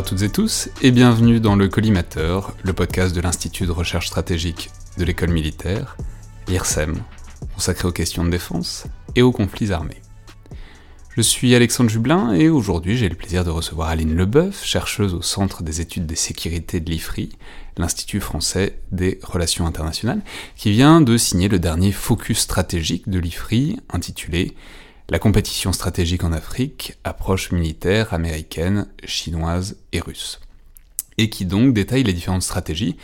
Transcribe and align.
à 0.00 0.02
toutes 0.02 0.22
et 0.22 0.30
tous 0.30 0.70
et 0.80 0.92
bienvenue 0.92 1.40
dans 1.40 1.56
le 1.56 1.68
Collimateur, 1.68 2.56
le 2.62 2.72
podcast 2.72 3.14
de 3.14 3.20
l'Institut 3.20 3.66
de 3.66 3.70
recherche 3.70 4.06
stratégique 4.06 4.70
de 4.96 5.04
l'école 5.04 5.28
militaire, 5.28 5.98
l'IRSEM, 6.48 7.02
consacré 7.54 7.86
aux 7.86 7.92
questions 7.92 8.24
de 8.24 8.30
défense 8.30 8.86
et 9.14 9.20
aux 9.20 9.30
conflits 9.30 9.72
armés. 9.72 10.00
Je 11.14 11.20
suis 11.20 11.54
Alexandre 11.54 11.90
Jublin 11.90 12.32
et 12.32 12.48
aujourd'hui 12.48 12.96
j'ai 12.96 13.10
le 13.10 13.14
plaisir 13.14 13.44
de 13.44 13.50
recevoir 13.50 13.90
Aline 13.90 14.16
Leboeuf, 14.16 14.64
chercheuse 14.64 15.12
au 15.12 15.20
Centre 15.20 15.62
des 15.62 15.82
études 15.82 16.06
des 16.06 16.16
sécurités 16.16 16.80
de 16.80 16.90
l'IFRI, 16.90 17.28
l'Institut 17.76 18.20
français 18.20 18.80
des 18.92 19.18
relations 19.22 19.66
internationales, 19.66 20.22
qui 20.56 20.70
vient 20.70 21.02
de 21.02 21.18
signer 21.18 21.48
le 21.48 21.58
dernier 21.58 21.92
focus 21.92 22.38
stratégique 22.38 23.10
de 23.10 23.18
l'IFRI 23.18 23.78
intitulé 23.90 24.54
La 25.10 25.18
compétition 25.18 25.72
stratégique 25.72 26.22
en 26.22 26.32
Afrique, 26.32 26.96
approche 27.02 27.50
militaire 27.50 28.14
américaine, 28.14 28.86
chinoise 29.04 29.76
et 29.90 29.98
russe. 29.98 30.40
Et 31.18 31.28
qui 31.28 31.46
donc 31.46 31.74
détaille 31.74 32.04
les 32.04 32.12
différentes 32.12 32.44
stratégies 32.44 32.96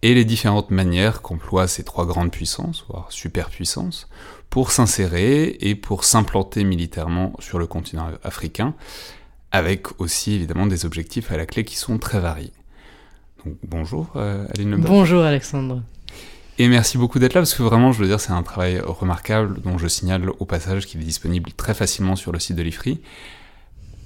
et 0.00 0.14
les 0.14 0.24
différentes 0.24 0.70
manières 0.70 1.20
qu'emploient 1.20 1.68
ces 1.68 1.84
trois 1.84 2.06
grandes 2.06 2.30
puissances, 2.30 2.86
voire 2.88 3.12
superpuissances, 3.12 4.08
pour 4.48 4.72
s'insérer 4.72 5.58
et 5.60 5.74
pour 5.74 6.04
s'implanter 6.04 6.64
militairement 6.64 7.34
sur 7.40 7.58
le 7.58 7.66
continent 7.66 8.08
africain, 8.24 8.74
avec 9.52 10.00
aussi 10.00 10.32
évidemment 10.32 10.66
des 10.66 10.86
objectifs 10.86 11.30
à 11.30 11.36
la 11.36 11.44
clé 11.44 11.64
qui 11.64 11.76
sont 11.76 11.98
très 11.98 12.20
variés. 12.20 12.54
Bonjour 13.68 14.10
euh, 14.16 14.46
Aline. 14.54 14.76
Bonjour 14.76 15.22
Alexandre. 15.22 15.82
Et 16.60 16.68
merci 16.68 16.98
beaucoup 16.98 17.18
d'être 17.18 17.32
là 17.32 17.40
parce 17.40 17.54
que 17.54 17.62
vraiment, 17.62 17.90
je 17.90 18.00
veux 18.00 18.06
dire, 18.06 18.20
c'est 18.20 18.32
un 18.32 18.42
travail 18.42 18.80
remarquable 18.80 19.62
dont 19.62 19.78
je 19.78 19.88
signale 19.88 20.28
au 20.40 20.44
passage 20.44 20.84
qu'il 20.84 21.00
est 21.00 21.04
disponible 21.04 21.50
très 21.54 21.72
facilement 21.72 22.16
sur 22.16 22.32
le 22.32 22.38
site 22.38 22.54
de 22.54 22.60
l'IFRI. 22.60 23.00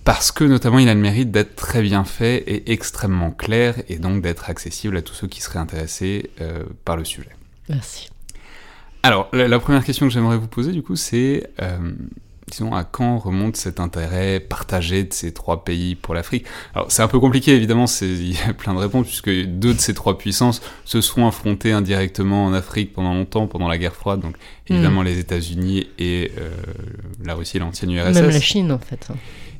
Parce 0.04 0.30
que 0.30 0.44
notamment 0.44 0.78
il 0.78 0.88
a 0.88 0.94
le 0.94 1.00
mérite 1.00 1.32
d'être 1.32 1.56
très 1.56 1.82
bien 1.82 2.04
fait 2.04 2.36
et 2.46 2.70
extrêmement 2.70 3.32
clair 3.32 3.82
et 3.88 3.98
donc 3.98 4.22
d'être 4.22 4.48
accessible 4.48 4.96
à 4.96 5.02
tous 5.02 5.14
ceux 5.14 5.26
qui 5.26 5.40
seraient 5.40 5.58
intéressés 5.58 6.30
euh, 6.40 6.62
par 6.84 6.96
le 6.96 7.04
sujet. 7.04 7.30
Merci. 7.68 8.08
Alors, 9.02 9.28
la, 9.32 9.48
la 9.48 9.58
première 9.58 9.82
question 9.82 10.06
que 10.06 10.12
j'aimerais 10.12 10.38
vous 10.38 10.46
poser, 10.46 10.70
du 10.70 10.82
coup, 10.84 10.94
c'est, 10.94 11.50
euh, 11.60 11.92
disons, 12.48 12.74
à 12.74 12.84
quand 12.84 13.18
remonte 13.18 13.56
cet 13.56 13.80
intérêt 13.80 14.40
partagé 14.40 15.04
de 15.04 15.12
ces 15.12 15.32
trois 15.32 15.64
pays 15.64 15.94
pour 15.94 16.14
l'Afrique? 16.14 16.46
Alors, 16.74 16.90
c'est 16.90 17.02
un 17.02 17.08
peu 17.08 17.20
compliqué, 17.20 17.54
évidemment, 17.54 17.86
il 18.00 18.32
y 18.32 18.38
a 18.48 18.52
plein 18.58 18.74
de 18.74 18.78
réponses, 18.78 19.06
puisque 19.06 19.30
deux 19.30 19.74
de 19.74 19.80
ces 19.80 19.94
trois 19.94 20.18
puissances 20.18 20.62
se 20.84 21.00
sont 21.00 21.26
affrontées 21.26 21.72
indirectement 21.72 22.46
en 22.46 22.52
Afrique 22.52 22.92
pendant 22.92 23.14
longtemps, 23.14 23.46
pendant 23.46 23.68
la 23.68 23.78
guerre 23.78 23.94
froide, 23.94 24.20
donc 24.20 24.36
évidemment 24.68 25.02
Mm. 25.02 25.06
les 25.06 25.18
États-Unis 25.18 25.86
et 25.98 26.32
euh, 26.38 26.50
la 27.24 27.34
Russie, 27.34 27.58
l'ancienne 27.58 27.90
URSS. 27.90 28.14
Même 28.14 28.30
la 28.30 28.40
Chine 28.40 28.72
en 28.72 28.78
fait. 28.78 29.08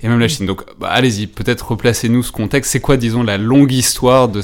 Et 0.03 0.09
même 0.09 0.21
la 0.21 0.28
Chine. 0.28 0.47
Donc, 0.47 0.62
bah, 0.78 0.89
allez-y, 0.89 1.27
peut-être 1.27 1.71
replacez-nous 1.71 2.23
ce 2.23 2.33
contexte. 2.33 2.73
C'est 2.73 2.81
quoi, 2.81 2.97
disons, 2.97 3.23
la 3.23 3.39
longue 3.39 3.73
histoire 3.73 4.28
de 4.28 4.43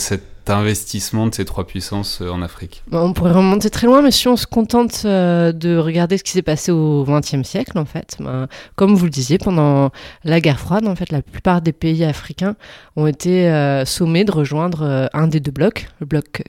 investissement 0.56 1.26
de 1.26 1.34
ces 1.34 1.44
trois 1.44 1.66
puissances 1.66 2.20
euh, 2.20 2.30
en 2.30 2.42
Afrique 2.42 2.82
on 2.92 3.12
pourrait 3.12 3.32
remonter 3.32 3.70
très 3.70 3.86
loin, 3.86 4.02
mais 4.02 4.10
si 4.10 4.28
on 4.28 4.36
se 4.36 4.46
contente 4.46 5.02
euh, 5.04 5.52
de 5.52 5.76
regarder 5.76 6.18
ce 6.18 6.24
qui 6.24 6.32
s'est 6.32 6.42
passé 6.42 6.72
au 6.72 7.04
XXe 7.04 7.42
siècle, 7.42 7.78
en 7.78 7.84
fait, 7.84 8.16
ben, 8.20 8.48
comme 8.76 8.94
vous 8.94 9.04
le 9.04 9.10
disiez, 9.10 9.38
pendant 9.38 9.90
la 10.24 10.40
guerre 10.40 10.58
froide, 10.58 10.86
en 10.86 10.94
fait, 10.94 11.10
la 11.12 11.22
plupart 11.22 11.62
des 11.62 11.72
pays 11.72 12.04
africains 12.04 12.56
ont 12.96 13.06
été 13.06 13.48
euh, 13.48 13.84
sommés 13.84 14.24
de 14.24 14.32
rejoindre 14.32 15.08
un 15.12 15.26
des 15.26 15.40
deux 15.40 15.50
blocs, 15.50 15.88
le 16.00 16.06
bloc 16.06 16.42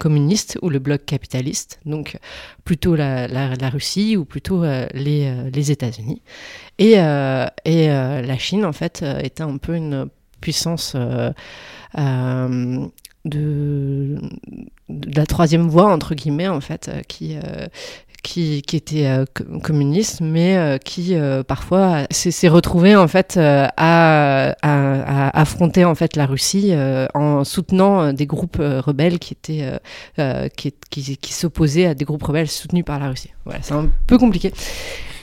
communiste 0.00 0.58
ou 0.62 0.70
le 0.70 0.78
bloc 0.78 1.04
capitaliste, 1.04 1.80
donc 1.84 2.16
plutôt 2.64 2.94
la, 2.94 3.26
Russie 3.70 4.16
ou 4.16 4.24
plutôt 4.24 4.64
les, 4.94 5.70
États-Unis. 5.70 6.22
Et, 6.78 6.96
la 6.96 8.38
Chine, 8.38 8.64
en 8.64 8.72
fait, 8.72 9.04
était 9.22 9.42
un 9.42 9.56
peu 9.58 9.74
une 9.74 10.08
puissance 10.40 10.96
de, 11.96 14.16
de 14.88 15.16
la 15.16 15.26
troisième 15.26 15.68
voie, 15.68 15.92
entre 15.92 16.14
guillemets, 16.14 16.48
en 16.48 16.60
fait, 16.60 16.88
euh, 16.88 17.00
qui, 17.06 17.36
euh, 17.36 17.66
qui, 18.22 18.62
qui 18.62 18.76
était 18.76 19.06
euh, 19.06 19.24
co- 19.32 19.58
communiste, 19.60 20.20
mais 20.20 20.56
euh, 20.56 20.78
qui 20.78 21.14
euh, 21.14 21.42
parfois 21.42 22.04
s'est 22.10 22.48
retrouvé 22.48 22.94
en 22.96 23.08
fait 23.08 23.36
euh, 23.36 23.66
à, 23.76 24.54
à- 24.62 25.40
affronter 25.40 25.84
en 25.84 25.94
fait 25.96 26.14
la 26.16 26.26
Russie 26.26 26.68
euh, 26.70 27.06
en 27.14 27.42
soutenant 27.44 28.00
euh, 28.02 28.12
des 28.12 28.26
groupes 28.26 28.58
euh, 28.60 28.80
rebelles 28.80 29.18
qui 29.18 29.34
étaient 29.34 29.62
euh, 29.64 29.78
euh, 30.20 30.48
qui, 30.48 30.72
qui, 30.90 31.16
qui 31.16 31.32
s'opposaient 31.32 31.86
à 31.86 31.94
des 31.94 32.04
groupes 32.04 32.22
rebelles 32.22 32.48
soutenus 32.48 32.84
par 32.84 32.98
la 33.00 33.08
Russie. 33.08 33.30
Voilà, 33.44 33.60
c'est 33.62 33.74
un 33.74 33.88
peu 34.06 34.18
compliqué. 34.18 34.52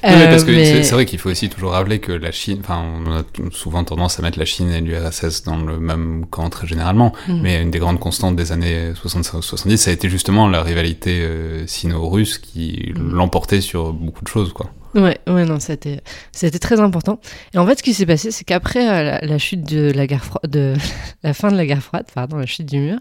Oui, 0.03 0.09
mais 0.17 0.29
parce 0.29 0.43
Euh, 0.43 0.45
que 0.45 0.51
mais- 0.51 0.83
c'est- 0.83 0.93
vrai 0.93 1.05
qu'il 1.05 1.19
faut 1.19 1.29
aussi 1.29 1.49
toujours 1.49 1.71
rappeler 1.71 1.99
que 1.99 2.11
la 2.11 2.31
Chine, 2.31 2.59
enfin, 2.61 2.81
on 3.05 3.11
a 3.19 3.23
souvent 3.51 3.83
tendance 3.83 4.17
à 4.19 4.21
mettre 4.21 4.39
la 4.39 4.45
Chine 4.45 4.71
et 4.71 4.79
l'URSS 4.81 5.43
dans 5.43 5.57
le 5.57 5.79
même 5.79 6.25
camp 6.29 6.49
très 6.49 6.67
généralement, 6.67 7.13
Mm. 7.27 7.41
mais 7.41 7.61
une 7.61 7.71
des 7.71 7.79
grandes 7.79 7.99
constantes 7.99 8.35
des 8.35 8.51
années 8.51 8.93
60-70, 8.95 9.77
ça 9.77 9.91
a 9.91 9.93
été 9.93 10.09
justement 10.09 10.47
la 10.47 10.63
rivalité 10.63 11.19
euh, 11.21 11.67
sino-russe 11.67 12.37
qui 12.37 12.93
Mm. 12.95 13.11
l'emportait 13.13 13.61
sur 13.61 13.91
beaucoup 13.93 14.23
de 14.23 14.29
choses, 14.29 14.53
quoi. 14.53 14.71
Ouais, 14.95 15.19
ouais, 15.27 15.45
non, 15.45 15.59
c'était, 15.59 16.01
c'était 16.31 16.57
très 16.57 16.79
important. 16.79 17.19
Et 17.53 17.57
en 17.59 17.67
fait, 17.67 17.77
ce 17.77 17.83
qui 17.83 17.93
s'est 17.93 18.07
passé, 18.07 18.31
c'est 18.31 18.43
qu'après 18.43 18.87
euh, 18.89 19.03
la, 19.03 19.19
la 19.21 19.37
chute 19.37 19.61
de 19.69 19.91
la 19.91 20.07
guerre 20.07 20.23
froide, 20.25 20.49
de 20.49 20.73
la 21.23 21.33
fin 21.33 21.51
de 21.51 21.57
la 21.57 21.65
guerre 21.65 21.83
froide, 21.83 22.05
pardon, 22.15 22.37
la 22.37 22.45
chute 22.47 22.65
du 22.65 22.79
mur, 22.79 22.97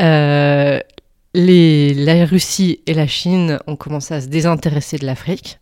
euh, 0.00 0.80
les, 1.34 1.94
la 1.94 2.24
Russie 2.26 2.80
et 2.86 2.94
la 2.94 3.06
Chine 3.06 3.58
ont 3.66 3.76
commencé 3.76 4.14
à 4.14 4.20
se 4.20 4.26
désintéresser 4.28 4.98
de 4.98 5.06
l'Afrique. 5.06 5.58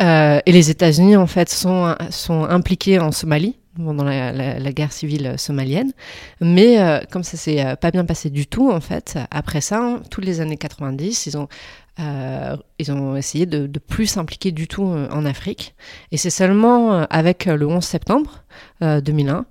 Euh, 0.00 0.40
et 0.46 0.52
les 0.52 0.70
États-Unis, 0.70 1.16
en 1.16 1.26
fait, 1.26 1.48
sont, 1.48 1.94
sont 2.10 2.44
impliqués 2.44 2.98
en 2.98 3.12
Somalie, 3.12 3.56
pendant 3.76 4.04
la, 4.04 4.72
guerre 4.72 4.92
civile 4.92 5.34
somalienne. 5.36 5.92
Mais 6.40 6.80
euh, 6.80 7.00
comme 7.10 7.22
ça 7.22 7.36
s'est 7.36 7.64
euh, 7.64 7.76
pas 7.76 7.90
bien 7.90 8.04
passé 8.04 8.30
du 8.30 8.46
tout, 8.46 8.70
en 8.70 8.80
fait, 8.80 9.18
après 9.30 9.60
ça, 9.60 9.78
hein, 9.78 10.02
toutes 10.10 10.24
les 10.24 10.40
années 10.40 10.56
90, 10.56 11.26
ils 11.26 11.36
ont, 11.36 11.48
ils 12.78 12.92
ont 12.92 13.14
essayé 13.14 13.44
de, 13.44 13.66
de 13.66 13.78
plus 13.78 14.06
s'impliquer 14.06 14.52
du 14.52 14.66
tout 14.66 14.84
en 14.84 15.26
Afrique. 15.26 15.74
Et 16.12 16.16
c'est 16.16 16.30
seulement 16.30 17.02
avec 17.10 17.44
le 17.44 17.66
11 17.66 17.84
septembre 17.84 18.44
euh, 18.82 19.02
2001 19.02 19.44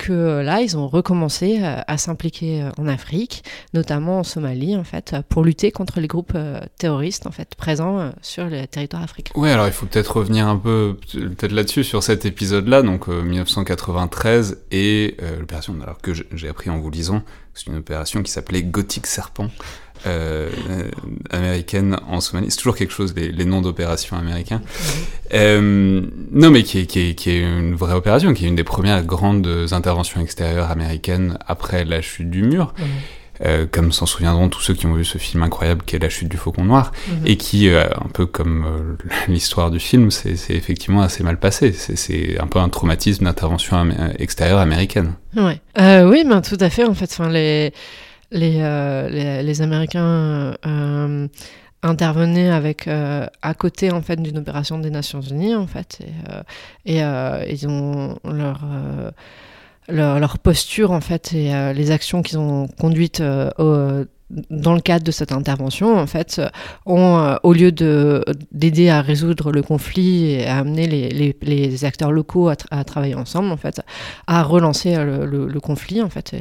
que 0.00 0.12
euh, 0.12 0.42
là, 0.42 0.62
ils 0.62 0.78
ont 0.78 0.88
recommencé 0.88 1.58
euh, 1.62 1.76
à 1.86 1.98
s'impliquer 1.98 2.62
euh, 2.62 2.70
en 2.78 2.88
Afrique, 2.88 3.44
notamment 3.74 4.20
en 4.20 4.24
Somalie, 4.24 4.74
en 4.74 4.84
fait, 4.84 5.14
pour 5.28 5.44
lutter 5.44 5.70
contre 5.70 6.00
les 6.00 6.08
groupes 6.08 6.36
terroristes, 6.78 7.26
en 7.26 7.30
fait, 7.30 7.54
présents 7.54 8.12
sur 8.22 8.46
le 8.46 8.66
territoire 8.66 9.02
africain. 9.02 9.32
Ouais, 9.36 9.50
alors 9.50 9.66
il 9.66 9.72
faut 9.72 9.86
peut-être 9.86 10.16
revenir 10.16 10.48
un 10.48 10.56
peu 10.56 10.96
peut-être 11.12 11.52
là-dessus 11.52 11.84
sur 11.84 12.02
cet 12.02 12.24
épisode-là, 12.24 12.82
donc 12.82 13.08
euh, 13.08 13.22
1993 13.22 14.62
et 14.70 15.16
l'opération 15.38 15.76
alors 15.82 16.00
que 16.00 16.12
j'ai 16.14 16.48
appris 16.48 16.70
en 16.70 16.78
vous 16.78 16.90
lisant, 16.90 17.22
c'est 17.54 17.66
une 17.66 17.76
opération 17.76 18.22
qui 18.22 18.32
s'appelait 18.32 18.62
Gothic 18.62 19.06
Serpent. 19.06 19.48
Euh, 20.06 20.50
américaine 21.30 21.98
en 22.08 22.20
Somalie, 22.20 22.50
c'est 22.50 22.56
toujours 22.56 22.76
quelque 22.76 22.92
chose 22.92 23.14
les, 23.16 23.30
les 23.32 23.44
noms 23.44 23.60
d'opérations 23.60 24.16
américains. 24.16 24.62
Euh, 25.34 26.02
non, 26.32 26.50
mais 26.50 26.62
qui 26.62 26.80
est, 26.80 26.86
qui, 26.86 27.10
est, 27.10 27.14
qui 27.14 27.30
est 27.30 27.40
une 27.40 27.74
vraie 27.74 27.94
opération, 27.94 28.32
qui 28.34 28.44
est 28.44 28.48
une 28.48 28.56
des 28.56 28.64
premières 28.64 29.04
grandes 29.04 29.68
interventions 29.72 30.20
extérieures 30.20 30.70
américaines 30.70 31.38
après 31.46 31.84
la 31.84 32.00
chute 32.00 32.30
du 32.30 32.42
mur. 32.42 32.74
euh, 33.42 33.66
comme 33.70 33.90
s'en 33.90 34.04
souviendront 34.04 34.50
tous 34.50 34.60
ceux 34.60 34.74
qui 34.74 34.84
ont 34.86 34.92
vu 34.92 35.04
ce 35.04 35.16
film 35.16 35.42
incroyable 35.42 35.82
qui 35.86 35.96
est 35.96 35.98
La 35.98 36.10
chute 36.10 36.28
du 36.28 36.36
faucon 36.36 36.64
noir, 36.64 36.92
mhm. 37.08 37.26
et 37.26 37.36
qui, 37.36 37.68
euh, 37.68 37.84
un 37.84 38.08
peu 38.12 38.26
comme 38.26 38.66
euh, 38.66 39.10
l'histoire 39.28 39.70
du 39.70 39.78
film, 39.78 40.10
c'est 40.10 40.34
effectivement 40.50 41.00
assez 41.00 41.22
mal 41.22 41.38
passé. 41.38 41.72
C'est 41.72 42.38
un 42.38 42.46
peu 42.46 42.58
un 42.58 42.68
traumatisme 42.68 43.24
d'intervention 43.24 43.88
extérieure 44.18 44.58
américaine. 44.58 45.14
Ouais. 45.36 45.60
oui, 46.04 46.24
ben, 46.26 46.42
tout 46.42 46.58
à 46.60 46.68
fait. 46.68 46.84
En 46.84 46.94
fait, 46.94 47.18
les, 47.30 47.72
les, 48.30 49.42
les, 49.42 49.62
Américains 49.62 50.54
intervenaient 51.82 52.50
avec 52.50 52.88
à 52.88 53.54
côté 53.54 53.90
en 53.90 54.02
fait 54.02 54.20
d'une 54.20 54.38
opération 54.38 54.78
des 54.78 54.90
Nations 54.90 55.20
Unies 55.20 55.54
en 55.54 55.66
fait 55.66 56.00
et, 56.84 56.98
et 56.98 57.52
ils 57.52 57.68
ont 57.68 58.18
leur 58.24 58.64
leur, 59.90 60.38
posture 60.38 60.92
en 60.92 61.00
fait 61.00 61.32
et 61.32 61.54
euh, 61.54 61.72
les 61.72 61.90
actions 61.90 62.22
qu'ils 62.22 62.38
ont 62.38 62.68
conduites 62.68 63.20
euh, 63.20 64.04
dans 64.50 64.74
le 64.74 64.80
cadre 64.80 65.04
de 65.04 65.10
cette 65.10 65.32
intervention, 65.32 65.98
en 65.98 66.06
fait, 66.06 66.40
ont, 66.86 67.18
euh, 67.18 67.36
au 67.42 67.52
lieu 67.52 67.72
d'aider 67.72 68.88
à 68.88 69.00
résoudre 69.02 69.52
le 69.52 69.62
conflit 69.62 70.32
et 70.32 70.46
à 70.46 70.58
amener 70.58 70.86
les, 70.86 71.36
les, 71.40 71.84
acteurs 71.84 72.12
locaux 72.12 72.48
à, 72.48 72.84
travailler 72.84 73.14
ensemble, 73.14 73.50
en 73.50 73.56
fait, 73.56 73.80
à 74.26 74.42
relancer 74.42 74.96
le, 74.96 75.60
conflit, 75.60 76.02
en 76.02 76.10
fait. 76.10 76.34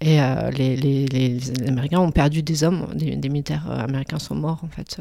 Et, 0.00 0.18
les, 0.56 0.76
les, 0.76 1.38
Américains 1.68 2.00
ont 2.00 2.10
perdu 2.10 2.42
des 2.42 2.64
hommes, 2.64 2.88
des, 2.94 3.28
militaires 3.28 3.70
américains 3.70 4.18
sont 4.18 4.34
morts, 4.34 4.60
en 4.62 4.68
fait, 4.68 5.00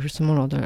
justement 0.00 0.34
lors 0.34 0.48
de 0.48 0.58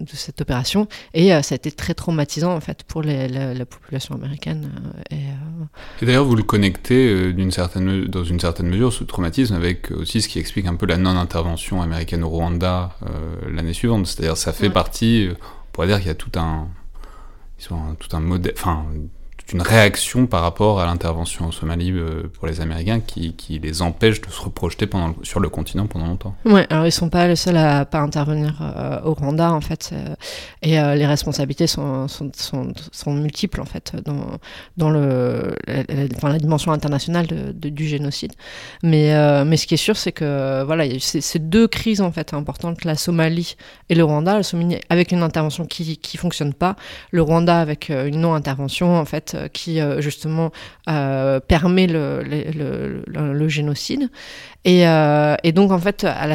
de 0.00 0.10
cette 0.12 0.40
opération. 0.40 0.88
Et 1.14 1.32
euh, 1.32 1.42
ça 1.42 1.54
a 1.54 1.56
été 1.56 1.70
très 1.70 1.94
traumatisant 1.94 2.54
en 2.54 2.60
fait 2.60 2.82
pour 2.84 3.02
la, 3.02 3.64
population 3.66 4.14
américaine 4.14 4.70
euh, 5.12 5.16
euh, 5.16 5.64
et, 6.00 6.06
d'ailleurs 6.06 6.24
vous 6.24 6.34
le 6.34 6.42
connectez 6.42 7.32
d'une 7.32 7.50
certaine 7.50 8.06
dans 8.06 8.24
une 8.24 8.40
certaine 8.40 8.68
mesure 8.68 8.92
ce 8.92 9.04
traumatisme 9.04 9.54
avec 9.54 9.90
aussi 9.92 10.20
ce 10.20 10.28
qui 10.28 10.38
explique 10.38 10.66
un 10.66 10.74
peu 10.74 10.86
la 10.86 10.96
non-intervention 10.96 11.82
américaine 11.82 12.24
au 12.24 12.28
Rwanda 12.28 12.96
l'année 13.48 13.72
suivante. 13.72 14.06
C'est-à-dire 14.06 14.36
ça 14.36 14.52
fait 14.52 14.70
partie 14.70 15.28
on 15.30 15.72
pourrait 15.72 15.86
dire 15.86 15.98
qu'il 15.98 16.08
y 16.08 16.10
a 16.10 16.14
tout 16.14 16.32
un 16.36 16.68
tout 17.98 18.16
un 18.16 18.20
modèle 18.20 18.54
enfin 18.56 18.84
une 19.52 19.62
réaction 19.62 20.26
par 20.26 20.42
rapport 20.42 20.80
à 20.80 20.86
l'intervention 20.86 21.46
en 21.46 21.52
Somalie 21.52 21.92
euh, 21.92 22.30
pour 22.32 22.46
les 22.46 22.60
Américains 22.60 23.00
qui, 23.00 23.34
qui, 23.34 23.58
les 23.58 23.82
empêche 23.82 24.20
de 24.20 24.30
se 24.30 24.40
reprojeter 24.40 24.88
sur 25.22 25.40
le 25.40 25.48
continent 25.48 25.86
pendant 25.86 26.06
longtemps. 26.06 26.34
Ouais, 26.44 26.66
alors 26.70 26.86
ils 26.86 26.92
sont 26.92 27.10
pas 27.10 27.26
les 27.26 27.36
seuls 27.36 27.56
à 27.56 27.84
pas 27.84 27.98
intervenir 27.98 28.58
euh, 28.60 29.00
au 29.04 29.14
Rwanda 29.14 29.52
en 29.52 29.60
fait, 29.60 29.90
euh, 29.92 30.14
et 30.62 30.72
les 30.72 31.06
responsabilités 31.06 31.66
sont, 31.66 32.08
sont, 32.08 32.30
sont, 32.92 33.12
multiples 33.12 33.60
en 33.60 33.64
fait 33.64 33.94
dans, 34.04 34.38
dans 34.76 34.90
le, 34.90 35.54
la, 35.66 36.28
la 36.30 36.38
dimension 36.38 36.72
internationale 36.72 37.26
de, 37.26 37.68
du 37.68 37.86
génocide. 37.86 38.32
Mais, 38.82 39.44
mais 39.44 39.56
ce 39.56 39.66
qui 39.66 39.74
est 39.74 39.78
sûr, 39.78 39.96
c'est 39.96 40.12
que 40.12 40.62
voilà, 40.64 40.84
ces, 40.98 41.38
deux 41.38 41.68
crises 41.68 42.00
en 42.00 42.12
fait 42.12 42.32
importantes, 42.32 42.84
la 42.84 42.94
Somalie 42.94 43.56
et 43.88 43.94
le 43.94 44.04
Rwanda. 44.04 44.36
La 44.36 44.42
Somalie 44.42 44.78
avec 44.88 45.12
une 45.12 45.22
intervention 45.22 45.66
qui 45.66 45.98
qui 45.98 46.16
fonctionne 46.16 46.54
pas, 46.54 46.76
le 47.10 47.22
Rwanda 47.22 47.58
avec 47.60 47.90
une 47.90 48.20
non-intervention 48.20 48.96
en 48.96 49.04
fait 49.04 49.31
euh, 49.34 49.48
qui 49.48 49.80
euh, 49.80 50.00
justement 50.00 50.52
euh, 50.88 51.40
permet 51.40 51.86
le, 51.86 53.48
génocide. 53.48 54.10
Et, 54.64 54.82
donc 55.52 55.70
en 55.72 55.78
fait, 55.78 56.04
à 56.04 56.26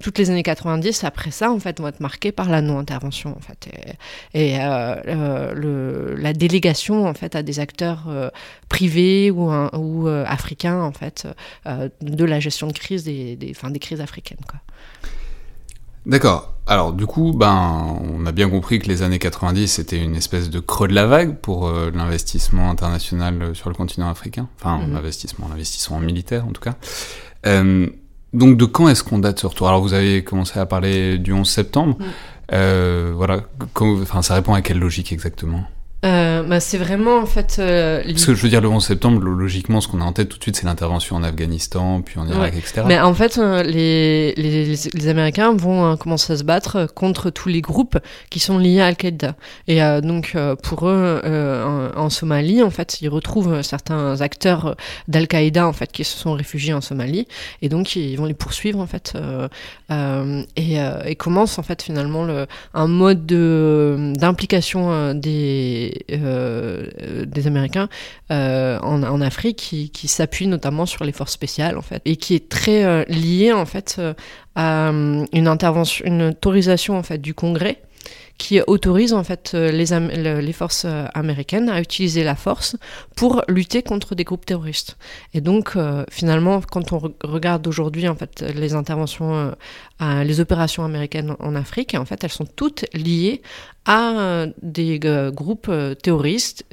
toutes 0.00 0.18
les 0.18 0.30
années 0.30 0.44
90 0.44 1.02
après 1.02 1.32
ça 1.32 1.50
en 1.50 1.58
fait 1.58 1.80
vont 1.80 1.88
être 1.88 1.98
marquées 1.98 2.30
par 2.30 2.48
la 2.48 2.62
non-intervention 2.62 3.36
en 3.36 3.40
fait 3.40 3.68
et, 4.32 4.56
la 4.56 6.32
délégation 6.32 7.04
en 7.08 7.14
fait 7.14 7.34
à 7.34 7.42
des 7.42 7.58
acteurs 7.58 8.08
privés 8.68 9.32
ou, 9.32 9.50
africains 10.08 10.80
en 10.80 10.92
fait 10.92 11.26
de 12.00 12.24
la 12.24 12.38
gestion 12.38 12.68
de 12.68 12.72
crise 12.72 13.02
des, 13.02 13.34
des, 13.34 13.52
des 13.52 13.78
crises 13.80 14.00
africaines 14.00 14.38
quoi. 14.48 14.60
D'accord. 16.06 16.54
Alors 16.68 16.92
du 16.92 17.06
coup, 17.06 17.32
ben, 17.32 17.98
on 18.12 18.26
a 18.26 18.32
bien 18.32 18.50
compris 18.50 18.78
que 18.78 18.88
les 18.88 19.00
années 19.02 19.18
90 19.18 19.66
c'était 19.66 19.98
une 19.98 20.14
espèce 20.14 20.50
de 20.50 20.60
creux 20.60 20.86
de 20.86 20.94
la 20.94 21.06
vague 21.06 21.38
pour 21.38 21.66
euh, 21.66 21.90
l'investissement 21.94 22.70
international 22.70 23.42
euh, 23.42 23.54
sur 23.54 23.70
le 23.70 23.74
continent 23.74 24.10
africain. 24.10 24.48
Enfin, 24.60 24.78
mhm. 24.78 24.92
l'investissement, 24.92 25.48
l'investissement 25.48 25.98
militaire 25.98 26.46
en 26.46 26.52
tout 26.52 26.60
cas. 26.60 26.74
Euh, 27.46 27.88
donc 28.34 28.58
de 28.58 28.66
quand 28.66 28.86
est-ce 28.90 29.02
qu'on 29.02 29.18
date 29.18 29.40
ce 29.40 29.46
retour? 29.46 29.68
Alors 29.68 29.80
vous 29.80 29.94
avez 29.94 30.22
commencé 30.22 30.58
à 30.58 30.66
parler 30.66 31.16
du 31.16 31.32
11 31.32 31.48
septembre. 31.48 31.96
Mhm. 31.98 33.12
voilà. 33.14 33.40
Enfin, 33.80 34.20
ça 34.20 34.34
répond 34.34 34.52
à 34.52 34.60
quelle 34.60 34.78
logique 34.78 35.10
exactement? 35.10 35.64
Euh, 36.04 36.44
bah, 36.44 36.60
c'est 36.60 36.78
vraiment 36.78 37.18
en 37.18 37.26
fait. 37.26 37.56
Euh, 37.58 38.02
Parce 38.04 38.26
que 38.26 38.34
je 38.34 38.42
veux 38.42 38.48
dire, 38.48 38.60
le 38.60 38.68
11 38.68 38.84
septembre, 38.84 39.20
logiquement, 39.20 39.80
ce 39.80 39.88
qu'on 39.88 40.00
a 40.00 40.04
en 40.04 40.12
tête 40.12 40.28
tout 40.28 40.38
de 40.38 40.42
suite, 40.42 40.54
c'est 40.54 40.66
l'intervention 40.66 41.16
en 41.16 41.24
Afghanistan, 41.24 42.02
puis 42.02 42.20
en 42.20 42.28
Irak, 42.28 42.54
etc. 42.56 42.82
Mais 42.86 43.00
en 43.00 43.14
fait, 43.14 43.38
euh, 43.38 43.64
les, 43.64 44.32
les, 44.36 44.76
les, 44.94 45.08
Américains 45.08 45.52
vont 45.56 45.96
commencer 45.96 46.34
à 46.34 46.36
se 46.36 46.44
battre 46.44 46.86
contre 46.94 47.30
tous 47.30 47.48
les 47.48 47.60
groupes 47.62 47.98
qui 48.30 48.38
sont 48.38 48.58
liés 48.58 48.80
à 48.80 48.86
Al-Qaïda. 48.86 49.34
Et 49.66 49.80
donc, 50.02 50.36
pour 50.62 50.88
eux, 50.88 51.20
en, 51.24 51.90
en, 51.98 52.10
Somalie, 52.10 52.62
en 52.62 52.70
fait, 52.70 53.00
ils 53.00 53.08
retrouvent 53.08 53.62
certains 53.62 54.20
acteurs 54.20 54.76
d'Al-Qaïda, 55.08 55.66
en 55.66 55.72
fait, 55.72 55.90
qui 55.90 56.04
se 56.04 56.16
sont 56.16 56.34
réfugiés 56.34 56.74
en 56.74 56.80
Somalie. 56.80 57.26
Et 57.62 57.68
donc, 57.68 57.96
ils 57.96 58.16
vont 58.16 58.26
les 58.26 58.34
poursuivre, 58.34 58.78
en 58.78 58.86
fait. 58.86 59.14
et, 59.90 60.76
et 60.76 61.16
commence, 61.16 61.58
en 61.58 61.62
fait, 61.62 61.82
finalement, 61.82 62.24
le, 62.24 62.46
un 62.74 62.86
mode 62.86 63.26
d'implication 63.26 65.14
des 65.14 65.87
euh, 66.12 66.86
des, 67.26 67.46
Américains 67.46 67.88
euh, 68.30 68.78
en, 68.80 69.20
Afrique 69.20 69.56
qui, 69.56 69.90
qui 69.90 70.08
s'appuie 70.08 70.46
notamment 70.46 70.86
sur 70.86 71.04
les 71.04 71.12
forces 71.12 71.32
spéciales 71.32 71.76
en 71.76 71.82
fait 71.82 72.02
et 72.04 72.16
qui 72.16 72.34
est 72.34 72.48
très 72.48 72.84
euh, 72.84 73.04
lié 73.08 73.52
en 73.52 73.66
fait 73.66 74.00
à 74.54 74.88
une 74.88 75.48
intervention, 75.48 76.04
une 76.06 76.22
autorisation 76.22 76.96
en 76.96 77.02
fait 77.02 77.18
du 77.18 77.34
Congrès 77.34 77.80
qui 78.38 78.60
autorise 78.62 79.12
en 79.12 79.24
fait 79.24 79.52
euh, 79.54 79.70
les, 79.70 80.52
forces 80.52 80.84
euh, 80.86 81.06
américaines 81.12 81.68
à 81.68 81.80
utiliser 81.80 82.22
la 82.22 82.36
force 82.36 82.76
pour 83.16 83.42
lutter 83.48 83.82
contre 83.82 84.14
des 84.14 84.24
groupes 84.24 84.46
terroristes. 84.46 84.96
Et 85.34 85.40
donc 85.40 85.72
euh, 85.76 86.04
finalement, 86.08 86.60
quand 86.60 86.92
on 86.92 87.12
regarde 87.24 87.66
aujourd'hui 87.66 88.08
en 88.08 88.14
fait 88.14 88.42
les 88.54 88.74
interventions, 88.74 89.54
les 90.00 90.38
opérations 90.38 90.84
américaines 90.84 91.34
en 91.40 91.56
Afrique, 91.56 91.94
en 91.94 92.04
fait, 92.04 92.22
elles 92.22 92.30
sont 92.30 92.46
toutes 92.46 92.84
liées 92.94 93.42
à 93.88 94.46
des 94.62 95.00
groupes 95.34 95.72
terroristes 96.02 96.64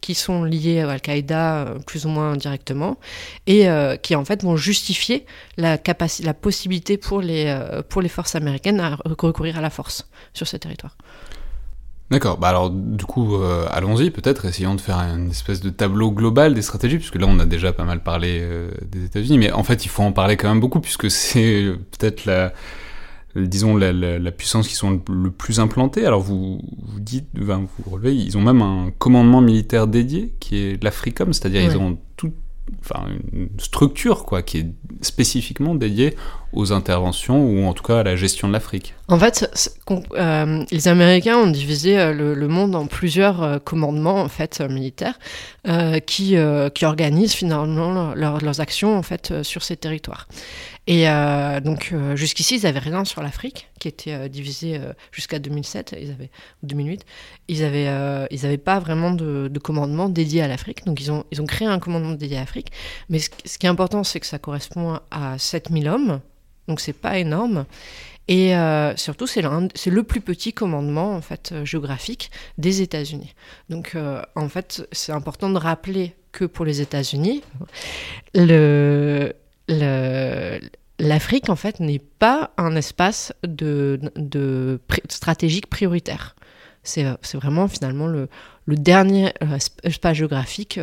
qui 0.00 0.14
sont 0.14 0.42
liés 0.42 0.80
à 0.80 0.90
Al-Qaïda 0.90 1.74
plus 1.86 2.06
ou 2.06 2.08
moins 2.08 2.34
directement 2.36 2.96
et 3.46 3.68
qui 4.02 4.16
en 4.16 4.24
fait 4.24 4.42
vont 4.42 4.56
justifier 4.56 5.26
la, 5.58 5.78
la 6.22 6.34
possibilité 6.34 6.96
pour 6.96 7.20
les, 7.20 7.54
pour 7.90 8.00
les 8.00 8.08
forces 8.08 8.34
américaines 8.34 8.80
à 8.80 8.96
recourir 9.04 9.58
à 9.58 9.60
la 9.60 9.70
force 9.70 10.08
sur 10.32 10.48
ce 10.48 10.56
territoire. 10.56 10.96
D'accord, 12.08 12.38
bah 12.38 12.48
alors 12.48 12.70
du 12.70 13.04
coup, 13.04 13.34
euh, 13.34 13.66
allons-y 13.68 14.10
peut-être, 14.10 14.44
essayons 14.44 14.76
de 14.76 14.80
faire 14.80 14.98
une 14.98 15.30
espèce 15.30 15.60
de 15.60 15.70
tableau 15.70 16.12
global 16.12 16.54
des 16.54 16.62
stratégies, 16.62 16.98
puisque 16.98 17.16
là 17.16 17.26
on 17.28 17.40
a 17.40 17.46
déjà 17.46 17.72
pas 17.72 17.82
mal 17.82 18.00
parlé 18.00 18.38
euh, 18.40 18.70
des 18.86 19.04
États-Unis, 19.06 19.38
mais 19.38 19.50
en 19.50 19.64
fait 19.64 19.84
il 19.84 19.88
faut 19.88 20.04
en 20.04 20.12
parler 20.12 20.36
quand 20.36 20.48
même 20.48 20.60
beaucoup, 20.60 20.78
puisque 20.78 21.10
c'est 21.10 21.64
euh, 21.64 21.80
peut-être 21.98 22.24
la, 22.24 22.52
disons, 23.36 23.76
la, 23.76 23.92
la, 23.92 24.30
puissance 24.32 24.68
qui 24.68 24.74
sont 24.74 25.00
le, 25.08 25.30
plus 25.30 25.60
implantées. 25.60 26.06
Alors 26.06 26.20
vous, 26.20 26.60
vous 26.82 27.00
dites, 27.00 27.26
vous 27.34 27.90
relevez, 27.90 28.14
ils 28.14 28.36
ont 28.38 28.42
même 28.42 28.62
un 28.62 28.90
commandement 28.98 29.40
militaire 29.40 29.86
dédié, 29.86 30.32
qui 30.40 30.56
est 30.58 30.82
l'Africom, 30.82 31.32
c'est-à-dire 31.32 31.62
ils 31.62 31.76
ont 31.76 31.98
tout 32.16 32.32
enfin 32.80 33.06
une 33.32 33.48
structure 33.58 34.24
quoi 34.24 34.42
qui 34.42 34.58
est 34.58 34.66
spécifiquement 35.00 35.74
dédiée 35.74 36.16
aux 36.52 36.72
interventions 36.72 37.44
ou 37.44 37.66
en 37.66 37.74
tout 37.74 37.82
cas 37.82 38.00
à 38.00 38.02
la 38.02 38.16
gestion 38.16 38.48
de 38.48 38.52
l'Afrique. 38.52 38.94
En 39.08 39.18
fait, 39.18 39.48
euh, 40.16 40.64
les 40.70 40.88
Américains 40.88 41.36
ont 41.36 41.50
divisé 41.50 41.98
euh, 41.98 42.12
le, 42.12 42.48
monde 42.48 42.74
en 42.74 42.86
plusieurs 42.86 43.42
euh, 43.42 43.58
commandements 43.58 44.20
en 44.20 44.28
fait 44.28 44.60
militaires 44.60 45.18
qui 46.06 46.36
qui 46.74 46.84
organisent 46.84 47.34
finalement 47.34 48.14
leurs 48.14 48.60
actions 48.60 48.96
en 48.96 49.02
fait 49.02 49.42
sur 49.42 49.62
ces 49.62 49.76
territoires. 49.76 50.28
Et 50.88 51.06
donc 51.64 51.92
jusqu'ici, 52.14 52.58
ils 52.58 52.62
n'avaient 52.62 52.78
rien 52.78 53.04
sur 53.04 53.20
l'Afrique, 53.22 53.68
qui 53.80 53.88
était 53.88 54.28
divisée 54.28 54.80
jusqu'à 55.10 55.40
2007, 55.40 55.96
ils 56.00 56.12
avaient 56.12 56.30
2008. 56.62 57.04
Ils 57.48 57.64
avaient 57.64 58.28
ils 58.30 58.42
n'avaient 58.42 58.56
pas 58.56 58.78
vraiment 58.78 59.10
de, 59.10 59.48
de, 59.48 59.58
commandement 59.58 60.08
dédié 60.08 60.42
à 60.42 60.48
l'Afrique, 60.48 60.84
donc 60.86 61.00
ils 61.00 61.10
ont 61.10 61.24
ils 61.32 61.42
ont 61.42 61.46
créé 61.46 61.66
un 61.66 61.80
commandement 61.80 62.12
dédié 62.12 62.36
à 62.36 62.40
l'Afrique. 62.40 62.70
Mais 63.08 63.18
ce, 63.18 63.58
qui 63.58 63.66
est 63.66 63.68
important, 63.68 64.04
c'est 64.04 64.20
que 64.20 64.26
ça 64.26 64.38
correspond 64.38 65.00
à 65.10 65.38
7000 65.38 65.88
hommes 65.88 66.20
donc 66.68 66.80
c'est 66.80 66.92
pas 66.92 67.18
énorme. 67.18 67.66
Et 68.28 68.56
euh, 68.56 68.96
surtout, 68.96 69.26
c'est 69.26 69.40
le, 69.42 70.02
plus 70.02 70.20
petit 70.20 70.52
commandement 70.52 71.14
en 71.14 71.20
fait 71.20 71.52
euh, 71.52 71.64
géographique 71.64 72.30
des 72.58 72.82
États-Unis. 72.82 73.34
Donc, 73.68 73.92
euh, 73.94 74.20
en 74.34 74.48
fait, 74.48 74.86
c'est 74.90 75.12
important 75.12 75.48
de 75.48 75.58
rappeler 75.58 76.16
que 76.32 76.44
pour 76.44 76.64
les 76.64 76.80
États-Unis, 76.80 77.42
le, 78.34 79.32
l'Afrique 79.68 81.48
en 81.48 81.56
fait 81.56 81.80
n'est 81.80 81.98
pas 81.98 82.50
un 82.56 82.76
espace 82.76 83.32
de, 83.42 84.00
stratégique 85.08 85.68
prioritaire 85.68 86.36
C'est 86.82 87.04
vraiment 87.34 87.68
finalement 87.68 88.06
le, 88.06 88.28
dernier 88.68 89.32
espace 89.82 90.16
géographique 90.16 90.80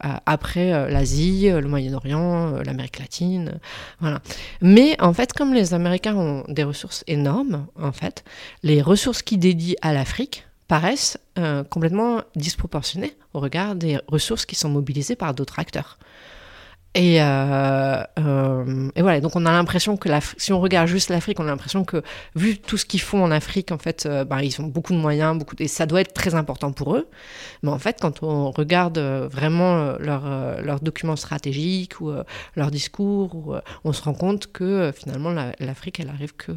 après 0.00 0.90
l'Asie, 0.90 1.48
le 1.50 1.68
Moyen-Orient, 1.68 2.62
l'Amérique 2.64 2.98
latine. 2.98 3.58
voilà. 4.00 4.20
Mais 4.60 5.00
en 5.00 5.12
fait, 5.12 5.32
comme 5.32 5.52
les 5.52 5.74
Américains 5.74 6.16
ont 6.16 6.44
des 6.48 6.64
ressources 6.64 7.04
énormes, 7.06 7.66
en 7.80 7.92
fait, 7.92 8.24
les 8.62 8.82
ressources 8.82 9.22
qu'ils 9.22 9.38
dédient 9.38 9.76
à 9.82 9.92
l'Afrique 9.92 10.46
paraissent 10.68 11.18
complètement 11.70 12.22
disproportionnées 12.34 13.16
au 13.34 13.40
regard 13.40 13.74
des 13.74 13.98
ressources 14.08 14.46
qui 14.46 14.54
sont 14.54 14.68
mobilisées 14.68 15.16
par 15.16 15.34
d'autres 15.34 15.58
acteurs. 15.58 15.98
Et, 16.96 17.20
euh, 17.20 18.02
euh, 18.18 18.88
et, 18.96 19.02
voilà, 19.02 19.20
donc 19.20 19.36
on 19.36 19.44
a 19.44 19.52
l'impression 19.52 19.98
que 19.98 20.08
si 20.38 20.54
on 20.54 20.60
regarde 20.60 20.88
juste 20.88 21.10
l'Afrique, 21.10 21.38
on 21.38 21.44
a 21.44 21.48
l'impression 21.48 21.84
que 21.84 22.02
vu 22.34 22.56
tout 22.56 22.78
ce 22.78 22.86
qu'ils 22.86 23.02
font 23.02 23.22
en 23.22 23.30
Afrique, 23.30 23.70
en 23.70 23.76
fait, 23.76 24.06
euh, 24.06 24.24
bah, 24.24 24.42
ils 24.42 24.58
ont 24.62 24.66
beaucoup 24.66 24.94
de 24.94 24.98
moyens, 24.98 25.38
beaucoup 25.38 25.56
et 25.58 25.68
ça 25.68 25.84
doit 25.84 26.00
être 26.00 26.14
très 26.14 26.34
important 26.34 26.72
pour 26.72 26.96
eux. 26.96 27.06
Mais 27.62 27.68
en 27.68 27.78
fait, 27.78 27.98
quand 28.00 28.22
on 28.22 28.50
regarde 28.50 28.96
euh, 28.96 29.28
vraiment 29.30 29.98
leurs 29.98 30.62
leur 30.62 30.80
documents 30.80 31.16
stratégiques 31.16 32.00
ou 32.00 32.12
leurs 32.56 32.70
discours, 32.70 33.60
on 33.84 33.92
se 33.92 34.02
rend 34.02 34.14
compte 34.14 34.50
que 34.50 34.90
finalement 34.96 35.32
l'Afrique, 35.60 36.00
elle 36.00 36.08
arrive 36.08 36.34
que 36.34 36.52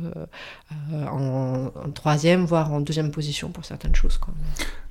en, 0.93 1.69
troisième, 1.93 2.45
voire 2.45 2.71
en 2.71 2.79
deuxième 2.79 3.11
position 3.11 3.49
pour 3.49 3.65
certaines 3.65 3.95
choses. 3.95 4.17
Quoi. 4.17 4.33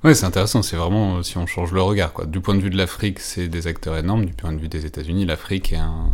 Ouais, 0.03 0.13
c'est 0.13 0.25
intéressant. 0.25 0.61
C'est 0.61 0.75
vraiment 0.75 1.23
si 1.23 1.37
on 1.37 1.45
change 1.45 1.71
le 1.71 1.81
regard. 1.81 2.27
Du 2.27 2.39
point 2.39 2.55
de 2.55 2.61
vue 2.61 2.69
de 2.69 2.77
l'Afrique, 2.77 3.19
c'est 3.19 3.47
des 3.47 3.67
acteurs 3.67 3.97
énormes. 3.97 4.25
Du 4.25 4.33
point 4.33 4.53
de 4.53 4.59
vue 4.59 4.69
des 4.69 4.85
États-Unis, 4.85 5.25
l'Afrique 5.39 5.71
est 5.71 5.77
un, 5.77 6.11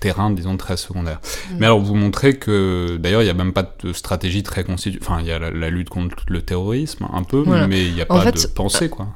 terrain, 0.00 0.30
disons, 0.30 0.56
très 0.56 0.76
secondaire. 0.76 1.20
Mm. 1.20 1.56
Mais 1.58 1.66
alors, 1.66 1.80
vous 1.80 1.94
montrez 1.94 2.34
que, 2.34 2.96
d'ailleurs, 2.98 3.22
il 3.22 3.26
n'y 3.26 3.30
a 3.30 3.34
même 3.34 3.52
pas 3.52 3.70
de 3.84 3.92
stratégie 3.92 4.42
très 4.42 4.64
constituée. 4.64 4.98
Enfin, 5.02 5.18
il 5.20 5.26
y 5.26 5.32
a 5.32 5.38
la, 5.38 5.70
lutte 5.70 5.90
contre 5.90 6.16
le 6.26 6.42
terrorisme, 6.42 7.06
un 7.12 7.22
peu, 7.22 7.44
mais 7.68 7.84
il 7.84 7.94
n'y 7.94 8.00
a 8.00 8.06
pas 8.06 8.32
de 8.32 8.46
pensée, 8.48 8.88
quoi. 8.88 9.08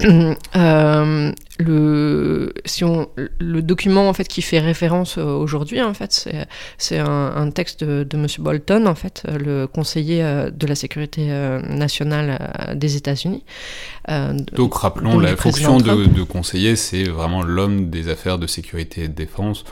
Euh, 0.56 1.32
le, 1.58 2.52
si 2.64 2.84
on, 2.84 3.08
le 3.38 3.62
document, 3.62 4.08
en 4.08 4.12
fait, 4.12 4.28
qui 4.28 4.42
fait 4.42 4.60
référence 4.60 5.18
euh, 5.18 5.24
aujourd'hui, 5.24 5.82
en 5.82 5.94
fait, 5.94 6.28
c'est 6.78 6.98
un, 6.98 7.50
texte 7.50 7.82
de, 7.82 8.04
de 8.04 8.16
M. 8.16 8.26
Bolton, 8.38 8.86
en 8.86 8.94
fait, 8.94 9.24
le 9.28 9.66
conseiller 9.66 10.22
euh, 10.22 10.50
de 10.50 10.66
la 10.66 10.74
sécurité 10.74 11.26
nationale 11.68 12.74
des 12.76 12.96
États-Unis. 12.96 13.44
Donc, 14.54 14.74
rappelons, 14.74 15.18
la 15.18 15.36
fonction 15.36 15.78
de, 15.78 16.06
de 16.06 16.22
conseiller, 16.22 16.76
c'est 16.76 17.04
vraiment 17.04 17.42
l'homme 17.42 17.90
des 17.90 18.08
affaires 18.08 18.38
de 18.38 18.46
sécurité 18.46 19.04
et 19.04 19.08
de 19.08 19.14
défense 19.14 19.64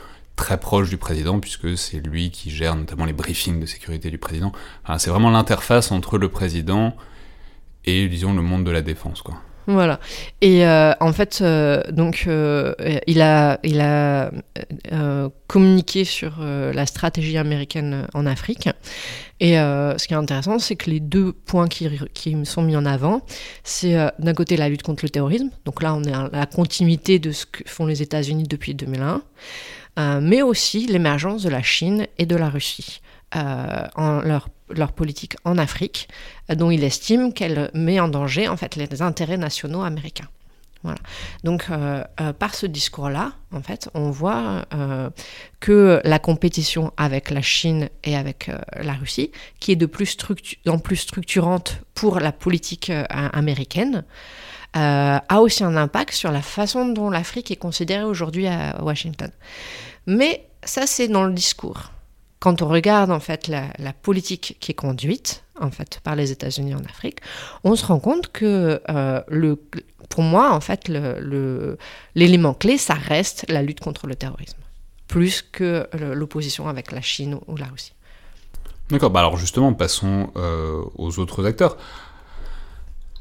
très 0.43 0.59
proche 0.59 0.91
du 0.91 0.97
président, 0.97 1.39
puisque 1.39 1.79
c'est 1.79 2.01
lui 2.01 2.33
qui 2.33 2.51
gère 2.51 2.75
notamment 2.75 3.05
les 3.05 3.13
briefings 3.13 3.61
de 3.61 3.67
sécurité 3.67 4.11
du 4.11 4.19
président. 4.19 4.51
c'est 4.99 5.09
vraiment 5.09 5.31
l'interface 5.31 5.93
entre 5.93 6.19
le 6.19 6.29
président 6.29 6.97
et, 7.85 8.09
disons, 8.09 8.35
le 8.35 8.43
monde 8.43 8.65
de 8.65 8.73
la 8.73 8.83
défense, 8.83 9.23
quoi. 9.23 9.37
Voilà. 9.69 10.01
Et 10.41 10.67
euh, 10.67 10.93
en 10.99 11.13
fait, 11.13 11.39
euh, 11.41 11.81
donc, 11.93 12.25
euh, 12.27 12.75
il 13.07 13.23
a, 13.23 13.61
il 13.63 13.81
a 13.81 14.33
communiqué 15.47 16.05
sur 16.05 16.41
la 16.41 16.87
stratégie 16.87 17.39
américaine 17.39 18.09
en 18.13 18.27
Afrique. 18.27 18.69
Et 19.39 19.55
ce 19.55 20.07
qui 20.07 20.15
est 20.15 20.17
intéressant, 20.17 20.59
c'est 20.59 20.77
que 20.77 20.91
les 20.91 20.99
deux 20.99 21.33
points 21.33 21.69
qui, 21.69 21.89
qui 22.15 22.35
me 22.35 22.45
sont 22.45 22.63
mis 22.63 22.75
en 22.75 22.85
avant, 22.85 23.21
c'est 23.63 23.95
d'un 24.19 24.35
côté 24.35 24.57
la 24.57 24.69
lutte 24.69 24.83
contre 24.83 25.05
le 25.05 25.11
terrorisme. 25.11 25.51
Donc 25.67 25.83
là, 25.83 25.95
on 25.95 26.03
est 26.03 26.13
à 26.13 26.29
la 26.33 26.47
continuité 26.47 27.19
de 27.19 27.31
ce 27.31 27.47
que 27.47 27.63
font 27.67 27.87
les 27.87 28.03
États-Unis 28.03 28.45
depuis 28.45 28.75
2001. 28.75 29.23
Euh, 29.99 30.21
mais 30.23 30.41
aussi 30.41 30.87
l'émergence 30.87 31.43
de 31.43 31.51
la 31.51 31.63
Chine 31.63 32.07
et 32.19 32.27
de 32.27 32.37
la 32.37 32.49
Russie. 32.49 33.01
Euh, 33.37 33.87
leur, 34.69 34.93
politique 34.93 35.37
en 35.45 35.59
Afrique, 35.59 36.09
euh, 36.51 36.55
dont 36.55 36.71
il 36.71 36.83
estime 36.85 37.33
qu'elle 37.33 37.71
met 37.75 38.01
en 38.01 38.09
danger 38.09 38.49
en 38.49 38.57
fait 38.57 38.77
les 38.77 39.03
intérêts 39.03 39.37
nationaux 39.37 39.83
américains. 39.83 40.29
Voilà. 40.83 40.99
Donc, 41.45 41.69
par 42.41 42.57
ce 42.57 42.67
discours-là, 42.67 43.35
en 43.53 43.63
fait, 43.63 43.89
on 43.95 44.11
voit 44.11 44.65
que 45.61 46.01
la 46.03 46.19
compétition 46.19 46.93
avec 46.97 47.31
la 47.31 47.41
Chine 47.41 47.89
et 48.03 48.17
avec 48.17 48.51
la 48.75 48.95
Russie, 48.95 49.31
qui 49.61 49.71
est 49.71 49.77
de 49.77 49.87
plus, 49.87 50.17
en 50.67 50.81
plus 50.81 50.97
structurante 50.97 51.79
pour 51.95 52.19
la 52.19 52.33
politique 52.33 52.91
américaine, 53.11 54.03
euh, 54.77 55.19
a 55.29 55.41
aussi 55.41 55.65
un 55.65 55.77
impact 55.77 56.15
sur 56.15 56.31
la 56.31 56.43
façon 56.43 56.87
dont 56.87 57.11
l'Afrique 57.11 57.51
est 57.51 57.57
considérée 57.57 58.05
aujourd'hui 58.05 58.47
à 58.47 58.83
Washington. 58.83 59.31
Mais 60.07 60.47
ça, 60.65 60.87
c'est 60.87 61.09
dans 61.09 61.25
le 61.25 61.33
discours. 61.33 61.91
Quand 62.39 62.63
on 62.63 62.69
regarde 62.69 63.11
en 63.11 63.21
fait 63.21 63.49
la, 63.49 63.93
politique 63.93 64.57
qui 64.61 64.73
est 64.73 64.75
conduite 64.75 65.45
en 65.61 65.71
fait 65.71 66.01
par 66.03 66.17
les 66.17 66.33
États-Unis 66.33 66.75
en 66.75 66.85
Afrique, 66.85 67.19
on 67.63 67.77
se 67.77 67.87
rend 67.87 68.01
compte 68.01 68.33
que 68.33 68.81
euh, 68.89 69.21
le, 69.29 69.57
pour 70.09 70.23
moi 70.23 70.53
en 70.53 70.61
fait 70.61 70.89
l'élément 70.89 72.55
clé, 72.55 72.79
ça 72.79 72.95
reste 72.95 73.45
la 73.49 73.63
lutte 73.63 73.79
contre 73.79 74.09
le 74.09 74.17
terrorisme, 74.17 74.59
plus 75.07 75.43
que 75.43 75.87
l'opposition 75.93 76.69
avec 76.69 76.91
la 76.91 77.01
Chine 77.01 77.39
ou 77.47 77.57
la 77.57 77.67
Russie. 77.67 77.93
D'accord. 78.93 79.11
Bah 79.11 79.21
alors 79.21 79.39
justement, 79.39 79.73
passons 79.73 80.31
euh, 80.37 80.83
aux 80.97 81.19
autres 81.19 81.47
acteurs. 81.47 81.79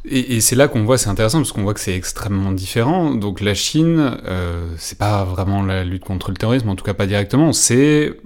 Et, 0.03 0.41
c'est 0.41 0.55
là 0.55 0.67
qu'on 0.67 0.83
voit, 0.83 0.97
c'est 0.97 1.09
intéressant 1.09 1.39
parce 1.39 1.51
qu'on 1.51 1.61
voit 1.61 1.75
que 1.75 1.79
c'est 1.79 1.95
extrêmement 1.95 2.51
différent. 2.51 3.11
Donc 3.11 3.39
la 3.39 3.53
Chine, 3.53 4.17
euh, 4.25 4.73
c'est 4.77 4.97
pas 4.97 5.23
vraiment 5.23 5.61
la 5.61 5.83
lutte 5.83 6.03
contre 6.03 6.31
le 6.31 6.37
terrorisme, 6.37 6.69
en 6.69 6.75
tout 6.75 6.83
cas 6.83 6.95
pas 6.95 7.05
directement. 7.05 7.53
C'est, 7.53 8.17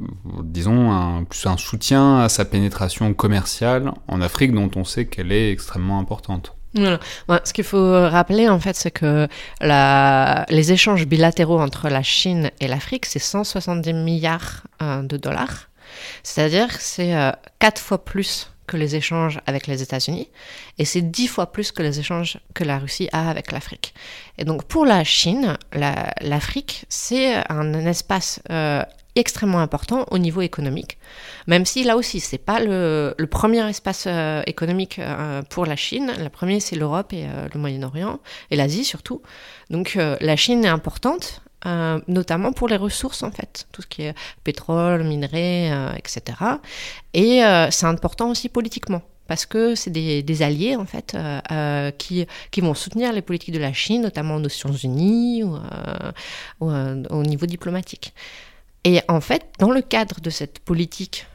disons, 0.43 0.91
un, 0.91 1.23
plus 1.25 1.45
un 1.45 1.57
soutien 1.57 2.19
à 2.19 2.29
sa 2.29 2.45
pénétration 2.45 3.13
commerciale 3.13 3.91
en 4.07 4.21
Afrique, 4.21 4.53
dont 4.53 4.71
on 4.75 4.85
sait 4.85 5.05
qu'elle 5.05 5.31
est 5.31 5.51
extrêmement 5.51 5.99
importante. 5.99 6.55
Voilà. 6.75 6.99
ce 7.45 7.53
qu'il 7.53 7.63
faut 7.63 7.91
rappeler, 7.91 8.49
en 8.49 8.59
fait, 8.59 8.75
c'est 8.75 8.91
que 8.91 9.27
les 9.61 10.71
échanges 10.71 11.05
bilatéraux 11.05 11.59
entre 11.59 11.89
la 11.89 12.03
Chine 12.03 12.51
et 12.59 12.67
l'Afrique, 12.67 13.05
c'est 13.05 13.19
170 13.19 13.93
milliards 13.93 14.63
euh, 14.81 15.01
de 15.01 15.17
dollars. 15.17 15.69
C'est-à-dire 16.23 16.67
c'est 16.79 17.15
euh, 17.15 17.31
quatre 17.59 17.79
fois 17.81 18.03
plus 18.03 18.51
que 18.67 18.77
les 18.77 18.95
échanges 18.95 19.39
avec 19.45 19.67
les 19.67 19.81
États-Unis, 19.81 20.29
et 20.77 20.85
c'est 20.85 21.01
dix 21.01 21.27
fois 21.27 21.51
plus 21.51 21.71
que 21.71 21.83
les 21.83 21.99
échanges 21.99 22.39
que 22.53 22.63
la 22.63 22.79
Russie 22.79 23.09
a 23.11 23.29
avec 23.29 23.51
l'Afrique. 23.51 23.93
Et 24.37 24.45
donc 24.45 24.63
pour 24.63 24.85
la 24.85 25.03
Chine, 25.03 25.57
l'Afrique, 25.73 26.85
c'est 26.89 27.35
un, 27.49 27.73
espace 27.85 28.41
euh, 28.49 28.83
extrêmement 29.15 29.59
important 29.59 30.05
au 30.11 30.17
niveau 30.17 30.41
économique, 30.41 30.97
même 31.47 31.65
si 31.65 31.83
là 31.83 31.95
aussi, 31.95 32.19
c'est 32.19 32.37
pas 32.37 32.59
le, 32.59 33.13
premier 33.29 33.67
espace 33.69 34.05
euh, 34.07 34.41
économique 34.45 34.99
euh, 34.99 35.41
pour 35.43 35.65
la 35.65 35.75
Chine. 35.75 36.11
Le 36.19 36.29
premier, 36.29 36.59
c'est 36.59 36.75
l'Europe 36.75 37.13
et 37.13 37.27
le 37.53 37.59
Moyen-Orient, 37.59 38.19
et 38.51 38.55
l'Asie 38.55 38.83
surtout. 38.83 39.21
Donc 39.69 39.95
la 39.95 40.35
Chine 40.35 40.65
est 40.65 40.69
importante, 40.69 41.41
euh, 41.65 41.99
notamment 42.07 42.51
pour 42.51 42.67
les 42.67 42.77
ressources 42.77 43.23
en 43.23 43.31
fait, 43.31 43.67
tout 43.71 43.81
ce 43.81 43.87
qui 43.87 44.03
est 44.03 44.13
pétrole, 44.43 45.03
minerais, 45.03 45.71
euh, 45.71 45.93
etc. 45.93 46.37
Et 47.13 47.43
euh, 47.43 47.71
c'est 47.71 47.87
important 47.87 48.29
aussi 48.29 48.49
politiquement 48.49 49.01
parce 49.27 49.47
que 49.47 49.73
c'est 49.73 49.89
des, 49.89 50.41
alliés 50.43 50.75
en 50.75 50.85
fait 50.85 51.17
qui, 51.97 52.27
qui 52.51 52.61
vont 52.61 52.75
soutenir 52.75 53.11
les 53.11 53.23
politiques 53.23 53.55
de 53.55 53.59
la 53.59 53.73
Chine, 53.73 54.03
notamment 54.03 54.35
aux 54.35 54.39
Nations 54.39 54.71
Unies 54.71 55.43
ou, 55.43 55.57
au 56.61 57.23
niveau 57.23 57.47
diplomatique. 57.47 58.13
Et 58.83 59.01
en 59.07 59.21
fait, 59.21 59.47
dans 59.57 59.71
le 59.71 59.81
cadre 59.81 60.21
de 60.21 60.29
cette 60.29 60.59
politique 60.59 61.25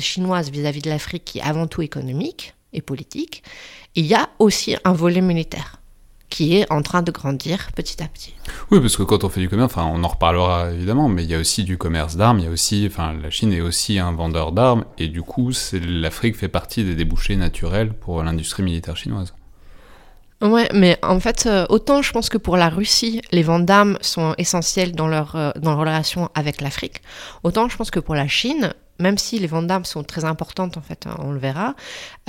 chinoise 0.00 0.50
vis-à-vis 0.50 0.80
de 0.80 0.88
l'Afrique 0.88 1.26
qui 1.26 1.38
est 1.40 1.42
avant 1.42 1.66
tout 1.66 1.82
économique 1.82 2.54
et 2.72 2.80
politique, 2.80 3.42
il 3.94 4.06
y 4.06 4.14
a 4.14 4.30
aussi 4.38 4.76
un 4.84 4.94
volet 4.94 5.20
militaire 5.20 5.77
qui 6.28 6.56
est 6.56 6.70
en 6.70 6.82
train 6.82 7.02
de 7.02 7.10
grandir 7.10 7.70
petit 7.74 8.02
à 8.02 8.06
petit. 8.06 8.34
Oui, 8.70 8.80
parce 8.80 8.96
que 8.96 9.02
quand 9.02 9.24
on 9.24 9.28
fait 9.28 9.40
du 9.40 9.48
commerce, 9.48 9.72
enfin, 9.72 9.90
on 9.92 10.04
en 10.04 10.08
reparlera 10.08 10.70
évidemment, 10.72 11.08
mais 11.08 11.24
il 11.24 11.30
y 11.30 11.34
a 11.34 11.38
aussi 11.38 11.64
du 11.64 11.78
commerce 11.78 12.16
d'armes, 12.16 12.38
il 12.38 12.44
y 12.44 12.48
a 12.48 12.50
aussi, 12.50 12.86
enfin, 12.90 13.14
la 13.14 13.30
Chine 13.30 13.52
est 13.52 13.60
aussi 13.60 13.98
un 13.98 14.12
vendeur 14.12 14.52
d'armes, 14.52 14.84
et 14.98 15.08
du 15.08 15.22
coup, 15.22 15.52
l'Afrique 15.72 16.36
fait 16.36 16.48
partie 16.48 16.84
des 16.84 16.94
débouchés 16.94 17.36
naturels 17.36 17.92
pour 17.92 18.22
l'industrie 18.22 18.62
militaire 18.62 18.96
chinoise. 18.96 19.34
Ouais, 20.40 20.68
mais 20.72 20.98
en 21.02 21.18
fait, 21.18 21.46
euh, 21.46 21.66
autant 21.68 22.00
je 22.00 22.12
pense 22.12 22.28
que 22.28 22.38
pour 22.38 22.56
la 22.56 22.68
Russie, 22.68 23.20
les 23.32 23.42
ventes 23.42 23.66
d'armes 23.66 23.98
sont 24.00 24.34
essentielles 24.38 24.92
dans 24.92 25.08
leur, 25.08 25.34
euh, 25.34 25.50
dans 25.60 25.70
leur 25.70 25.80
relation 25.80 26.30
avec 26.34 26.60
l'Afrique, 26.60 27.02
autant 27.42 27.68
je 27.68 27.76
pense 27.76 27.90
que 27.90 27.98
pour 27.98 28.14
la 28.14 28.28
Chine, 28.28 28.72
même 29.00 29.18
si 29.18 29.40
les 29.40 29.48
ventes 29.48 29.66
d'armes 29.66 29.84
sont 29.84 30.04
très 30.04 30.24
importantes, 30.24 30.76
en 30.76 30.80
fait, 30.80 31.06
hein, 31.06 31.16
on 31.18 31.32
le 31.32 31.40
verra, 31.40 31.74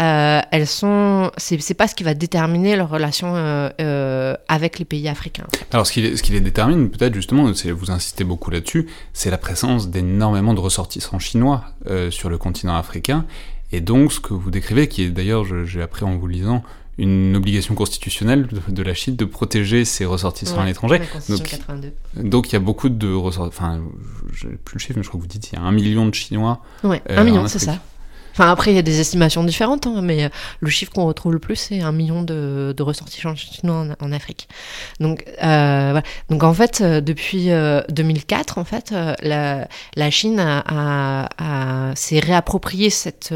euh, 0.02 0.40
elles 0.52 0.66
sont, 0.66 1.32
c'est 1.38 1.74
pas 1.76 1.88
ce 1.88 1.94
qui 1.94 2.04
va 2.04 2.16
déterminer 2.16 2.76
leur 2.76 2.90
relation 2.90 3.34
euh, 3.36 4.36
avec 4.48 4.80
les 4.80 4.86
pays 4.86 5.08
africains. 5.08 5.48
Alors, 5.72 5.86
ce 5.86 5.92
qui, 5.92 6.18
ce 6.18 6.24
qui 6.24 6.32
les 6.32 6.42
détermine, 6.42 6.90
peut-être 6.90 7.14
justement, 7.14 7.44
vous 7.44 7.92
insistez 7.92 8.24
beaucoup 8.24 8.50
là-dessus, 8.50 8.88
c'est 9.14 9.32
la 9.32 9.40
présence 9.40 9.90
d'énormément 9.90 10.54
de 10.54 10.60
ressortissants 10.60 11.18
chinois 11.18 11.64
sur 12.12 12.30
le 12.30 12.38
continent 12.38 12.76
africain. 12.76 13.26
Et 13.72 13.82
donc, 13.82 14.14
ce 14.14 14.20
que 14.20 14.36
vous 14.36 14.52
décrivez, 14.52 14.88
qui 14.88 15.04
est 15.04 15.10
d'ailleurs, 15.10 15.46
j'ai 15.66 15.82
appris 15.82 16.06
en 16.06 16.18
vous 16.18 16.28
lisant, 16.28 16.64
une 17.00 17.36
obligation 17.36 17.76
constitutionnelle 17.76 18.48
de, 18.68 18.84
la 18.84 18.94
Chine 18.94 19.16
de 19.16 19.26
protéger 19.26 19.86
ses 19.86 20.06
ressortissants 20.06 20.60
à 20.60 20.66
l'étranger. 20.66 21.02
Donc, 21.30 21.60
donc 22.16 22.50
il 22.50 22.54
y 22.54 22.56
a 22.56 22.60
beaucoup 22.60 22.90
de 22.90 23.12
ressortissants. 23.12 23.64
Enfin, 23.64 23.82
j'ai 24.34 24.50
plus 24.50 24.76
le 24.76 24.80
chiffre, 24.80 24.98
mais 24.98 25.04
je 25.04 25.08
crois 25.08 25.20
que 25.20 25.24
vous 25.24 25.30
dites 25.30 25.52
il 25.52 25.56
y 25.56 25.58
a 25.58 25.62
un 25.62 25.72
million 25.72 26.06
de 26.06 26.14
Chinois. 26.14 26.62
Ouais, 26.84 27.02
un 27.10 27.24
million, 27.24 27.48
c'est 27.48 27.60
ça. 27.60 27.80
Enfin, 28.40 28.52
après, 28.52 28.72
il 28.72 28.76
y 28.76 28.80
a 28.80 28.84
des 28.84 29.02
estimations 29.02 29.44
différentes, 29.44 29.86
hein, 29.86 30.00
mais 30.02 30.30
le 30.62 30.70
chiffre 30.70 30.94
qu'on 30.94 31.06
retrouve 31.06 31.34
le 31.34 31.40
plus, 31.40 31.58
c'est 31.58 31.82
un 31.82 31.92
million 31.92 32.24
de, 32.24 32.74
ressortissants 32.80 33.36
chinois 33.36 33.86
en, 34.00 34.12
Afrique. 34.14 34.48
Donc, 35.02 35.26
voilà. 35.42 36.04
Donc, 36.30 36.44
en 36.44 36.54
fait, 36.54 36.82
depuis 36.82 37.50
2004, 37.90 38.58
en 38.58 38.64
fait, 38.64 38.94
la, 39.22 39.68
Chine 40.10 40.40
a, 40.40 41.28
a, 41.38 41.96
s'est 41.96 42.20
réapproprié 42.20 42.90
cette, 42.90 43.36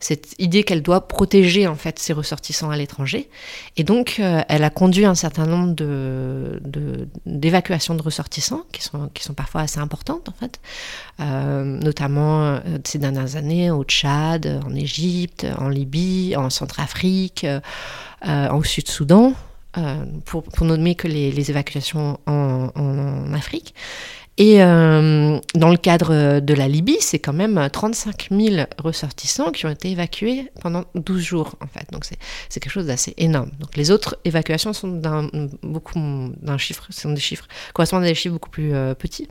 cette 0.00 0.34
idée 0.40 0.64
qu'elle 0.64 0.82
doit 0.82 1.06
protéger, 1.06 1.68
en 1.68 1.76
fait, 1.76 2.00
ses 2.00 2.12
ressortissants 2.12 2.70
à 2.70 2.76
l'étranger. 2.76 3.28
Et 3.76 3.84
donc, 3.84 4.20
elle 4.48 4.64
a 4.64 4.70
conduit 4.70 5.04
un 5.04 5.14
certain 5.14 5.46
nombre 5.46 5.72
de, 5.72 6.60
d'évacuations 7.26 7.94
de, 7.94 8.02
ressortissants 8.02 8.64
qui 8.72 8.82
sont, 8.82 9.08
qui 9.14 9.22
sont 9.22 9.34
parfois 9.34 9.60
assez 9.60 9.78
importantes, 9.78 10.28
en 10.28 10.32
fait, 10.32 10.58
notamment 11.20 12.58
ces 12.82 12.98
dernières 12.98 13.36
années 13.36 13.70
au 13.70 13.84
Tchad, 13.84 14.31
en 14.64 14.74
Égypte, 14.74 15.46
en 15.58 15.68
Libye, 15.68 16.34
en 16.36 16.50
Centrafrique, 16.50 17.44
euh, 17.44 18.48
au 18.50 18.62
Sud-Soudan, 18.62 19.34
euh, 19.78 20.04
pour, 20.26 20.42
pour 20.44 20.66
nommer 20.66 20.94
que 20.94 21.08
les, 21.08 21.50
évacuations 21.50 22.18
en, 22.26 23.32
Afrique. 23.34 23.74
Et 24.42 24.60
euh, 24.60 25.38
dans 25.54 25.70
le 25.70 25.76
cadre 25.76 26.40
de 26.40 26.54
la 26.54 26.66
Libye, 26.66 26.96
c'est 26.98 27.20
quand 27.20 27.32
même 27.32 27.68
35 27.72 28.30
000 28.32 28.66
ressortissants 28.82 29.52
qui 29.52 29.66
ont 29.66 29.70
été 29.70 29.92
évacués 29.92 30.50
pendant 30.60 30.82
12 30.96 31.22
jours, 31.22 31.54
en 31.60 31.68
fait. 31.68 31.86
Donc 31.92 32.04
c'est 32.04 32.58
quelque 32.58 32.72
chose 32.72 32.86
d'assez 32.86 33.14
énorme. 33.18 33.50
Donc 33.60 33.76
les 33.76 33.92
autres 33.92 34.16
évacuations 34.24 34.72
sont 34.72 34.88
d'un 34.88 35.28
beaucoup 35.62 36.00
d'un 36.42 36.58
chiffre, 36.58 36.88
sont 36.90 37.12
des 37.12 37.20
chiffres 37.20 37.46
correspondent 37.72 38.02
à 38.02 38.08
des 38.08 38.16
chiffres 38.16 38.32
beaucoup 38.32 38.50
plus 38.50 38.74
euh, 38.74 38.94
petits. 38.94 39.28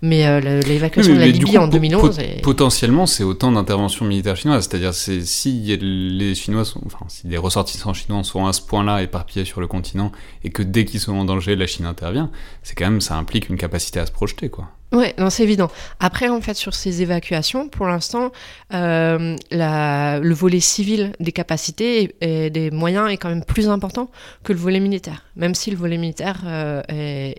Mais 0.00 0.28
euh, 0.28 0.60
l'évacuation 0.60 1.12
de 1.12 1.18
la 1.18 1.26
Libye 1.26 1.58
en 1.58 1.66
2011, 1.66 2.20
potentiellement, 2.44 3.06
c'est 3.06 3.24
autant 3.24 3.50
d'interventions 3.50 4.04
militaires 4.04 4.36
chinoises. 4.36 4.68
C'est-à-dire 4.70 4.94
si 4.94 5.76
les 5.76 6.34
Chinois 6.36 6.64
sont, 6.64 6.82
enfin, 6.86 7.04
si 7.08 7.26
les 7.26 7.36
ressortissants 7.36 7.94
chinois 7.94 8.22
sont 8.22 8.46
à 8.46 8.52
ce 8.52 8.62
point-là 8.62 9.02
éparpillés 9.02 9.44
sur 9.44 9.60
le 9.60 9.66
continent 9.66 10.12
et 10.44 10.50
que 10.50 10.62
dès 10.62 10.84
qu'ils 10.84 11.00
sont 11.00 11.14
en 11.14 11.24
danger, 11.24 11.56
la 11.56 11.66
Chine 11.66 11.86
intervient, 11.86 12.30
c'est 12.62 12.76
quand 12.76 12.84
même 12.84 13.00
ça 13.00 13.16
implique 13.16 13.48
une 13.48 13.56
capacité 13.56 13.98
à 13.98 14.06
se 14.06 14.12
projeter 14.12 14.50
quoi. 14.52 14.68
Ouais, 14.92 15.14
non, 15.16 15.30
c'est 15.30 15.42
évident. 15.42 15.70
Après, 16.00 16.28
en 16.28 16.42
fait, 16.42 16.52
sur 16.52 16.74
ces 16.74 17.00
évacuations, 17.00 17.70
pour 17.70 17.86
l'instant, 17.86 18.30
euh, 18.74 19.36
le 19.50 20.34
volet 20.34 20.60
civil 20.60 21.14
des 21.18 21.32
capacités 21.32 22.14
et, 22.20 22.50
des 22.50 22.70
moyens 22.70 23.10
est 23.10 23.16
quand 23.16 23.30
même 23.30 23.44
plus 23.44 23.70
important 23.70 24.10
que 24.44 24.52
le 24.52 24.58
volet 24.58 24.80
militaire, 24.80 25.24
même 25.34 25.54
si 25.54 25.70
le 25.70 25.78
volet 25.78 25.96
militaire 25.96 26.42
euh, 26.44 26.82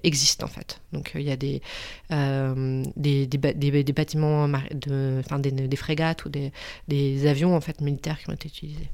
existe, 0.01 0.43
en 0.43 0.47
fait. 0.47 0.81
Donc, 0.93 1.11
il 1.13 1.21
y 1.21 1.31
a 1.31 1.35
des, 1.35 1.61
euh, 2.11 2.83
des, 2.95 3.27
des, 3.27 3.93
bâtiments, 3.93 4.47
de, 4.47 5.21
enfin, 5.23 5.37
des, 5.37 5.75
frégates 5.75 6.25
ou 6.25 6.29
des, 6.29 7.27
avions, 7.27 7.55
en 7.55 7.61
fait, 7.61 7.81
militaires 7.81 8.17
qui 8.17 8.31
ont 8.31 8.33
été 8.33 8.47
utilisés. 8.47 8.89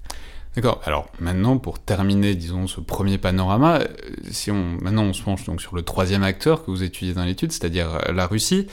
D'accord. 0.56 0.82
Alors 0.86 1.10
maintenant, 1.20 1.58
pour 1.58 1.80
terminer, 1.80 2.36
disons, 2.36 2.68
ce 2.68 2.82
premier 2.82 3.18
panorama, 3.18 3.80
euh, 3.82 3.88
si 4.32 4.50
on 4.50 4.78
maintenant 4.82 5.04
on 5.04 5.14
se 5.14 5.22
penche 5.22 5.46
donc 5.46 5.62
sur 5.62 5.76
le 5.76 5.84
troisième 5.84 6.24
acteur 6.24 6.66
que 6.66 6.72
vous 6.72 6.84
étudiez 6.84 7.14
dans 7.14 7.24
l'étude, 7.24 7.52
c'est-à-dire 7.52 8.00
euh, 8.08 8.14
la 8.14 8.26
Russie. 8.26 8.68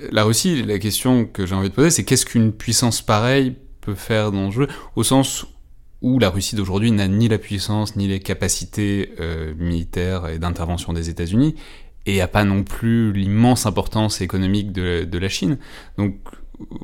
Euh, 0.00 0.08
la 0.12 0.22
Russie, 0.22 0.62
la 0.62 0.78
question 0.78 1.24
que 1.26 1.44
j'ai 1.44 1.56
envie 1.56 1.70
de 1.70 1.74
poser, 1.74 1.90
c'est 1.90 2.04
qu'est-ce 2.04 2.24
qu'une 2.24 2.52
puissance 2.52 3.02
pareille 3.02 3.56
peut 3.80 3.96
faire 3.96 4.30
dans 4.30 4.46
le 4.46 4.52
jeu, 4.52 4.68
au 4.94 5.02
sens 5.02 5.44
où 6.02 6.20
la 6.20 6.30
Russie 6.30 6.54
d'aujourd'hui 6.54 6.92
n'a 6.92 7.08
ni 7.08 7.28
la 7.28 7.38
puissance 7.38 7.96
ni 7.96 8.06
les 8.08 8.20
capacités 8.20 9.12
militaires 9.56 10.28
et 10.28 10.40
d'intervention 10.40 10.92
des 10.92 11.10
États-Unis, 11.10 11.54
et 12.06 12.18
n'a 12.18 12.26
pas 12.26 12.42
non 12.42 12.64
plus 12.64 13.12
l'immense 13.12 13.66
importance 13.66 14.20
économique 14.20 14.72
de, 14.72 15.18
la 15.18 15.28
Chine. 15.28 15.58
Donc 15.98 16.16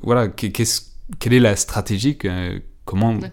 voilà, 0.03 0.29
quelle 0.29 1.33
est 1.33 1.41
la 1.41 1.57
stratégie 1.57 2.17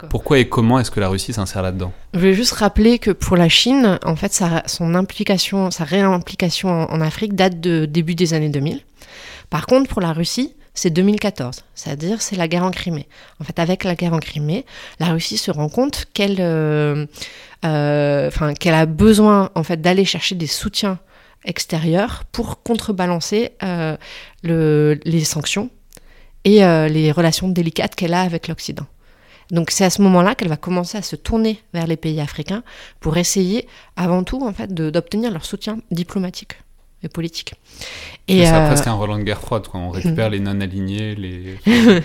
pourquoi 0.09 0.39
et 0.39 0.50
comment 0.50 0.79
est-ce 0.79 0.91
que 0.91 1.00
la 1.00 1.07
Russie 1.07 1.33
s'insère 1.33 1.62
là-dedans 1.62 1.91
Je 2.13 2.19
vais 2.19 2.33
juste 2.33 2.53
rappeler 2.53 3.00
que 3.00 3.12
pour 3.12 3.38
la 3.38 3.50
Chine, 3.50 4.00
en 4.03 4.15
fait, 4.15 4.33
sa, 4.33 4.63
son 4.65 4.95
implication, 4.95 5.71
sa 5.71 5.83
réimplication 5.83 6.69
en, 6.69 7.01
Afrique 7.01 7.35
date 7.35 7.59
de 7.59 7.85
début 7.85 8.15
des 8.15 8.33
années 8.33 8.50
2000. 8.50 8.81
Par 9.50 9.67
contre, 9.67 9.89
pour 9.89 10.01
la 10.01 10.12
Russie, 10.12 10.53
c'est 10.74 10.89
2014, 10.89 11.63
c'est-à-dire 11.74 12.21
c'est 12.21 12.35
la 12.35 12.47
guerre 12.47 12.63
en 12.63 12.71
Crimée. 12.71 13.07
En 13.39 13.43
fait, 13.43 13.59
avec 13.59 13.83
la 13.83 13.95
guerre 13.95 14.13
en 14.13 14.19
Crimée, 14.19 14.65
la 15.00 15.07
Russie 15.07 15.38
se 15.38 15.51
rend 15.51 15.69
compte 15.69 16.05
qu'elle, 16.13 16.38
euh, 16.39 17.05
euh, 17.63 18.29
qu'elle 18.59 18.74
a 18.74 18.85
besoin 18.85 19.51
en 19.55 19.63
fait 19.63 19.81
d'aller 19.81 20.03
chercher 20.03 20.35
des 20.35 20.48
soutiens 20.48 21.00
extérieurs 21.46 22.24
pour 22.31 22.63
contrebalancer 22.63 23.51
euh, 23.63 23.96
le, 24.44 25.00
les 25.05 25.24
sanctions 25.24 25.70
et 26.44 26.59
les 26.59 27.11
relations 27.11 27.48
délicates 27.48 27.96
qu'elle 27.96 28.13
a 28.13 28.22
avec 28.22 28.48
l'Occident. 28.48 28.85
Donc 29.51 29.72
c'est 29.72 29.86
à 29.86 29.90
ce 29.90 30.01
moment-là 30.01 30.36
qu'elle 30.36 30.50
va 30.50 30.58
commencer 30.58 30.98
à 30.98 31.01
se 31.01 31.16
tourner 31.16 31.62
vers 31.74 31.88
les 31.88 31.98
pays 31.98 32.20
africains 32.20 32.64
pour 33.00 33.18
essayer 33.18 33.68
avant 33.96 34.24
tout 34.24 34.42
en 34.46 34.53
fait 34.53 34.74
d'obtenir 34.74 35.31
leur 35.31 35.46
soutien 35.46 35.77
diplomatique 35.92 36.53
et 37.03 37.10
politique. 37.10 37.53
Et 38.27 38.46
c'est 38.46 38.53
euh... 38.53 38.68
presque 38.68 38.88
un 38.88 38.94
Roland 38.94 39.20
de 39.20 39.24
guerre 39.24 39.42
froide 39.42 39.68
quand 39.72 39.79
on 39.79 39.90
récupère 39.92 40.29
les 40.29 40.40
non 40.40 40.60
alignés, 40.62 41.14
les 41.16 41.60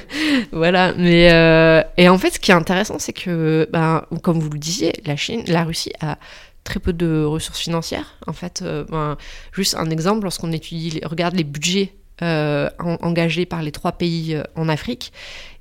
voilà. 0.52 0.92
Mais 0.94 1.32
euh... 1.32 1.82
et 1.96 2.08
en 2.08 2.18
fait 2.18 2.30
ce 2.30 2.38
qui 2.38 2.50
est 2.50 2.54
intéressant 2.54 2.98
c'est 2.98 3.14
que 3.14 3.68
ben, 3.72 4.04
comme 4.22 4.40
vous 4.40 4.50
le 4.50 4.58
disiez, 4.58 4.92
la 5.06 5.16
Chine, 5.16 5.42
la 5.46 5.64
Russie 5.64 5.92
a 6.00 6.18
très 6.64 6.80
peu 6.80 6.92
de 6.92 7.24
ressources 7.24 7.60
financières. 7.60 8.16
En 8.26 8.32
fait, 8.32 8.60
euh, 8.62 8.84
ben, 8.88 9.16
juste 9.52 9.74
un 9.74 9.90
exemple, 9.90 10.24
lorsqu'on 10.24 10.52
étudie, 10.52 11.00
regarde 11.04 11.34
les 11.34 11.44
budgets 11.44 11.94
euh, 12.22 12.68
engagés 12.78 13.46
par 13.46 13.62
les 13.62 13.72
trois 13.72 13.92
pays 13.92 14.34
euh, 14.34 14.42
en 14.54 14.68
Afrique. 14.68 15.12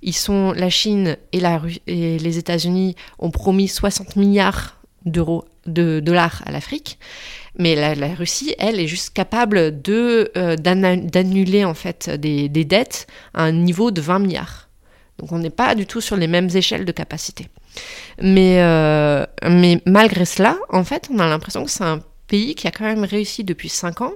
Ils 0.01 0.15
sont 0.15 0.51
la 0.51 0.69
Chine 0.69 1.17
et, 1.31 1.39
les 1.87 2.37
États-Unis 2.37 2.95
ont 3.17 3.31
promis 3.31 3.67
60 3.67 4.17
milliards 4.17 4.77
d'euros 5.05 5.45
de 5.65 6.01
dollars 6.01 6.41
à 6.45 6.51
l'Afrique, 6.51 6.99
mais 7.57 7.75
la, 7.75 8.13
Russie, 8.13 8.55
elle, 8.59 8.79
est 8.79 8.87
juste 8.87 9.13
capable 9.13 9.81
de 9.81 10.31
euh, 10.35 10.55
d'annuler 10.57 11.63
en 11.63 11.73
fait 11.73 12.09
des, 12.09 12.49
dettes 12.49 13.07
à 13.33 13.43
un 13.43 13.51
niveau 13.51 13.91
de 13.91 14.01
20 14.01 14.19
milliards. 14.19 14.67
Donc 15.17 15.31
on 15.31 15.39
n'est 15.39 15.49
pas 15.49 15.75
du 15.75 15.85
tout 15.85 16.01
sur 16.01 16.17
les 16.17 16.27
mêmes 16.27 16.49
échelles 16.53 16.85
de 16.85 16.91
capacité. 16.91 17.47
Mais, 18.21 18.57
mais 19.47 19.81
malgré 19.85 20.25
cela, 20.25 20.57
en 20.69 20.83
fait, 20.83 21.09
on 21.13 21.19
a 21.19 21.27
l'impression 21.27 21.63
que 21.63 21.71
c'est 21.71 21.83
un 21.83 22.01
pays 22.27 22.55
qui 22.55 22.67
a 22.67 22.71
quand 22.71 22.85
même 22.85 23.03
réussi 23.03 23.43
depuis 23.43 23.69
5 23.69 24.01
ans 24.01 24.13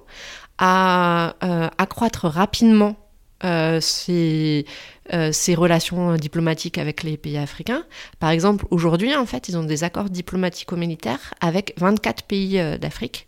à 0.66 1.36
euh, 1.44 1.68
accroître 1.78 2.26
rapidement 2.26 2.96
euh, 3.44 3.82
euh, 4.10 5.32
relations 5.58 6.16
diplomatiques 6.16 6.78
avec 6.78 7.04
les 7.04 7.18
pays 7.18 7.38
africains. 7.38 7.84
Par 8.22 8.30
exemple, 8.30 8.66
aujourd'hui, 8.72 9.14
en 9.14 9.26
fait, 9.26 9.50
ils 9.50 9.58
ont 9.58 9.66
des 9.66 9.84
accords 9.84 10.10
diplomatico-militaires 10.10 11.34
avec 11.42 11.74
24 11.80 12.24
pays 12.24 12.78
d'Afrique. 12.80 13.28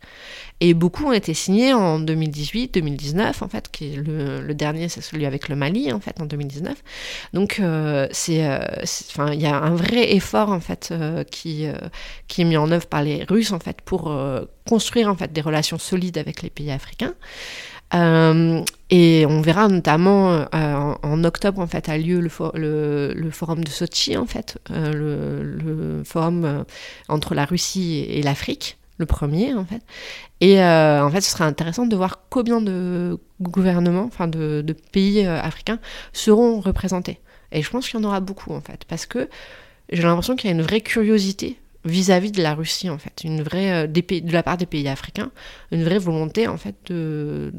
Et 0.61 0.73
beaucoup 0.73 1.05
ont 1.05 1.11
été 1.11 1.33
signés 1.33 1.73
en 1.73 1.99
2018, 1.99 2.73
2019, 2.73 3.41
en 3.41 3.49
fait, 3.49 3.69
le, 3.81 4.53
dernier, 4.53 4.87
c'est 4.87 5.01
celui 5.01 5.25
avec 5.25 5.49
le 5.49 5.55
Mali, 5.55 5.91
en 5.91 5.99
fait, 5.99 6.21
en 6.21 6.25
2019. 6.25 6.81
Donc, 7.33 7.61
c'est, 8.11 8.47
enfin, 9.09 9.33
il 9.33 9.41
y 9.41 9.47
a 9.47 9.57
un 9.57 9.75
vrai 9.75 10.15
effort, 10.15 10.49
en 10.49 10.61
fait, 10.61 10.93
qui, 11.29 11.67
qui 12.27 12.41
est 12.41 12.45
mis 12.45 12.57
en 12.57 12.71
œuvre 12.71 12.87
par 12.87 13.03
les 13.03 13.25
Russes, 13.25 13.51
en 13.51 13.59
fait, 13.59 13.81
pour 13.81 14.15
construire 14.67 15.09
en 15.09 15.15
fait 15.15 15.31
des 15.31 15.41
relations 15.41 15.77
solides 15.77 16.17
avec 16.17 16.41
les 16.41 16.49
pays 16.49 16.71
africains. 16.71 17.13
Euh, 17.93 18.63
et 18.89 19.25
on 19.27 19.41
verra 19.41 19.67
notamment 19.67 20.31
euh, 20.31 20.93
en, 21.03 21.23
octobre 21.23 21.61
en 21.61 21.67
fait 21.67 21.87
a 21.87 21.97
lieu 21.97 22.19
le, 22.19 22.29
forum 22.29 23.63
de 23.63 23.69
Sochi 23.69 24.17
en 24.17 24.25
fait, 24.25 24.57
euh, 24.71 25.99
le, 25.99 26.03
forum 26.03 26.65
entre 27.07 27.35
la 27.35 27.45
Russie 27.45 28.05
et, 28.09 28.23
l'Afrique, 28.23 28.77
le 28.97 29.05
premier 29.05 29.53
en 29.53 29.65
fait. 29.65 29.81
Et 30.41 30.61
en 30.61 31.09
fait, 31.09 31.21
ce 31.21 31.31
serait 31.31 31.43
intéressant 31.43 31.85
de 31.85 31.95
voir 31.95 32.21
combien 32.29 32.61
de 32.61 33.17
gouvernements, 33.41 34.05
enfin 34.05 34.27
de, 34.27 34.75
pays 34.91 35.25
africains 35.25 35.79
seront 36.13 36.59
représentés. 36.59 37.19
Et 37.51 37.61
je 37.61 37.69
pense 37.69 37.89
qu'il 37.89 37.99
y 37.99 38.03
en 38.03 38.07
aura 38.07 38.19
beaucoup 38.19 38.53
en 38.53 38.61
fait, 38.61 38.85
parce 38.87 39.05
que 39.05 39.29
j'ai 39.91 40.03
l'impression 40.03 40.35
qu'il 40.35 40.49
y 40.49 40.53
a 40.53 40.55
une 40.55 40.63
vraie 40.63 40.81
curiosité 40.81 41.57
vis-à-vis 41.85 42.31
de 42.31 42.41
la 42.41 42.55
Russie 42.55 42.89
en 42.89 42.97
fait, 42.97 43.23
une 43.23 43.43
vraie 43.43 43.85
euh, 43.85 43.87
de 43.87 44.31
la 44.31 44.43
part 44.43 44.57
des 44.57 44.65
pays 44.65 44.87
africains, 44.87 45.31
une 45.71 45.83
vraie 45.83 45.99
volonté 45.99 46.47
en 46.47 46.57
fait 46.57 46.75
de 46.87 47.51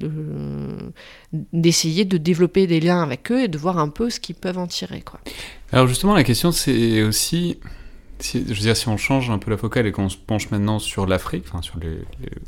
d'essayer 1.52 2.04
de, 2.04 2.18
développer 2.18 2.66
des 2.66 2.80
liens 2.80 3.02
avec 3.02 3.30
eux 3.30 3.44
et 3.44 3.48
de 3.48 3.56
voir 3.56 3.78
un 3.78 3.88
peu 3.88 4.10
ce 4.10 4.18
qu'ils 4.18 4.34
peuvent 4.34 4.58
en 4.58 4.66
tirer. 4.66 5.04
Alors 5.72 5.86
justement 5.86 6.14
la 6.14 6.24
question 6.24 6.50
c'est 6.50 7.02
aussi 7.02 7.58
si, 8.18 8.44
je 8.44 8.54
veux 8.54 8.60
dire, 8.60 8.76
si 8.76 8.88
on 8.88 8.96
change 8.96 9.30
un 9.30 9.38
peu 9.38 9.50
la 9.50 9.56
focale 9.56 9.86
et 9.86 9.92
qu'on 9.92 10.08
se 10.08 10.16
penche 10.16 10.50
maintenant 10.50 10.78
sur 10.78 11.06
l'Afrique, 11.06 11.44
enfin 11.48 11.62
sur 11.62 11.78
les, 11.78 11.98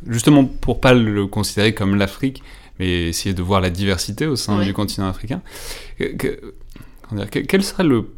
justement 0.07 0.45
pour 0.45 0.81
pas 0.81 0.95
le 0.95 1.27
considérer 1.27 1.75
comme 1.75 1.95
l'Afrique, 1.95 2.43
mais 2.79 3.09
essayer 3.09 3.35
de 3.35 3.43
voir 3.43 3.61
la 3.61 3.71
diversité 3.71 4.27
au 4.27 4.37
sein 4.37 4.63
du 4.63 4.73
continent 4.73 5.09
africain, 5.09 5.43
quel 5.99 7.65
serait 7.65 7.85
le, 7.85 8.09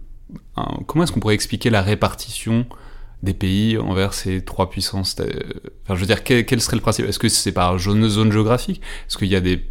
comment 0.87 1.05
est-ce 1.05 1.13
qu'on 1.13 1.21
pourrait 1.21 1.35
expliquer 1.35 1.71
la 1.71 1.83
répartition 1.83 2.67
des 3.23 3.35
pays 3.35 3.79
envers 3.79 4.15
ces 4.15 4.43
trois 4.43 4.71
puissances 4.71 5.17
euh, 5.21 5.27
Enfin, 5.85 5.95
je 5.95 6.01
veux 6.01 6.07
dire, 6.07 6.25
quel, 6.25 6.61
serait 6.61 6.77
le 6.77 6.83
principe? 6.83 7.07
Est-ce 7.07 7.19
que 7.19 7.29
c'est 7.29 7.53
par 7.53 7.79
zone, 7.79 8.09
zone 8.09 8.33
géographique? 8.33 8.81
Est-ce 9.09 9.19
qu'il 9.19 9.29
y 9.29 9.37
a 9.37 9.41
des 9.41 9.63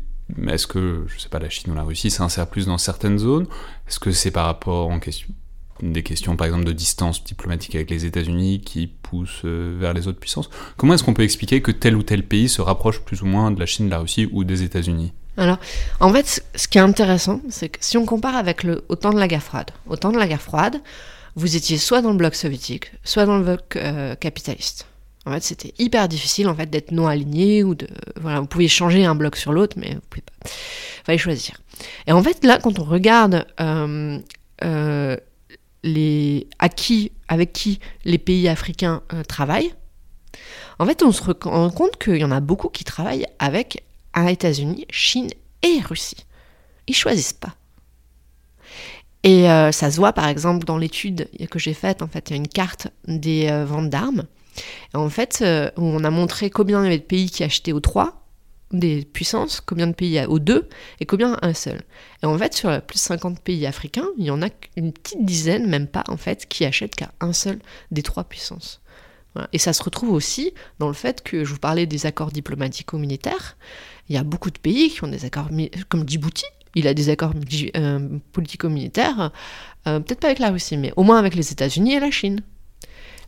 est-ce 0.48 0.68
que, 0.68 1.06
je 1.08 1.20
sais 1.20 1.30
pas, 1.30 1.40
la 1.40 1.50
Chine 1.50 1.72
ou 1.72 1.76
la 1.76 1.82
Russie 1.82 2.12
s'insère 2.12 2.48
plus 2.48 2.68
dans 2.68 2.78
certaines 2.78 3.18
zones? 3.18 3.48
Est-ce 3.88 4.00
que 4.00 4.12
c'est 4.12 4.30
par 4.30 4.46
rapport 4.46 4.90
en 4.90 5.00
question? 5.00 5.30
Des 5.82 6.04
questions 6.04 6.36
par 6.36 6.48
exemple 6.48 6.66
de 6.66 6.72
distance 6.72 7.24
diplomatique 7.24 7.76
avec 7.76 7.90
les 7.90 8.06
États-Unis 8.06 8.62
qui 8.62 8.88
poussent 8.88 9.42
euh, 9.46 9.78
vers 9.80 9.94
les 9.94 10.08
autres 10.08 10.20
puissances. 10.20 10.50
Comment 10.78 10.94
est-ce 10.94 11.04
qu'on 11.04 11.14
peut 11.14 11.24
expliquer 11.24 11.62
que 11.62 11.72
tel 11.72 11.96
ou 11.96 12.04
tel 12.04 12.24
pays 12.24 12.50
se 12.50 12.62
rapproche 12.62 13.02
plus 13.02 13.22
ou 13.22 13.26
moins 13.26 13.52
de 13.52 13.60
la 13.60 13.66
Chine, 13.66 13.86
de 13.86 13.92
la 13.92 14.00
Russie 14.00 14.28
ou 14.32 14.44
des 14.44 14.64
États-Unis? 14.64 15.14
Alors, 15.38 15.58
en 16.02 16.12
fait, 16.12 16.44
ce 16.56 16.68
qui 16.68 16.78
est 16.78 16.82
intéressant, 16.82 17.42
c'est 17.50 17.70
que 17.70 17.78
si 17.82 17.98
on 17.98 18.06
compare 18.06 18.36
avec 18.36 18.64
le, 18.64 18.84
au 18.90 18.96
temps 18.96 19.14
de 19.14 19.20
la 19.20 19.28
guerre 19.28 19.44
froide, 19.44 19.72
au 19.88 19.96
temps 19.96 20.12
de 20.12 20.18
la 20.18 20.28
guerre 20.28 20.42
froide, 20.42 20.82
vous 21.36 21.56
étiez 21.56 21.78
soit 21.78 22.02
dans 22.02 22.12
le 22.12 22.18
bloc 22.18 22.36
soviétique, 22.36 22.92
soit 23.04 23.26
dans 23.26 23.38
le 23.38 23.44
bloc 23.44 23.76
euh, 23.78 24.16
capitaliste. 24.16 24.86
En 25.26 25.32
fait, 25.32 25.44
c'était 25.44 25.74
hyper 25.78 26.08
difficile 26.08 26.48
en 26.48 26.56
fait 26.56 26.70
d'être 26.70 26.92
non 26.92 27.08
aligné 27.08 27.64
ou 27.64 27.76
de 27.76 27.88
voilà, 28.20 28.40
vous 28.40 28.48
pouviez 28.48 28.68
changer 28.68 29.06
un 29.06 29.16
bloc 29.16 29.36
sur 29.36 29.52
l'autre, 29.52 29.78
mais 29.80 29.94
vous 29.94 30.02
pouvez 30.10 30.24
pas. 30.24 30.50
Fallait 31.06 31.18
choisir. 31.18 31.56
Et 32.08 32.12
en 32.12 32.24
fait, 32.24 32.44
là, 32.44 32.58
quand 32.62 32.80
on 32.80 32.84
regarde 32.84 33.46
euh, 33.62 34.20
les 35.84 36.48
acquis 36.60 37.12
avec 37.28 37.54
qui 37.54 37.80
les 38.06 38.18
pays 38.18 38.48
africains 38.48 39.02
travaillent, 39.28 39.74
en 40.80 40.86
fait, 40.86 41.04
on 41.04 41.12
se 41.12 41.22
rend 41.22 41.70
compte 41.70 41.98
qu'il 42.02 42.18
y 42.18 42.24
en 42.24 42.32
a 42.32 42.40
beaucoup 42.40 42.70
qui 42.70 42.86
travaillent 42.86 43.26
avec 43.38 43.84
à 44.14 44.32
États-Unis, 44.32 44.86
Chine 44.90 45.30
et 45.62 45.82
Russie. 45.82 46.26
Ils 46.88 46.96
choisissent 46.96 47.34
pas. 47.34 47.56
Et 49.24 49.50
euh, 49.50 49.74
ça 49.74 49.92
se 49.92 49.98
voit 49.98 50.14
par 50.14 50.28
exemple 50.28 50.66
dans 50.66 50.78
l'étude 50.78 51.30
que 51.52 51.60
j'ai 51.60 51.74
faite, 51.74 52.02
en 52.02 52.08
fait, 52.08 52.30
il 52.30 52.32
y 52.32 52.34
a 52.36 52.38
une 52.38 52.48
carte 52.48 52.88
des 53.06 53.50
euh, 53.50 53.66
ventes 53.66 53.90
d'armes. 53.90 54.24
En 54.94 55.10
fait, 55.10 55.40
euh, 55.42 55.70
où 55.78 55.84
on 55.84 56.04
a 56.06 56.10
montré 56.10 56.50
combien 56.50 56.82
il 56.82 56.86
y 56.86 56.88
avait 56.88 56.98
de 56.98 57.04
pays 57.04 57.30
qui 57.30 57.44
achetaient 57.44 57.74
aux 57.74 57.82
trois 57.82 58.19
des 58.72 59.06
puissances, 59.06 59.62
combien 59.62 59.88
de 59.88 59.94
pays 59.94 60.24
aux 60.26 60.40
deux 60.40 60.70
et 61.00 61.06
combien 61.06 61.38
un 61.42 61.54
seul. 61.54 61.82
Et 62.22 62.26
en 62.26 62.38
fait, 62.38 62.54
sur 62.54 62.82
plus 62.82 62.96
de 62.96 63.00
50 63.00 63.40
pays 63.42 63.66
africains, 63.66 64.08
il 64.18 64.26
y 64.26 64.32
en 64.32 64.42
a 64.42 64.50
une 64.76 64.94
petite 64.94 65.26
dizaine, 65.26 65.68
même 65.68 65.88
pas 65.88 66.04
en 66.08 66.18
fait, 66.18 66.48
qui 66.48 66.66
achètent 66.66 66.96
qu'à 66.96 67.12
un 67.20 67.34
seul 67.34 67.60
des 67.92 68.04
trois 68.04 68.24
puissances. 68.24 68.82
Et 69.54 69.60
ça 69.60 69.74
se 69.74 69.84
retrouve 69.84 70.12
aussi 70.12 70.54
dans 70.80 70.88
le 70.88 70.94
fait 70.94 71.24
que 71.24 71.44
je 71.44 71.54
vous 71.54 71.60
parlais 71.60 71.86
des 71.86 72.06
accords 72.06 72.32
diplomatico-militaires. 72.32 73.58
Il 74.10 74.16
y 74.16 74.18
a 74.18 74.24
beaucoup 74.24 74.52
de 74.52 74.58
pays 74.58 74.90
qui 74.90 75.04
ont 75.04 75.08
des 75.08 75.24
accords, 75.26 75.50
comme 75.88 76.08
Djibouti, 76.08 76.46
il 76.76 76.88
a 76.88 76.94
des 76.94 77.10
accords 77.10 77.34
euh, 77.76 78.20
politico-militaires, 78.32 79.32
euh, 79.88 80.00
peut-être 80.00 80.20
pas 80.20 80.28
avec 80.28 80.40
la 80.40 80.50
Russie, 80.50 80.78
mais 80.78 80.94
au 80.96 81.04
moins 81.04 81.18
avec 81.18 81.36
les 81.36 81.52
États-Unis 81.52 81.94
et 81.94 82.00
la 82.00 82.12
Chine. 82.12 82.42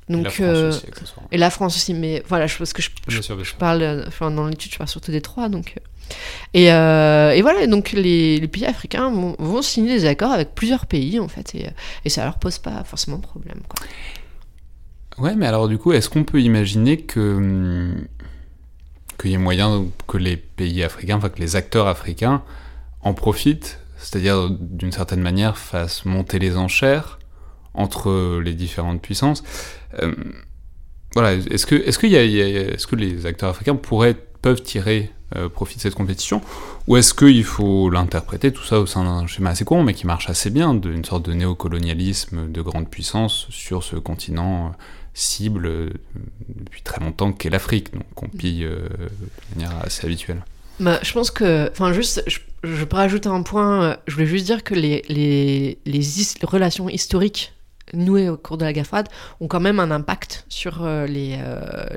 Donc, 0.09 0.21
et 0.21 0.23
la 0.23 0.29
France 0.29 0.41
euh, 0.41 0.69
aussi, 0.69 0.85
Et 1.31 1.37
la 1.37 1.49
France 1.49 1.75
aussi, 1.75 1.93
mais 1.93 2.23
voilà, 2.27 2.47
je 2.47 2.57
pense 2.57 2.73
que 2.73 2.81
je, 2.81 2.89
je, 3.07 3.55
parle, 3.55 4.03
enfin, 4.07 4.31
dans 4.31 4.47
l'étude, 4.47 4.71
je 4.71 4.77
parle 4.77 4.89
surtout 4.89 5.11
des 5.11 5.21
trois, 5.21 5.47
donc. 5.47 5.75
Et, 6.53 6.65
et 6.65 7.41
voilà, 7.41 7.67
donc 7.67 7.91
les, 7.91 8.39
les 8.39 8.47
pays 8.47 8.65
africains 8.65 9.09
vont, 9.09 9.61
signer 9.61 9.97
des 9.97 10.05
accords 10.05 10.31
avec 10.31 10.53
plusieurs 10.53 10.85
pays, 10.85 11.19
en 11.19 11.29
fait, 11.29 11.55
et, 11.55 11.69
et 12.03 12.09
ça 12.09 12.25
leur 12.25 12.39
pose 12.39 12.57
pas 12.57 12.83
forcément 12.83 13.19
problème, 13.19 13.61
quoi. 13.69 13.85
Ouais, 15.17 15.35
mais 15.35 15.45
alors 15.45 15.67
du 15.67 15.77
coup, 15.77 15.91
est-ce 15.93 16.09
qu'on 16.09 16.23
peut 16.23 16.41
imaginer 16.41 16.97
que 16.97 17.93
qu'il 19.19 19.31
y 19.31 19.33
ait 19.35 19.37
moyen 19.37 19.85
que 20.07 20.17
les 20.17 20.35
pays 20.35 20.83
africains, 20.83 21.17
enfin 21.17 21.29
que 21.29 21.39
les 21.39 21.55
acteurs 21.55 21.87
africains 21.87 22.41
en 23.01 23.13
profitent, 23.13 23.79
c'est-à-dire 23.97 24.49
d'une 24.49 24.91
certaine 24.91 25.21
manière 25.21 25.57
fassent 25.57 26.05
monter 26.05 26.39
les 26.39 26.57
enchères 26.57 27.19
entre 27.73 28.39
les 28.43 28.53
différentes 28.53 29.01
puissances. 29.01 29.43
Euh, 30.01 30.13
voilà, 31.13 31.33
est-ce 31.33 31.65
que, 31.65 31.75
est-ce, 31.75 31.99
qu'il 31.99 32.11
y 32.11 32.17
a, 32.17 32.23
est-ce 32.23 32.87
que 32.87 32.95
les 32.95 33.25
acteurs 33.25 33.49
africains 33.49 33.75
pourraient, 33.75 34.15
peuvent 34.41 34.61
tirer 34.61 35.11
euh, 35.35 35.49
profit 35.49 35.77
de 35.77 35.81
cette 35.81 35.95
compétition? 35.95 36.41
Ou 36.87 36.97
est-ce 36.97 37.13
qu'il 37.13 37.43
faut 37.43 37.89
l'interpréter 37.89 38.51
tout 38.51 38.63
ça 38.63 38.79
au 38.79 38.85
sein 38.85 39.03
d'un 39.03 39.27
schéma 39.27 39.51
assez 39.51 39.65
courant, 39.65 39.83
mais 39.83 39.93
qui 39.93 40.07
marche 40.07 40.29
assez 40.29 40.49
bien, 40.49 40.73
d'une 40.73 41.03
sorte 41.03 41.25
de 41.25 41.33
néocolonialisme 41.33 42.49
de 42.49 42.61
grande 42.61 42.89
puissance 42.89 43.47
sur 43.49 43.83
ce 43.83 43.97
continent 43.97 44.73
cible 45.13 45.65
euh, 45.65 45.89
depuis 46.47 46.81
très 46.81 47.01
longtemps 47.01 47.33
qu'est 47.33 47.49
l'Afrique, 47.49 47.93
donc 47.93 48.05
qu'on 48.15 48.27
pille 48.27 48.63
euh, 48.63 48.87
de 48.87 49.55
manière 49.55 49.77
assez 49.83 50.05
habituelle. 50.05 50.43
Bah, 50.79 50.99
je 51.03 51.11
pense 51.11 51.29
que, 51.29 51.69
enfin, 51.71 51.91
juste, 51.91 52.23
je, 52.27 52.39
je, 52.63 52.85
peux 52.85 52.95
rajouter 52.95 53.27
un 53.27 53.43
point. 53.43 53.97
Je 54.07 54.13
voulais 54.13 54.25
juste 54.25 54.45
dire 54.45 54.63
que 54.63 54.73
les, 54.73 55.03
les, 55.09 55.77
les, 55.85 56.01
relations 56.43 56.87
historiques 56.89 57.53
nouées 57.93 58.29
au 58.29 58.37
cours 58.37 58.57
de 58.57 58.65
la 58.65 58.73
guerre 58.73 58.85
froide 58.85 59.07
ont 59.39 59.47
quand 59.47 59.59
même 59.59 59.79
un 59.79 59.91
impact 59.91 60.45
sur 60.49 60.85
les, 60.85 61.39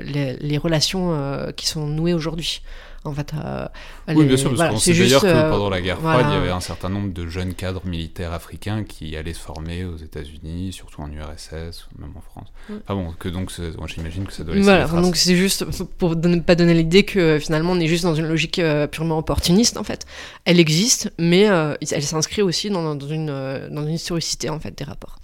les, 0.01 0.37
les, 0.37 0.57
relations 0.57 1.17
qui 1.55 1.67
sont 1.67 1.87
nouées 1.87 2.13
aujourd'hui. 2.13 2.61
En 3.05 3.13
fait, 3.13 3.33
euh, 3.35 3.67
oui, 4.07 4.25
bien 4.25 4.35
sûr, 4.35 4.55
parce 4.55 4.71
qu'on 4.71 4.79
sait 4.79 4.93
d'ailleurs 4.93 5.21
que 5.21 5.27
euh, 5.27 5.51
pendant 5.51 5.69
la 5.69 5.79
guerre 5.79 5.99
froide, 5.99 6.25
il 6.27 6.33
y 6.33 6.37
avait 6.37 6.49
un 6.49 6.59
certain 6.59 6.89
nombre 6.89 7.13
de 7.13 7.27
jeunes 7.27 7.53
cadres 7.53 7.85
militaires 7.85 8.33
africains 8.33 8.83
qui 8.83 9.15
allaient 9.15 9.33
se 9.33 9.39
former 9.39 9.85
aux 9.85 9.97
États-Unis, 9.97 10.73
surtout 10.73 11.01
en 11.01 11.11
URSS, 11.11 11.87
même 11.99 12.13
en 12.15 12.21
France. 12.21 12.47
Ah 12.87 12.95
bon, 12.95 13.13
que 13.19 13.29
donc, 13.29 13.51
j'imagine 13.85 14.25
que 14.25 14.33
ça 14.33 14.43
doit 14.43 14.55
laisser 14.55 14.63
Voilà, 14.63 14.87
donc 14.87 15.17
c'est 15.17 15.35
juste 15.35 15.65
pour 15.99 16.15
ne 16.15 16.39
pas 16.39 16.55
donner 16.55 16.73
l'idée 16.73 17.03
que 17.03 17.37
finalement 17.37 17.73
on 17.73 17.79
est 17.79 17.87
juste 17.87 18.03
dans 18.03 18.15
une 18.15 18.25
logique 18.27 18.57
euh, 18.57 18.87
purement 18.87 19.19
opportuniste 19.19 19.77
en 19.77 19.83
fait. 19.83 20.07
Elle 20.45 20.59
existe, 20.59 21.13
mais 21.19 21.41
elle 21.43 22.03
s'inscrit 22.03 22.41
aussi 22.41 22.71
dans, 22.71 22.95
dans, 22.95 23.07
une, 23.07 23.27
dans 23.69 23.83
une 23.83 23.93
historicité 23.93 24.49
en 24.49 24.59
fait 24.59 24.75
des 24.75 24.83
rapports. 24.83 25.19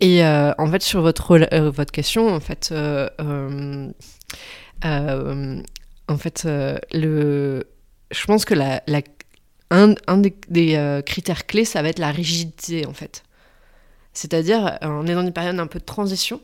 Et 0.00 0.24
en 0.24 0.66
fait, 0.70 0.82
sur 0.82 1.02
votre, 1.02 1.38
votre 1.70 1.92
question, 1.92 2.28
en 2.28 2.40
fait, 2.40 2.72
en 6.10 6.18
fait, 6.18 6.42
euh, 6.44 6.78
le... 6.92 7.64
je 8.10 8.24
pense 8.26 8.44
que 8.44 8.54
la, 8.54 8.82
un, 9.70 9.94
des, 10.18 10.74
euh, 10.74 11.02
critères 11.02 11.46
clés, 11.46 11.64
ça 11.64 11.82
va 11.82 11.88
être 11.88 12.00
la 12.00 12.10
rigidité, 12.10 12.84
en 12.86 12.92
fait. 12.92 13.22
C'est-à-dire, 14.12 14.78
on 14.82 15.06
est 15.06 15.14
dans 15.14 15.22
une 15.22 15.32
période 15.32 15.58
un 15.58 15.68
peu 15.68 15.78
de 15.78 15.84
transition 15.84 16.40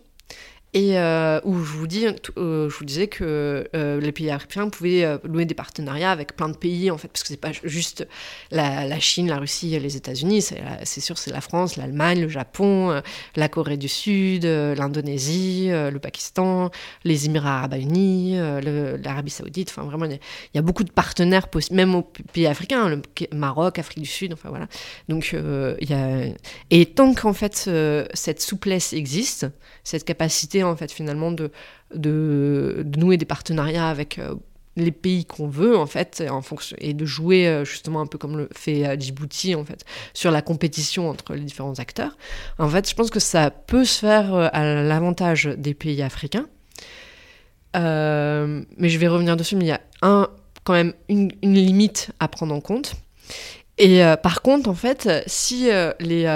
et 0.76 0.98
euh, 0.98 1.40
où 1.44 1.54
je 1.64 1.72
vous, 1.72 1.86
dis, 1.86 2.06
euh, 2.36 2.68
je 2.68 2.76
vous 2.76 2.84
disais 2.84 3.06
que 3.06 3.66
euh, 3.74 3.98
les 3.98 4.12
pays 4.12 4.30
africains 4.30 4.68
pouvaient 4.68 5.18
louer 5.24 5.46
des 5.46 5.54
partenariats 5.54 6.10
avec 6.10 6.36
plein 6.36 6.50
de 6.50 6.56
pays, 6.56 6.90
en 6.90 6.98
fait, 6.98 7.08
parce 7.08 7.22
que 7.22 7.28
c'est 7.28 7.40
pas 7.40 7.52
juste 7.64 8.06
la, 8.50 9.00
Chine, 9.00 9.26
la 9.26 9.38
Russie, 9.38 9.78
les 9.78 9.96
États-Unis, 9.96 10.42
c'est 10.42 11.00
sûr, 11.00 11.16
c'est 11.16 11.30
la 11.30 11.40
France, 11.40 11.76
l'Allemagne, 11.76 12.20
le 12.20 12.28
Japon, 12.28 13.00
la 13.36 13.48
Corée 13.48 13.78
du 13.78 13.88
Sud, 13.88 14.44
l'Indonésie, 14.44 15.68
le 15.70 15.96
Pakistan, 15.98 16.70
les 17.04 17.24
Émirats 17.24 17.60
arabes 17.60 17.76
unis, 17.78 18.36
l'Arabie 18.36 19.30
saoudite, 19.30 19.70
enfin 19.70 19.84
vraiment, 19.84 20.04
il 20.04 20.18
y, 20.54 20.58
a 20.58 20.62
beaucoup 20.62 20.84
de 20.84 20.92
partenaires, 20.92 21.48
même 21.70 21.94
aux 21.94 22.02
pays 22.02 22.46
africains, 22.46 22.90
le 22.90 23.00
Maroc, 23.32 23.78
Afrique 23.78 24.02
du 24.02 24.10
Sud, 24.10 24.34
enfin 24.34 24.50
voilà. 24.50 24.66
Donc. 25.08 25.34
Et 26.70 26.86
tant 26.86 27.14
qu'en 27.14 27.32
fait, 27.32 27.70
cette 28.12 28.42
souplesse 28.42 28.92
existe, 28.92 29.46
cette 29.84 30.04
capacité 30.04 30.65
en 30.70 30.76
fait 30.76 30.92
finalement 30.92 31.33
de, 31.33 31.50
nouer 31.94 33.16
des 33.16 33.24
partenariats 33.24 33.88
avec 33.88 34.18
euh, 34.18 34.35
les 34.76 34.92
pays 34.92 35.24
qu'on 35.24 35.48
veut 35.48 35.76
en 35.76 35.87
fait 35.87 36.22
en 36.29 36.42
fonction 36.42 36.76
et 36.81 36.94
de 36.94 37.05
jouer 37.05 37.48
euh, 37.48 37.64
justement 37.64 38.00
un 38.00 38.07
peu 38.07 38.18
comme 38.18 38.37
le 38.37 38.48
fait 38.52 38.87
euh, 38.87 38.96
Djibouti 38.98 39.55
en 39.55 39.64
fait 39.64 39.85
sur 40.14 40.31
la 40.31 40.42
compétition 40.42 41.09
entre 41.09 41.35
les 41.35 41.40
différents 41.40 41.79
acteurs. 41.79 42.16
En 42.59 42.68
fait 42.68 42.88
je 42.88 42.94
pense 42.94 43.11
que 43.11 43.20
ça 43.20 43.50
peut 43.50 43.85
se 43.85 44.00
faire 44.00 44.35
à 44.35 44.64
l'avantage 44.83 45.46
des 45.57 45.74
pays 45.74 46.02
africains. 46.02 46.46
Mais 47.74 48.88
je 48.88 48.98
vais 48.98 49.09
revenir 49.09 49.37
dessus 49.37 49.57
mais 49.57 49.64
il 49.64 49.68
y 49.68 49.72
a 49.72 49.81
un 50.02 50.29
quand 50.64 50.72
même 50.72 50.94
une 51.09 51.31
limite 51.42 52.11
à 52.18 52.26
prendre 52.26 52.55
en 52.55 52.61
compte 52.61 52.96
et 53.78 54.00
par 54.22 54.42
contre 54.42 54.70
en 54.70 54.74
fait 54.74 55.08
si 55.26 55.68
les 56.00 56.26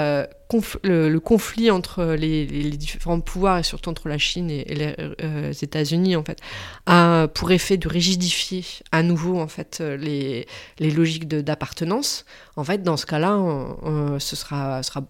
le, 0.83 1.17
conflit 1.19 1.71
entre 1.71 2.15
les, 2.15 2.45
différents 2.45 3.19
pouvoirs 3.19 3.59
et 3.59 3.63
surtout 3.63 3.89
entre 3.89 4.09
la 4.09 4.17
Chine 4.17 4.49
et, 4.49 4.63
les, 4.65 4.95
euh, 5.23 5.53
États-Unis 5.53 6.15
en 6.15 6.23
fait 6.23 6.39
a 6.85 7.27
pour 7.33 7.51
effet 7.51 7.77
de 7.77 7.87
rigidifier 7.87 8.65
à 8.91 9.03
nouveau 9.03 9.39
en 9.39 9.47
fait 9.47 9.81
les, 9.81 10.45
logiques 10.79 11.27
d'appartenance. 11.27 12.25
En 12.55 12.63
fait, 12.63 12.83
dans 12.83 12.97
ce 12.97 13.05
cas-là, 13.05 13.39
ce 14.19 14.35
sera, 14.35 14.83
sera 14.83 15.03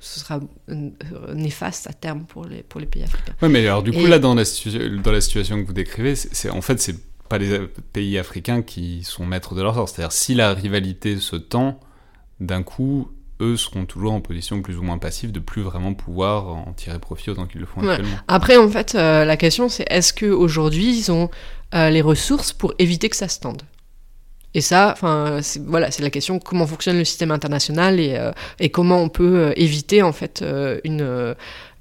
ce 0.00 0.20
sera 0.20 0.40
euh, 0.68 0.90
néfaste 1.34 1.86
à 1.86 1.92
terme 1.92 2.24
pour 2.26 2.44
les, 2.44 2.62
pour 2.62 2.80
les 2.80 2.86
pays 2.86 3.02
africains. 3.04 3.34
Oui, 3.40 3.48
mais 3.48 3.66
alors 3.66 3.82
du 3.82 3.92
coup, 3.92 4.06
là, 4.06 4.18
dans 4.18 4.34
la, 4.34 4.44
dans 5.02 5.12
la 5.12 5.20
situation 5.20 5.60
que 5.60 5.66
vous 5.66 5.72
décrivez, 5.72 6.14
c'est 6.14 6.50
en 6.50 6.60
fait, 6.60 6.80
c'est 6.80 6.96
pas 7.28 7.38
les 7.38 7.60
pays 7.92 8.18
africains 8.18 8.62
qui 8.62 9.02
sont 9.04 9.26
maîtres 9.26 9.54
de 9.54 9.62
leur 9.62 9.74
sort. 9.74 9.88
C'est-à-dire, 9.88 10.12
si 10.12 10.34
la 10.34 10.52
rivalité 10.54 11.18
se 11.18 11.36
tend, 11.36 11.80
d'un 12.40 12.62
coup, 12.62 13.08
eux 13.40 13.56
seront 13.56 13.84
toujours 13.84 14.12
en 14.12 14.20
position 14.20 14.62
plus 14.62 14.78
ou 14.78 14.82
moins 14.82 14.98
passive 14.98 15.32
de 15.32 15.40
plus 15.40 15.62
vraiment 15.62 15.94
pouvoir 15.94 16.46
en 16.48 16.72
tirer 16.72 16.98
profit 16.98 17.30
autant 17.30 17.46
qu'ils 17.46 17.60
le 17.60 17.66
font 17.66 17.80
actuellement. 17.80 18.16
Après, 18.28 18.56
en 18.56 18.68
fait, 18.68 18.94
euh, 18.94 19.24
la 19.24 19.36
question 19.36 19.68
c'est 19.68 19.84
est-ce 19.90 20.12
qu'aujourd'hui 20.12 20.96
ils 20.96 21.10
ont 21.10 21.30
euh, 21.74 21.90
les 21.90 22.00
ressources 22.00 22.52
pour 22.52 22.74
éviter 22.78 23.08
que 23.08 23.16
ça 23.16 23.28
se 23.28 23.40
tende? 23.40 23.62
Et 24.56 24.60
ça, 24.60 24.90
enfin, 24.92 25.40
voilà, 25.66 25.90
c'est 25.90 26.04
la 26.04 26.10
question 26.10 26.38
comment 26.38 26.64
fonctionne 26.64 26.96
le 26.96 27.04
système 27.04 27.32
international 27.32 27.98
et, 27.98 28.14
euh, 28.14 28.30
et 28.60 28.68
comment 28.68 29.02
on 29.02 29.08
peut 29.08 29.52
éviter 29.56 30.00
en 30.00 30.12
fait 30.12 30.44
une, 30.84 31.34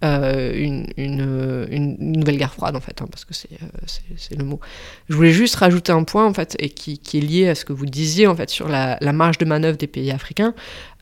une, 0.04 0.88
une, 0.98 1.96
nouvelle 2.00 2.38
guerre 2.38 2.54
froide 2.54 2.76
en 2.76 2.80
fait, 2.82 3.02
hein, 3.02 3.08
parce 3.10 3.26
que 3.26 3.34
euh, 3.34 3.68
c'est 4.18 4.38
le 4.38 4.44
mot. 4.44 4.60
Je 5.10 5.16
voulais 5.16 5.32
juste 5.32 5.56
rajouter 5.56 5.92
un 5.92 6.04
point 6.04 6.26
en 6.26 6.34
fait, 6.34 6.56
et 6.60 6.70
qui, 6.70 7.00
est 7.14 7.22
lié 7.22 7.50
à 7.50 7.56
ce 7.56 7.64
que 7.66 7.74
vous 7.74 7.86
disiez 7.86 8.28
en 8.28 8.36
fait 8.36 8.50
sur 8.50 8.68
la, 8.68 8.98
marge 9.14 9.38
de 9.38 9.46
manœuvre 9.46 9.78
des 9.78 9.88
pays 9.88 10.12
africains. 10.12 10.54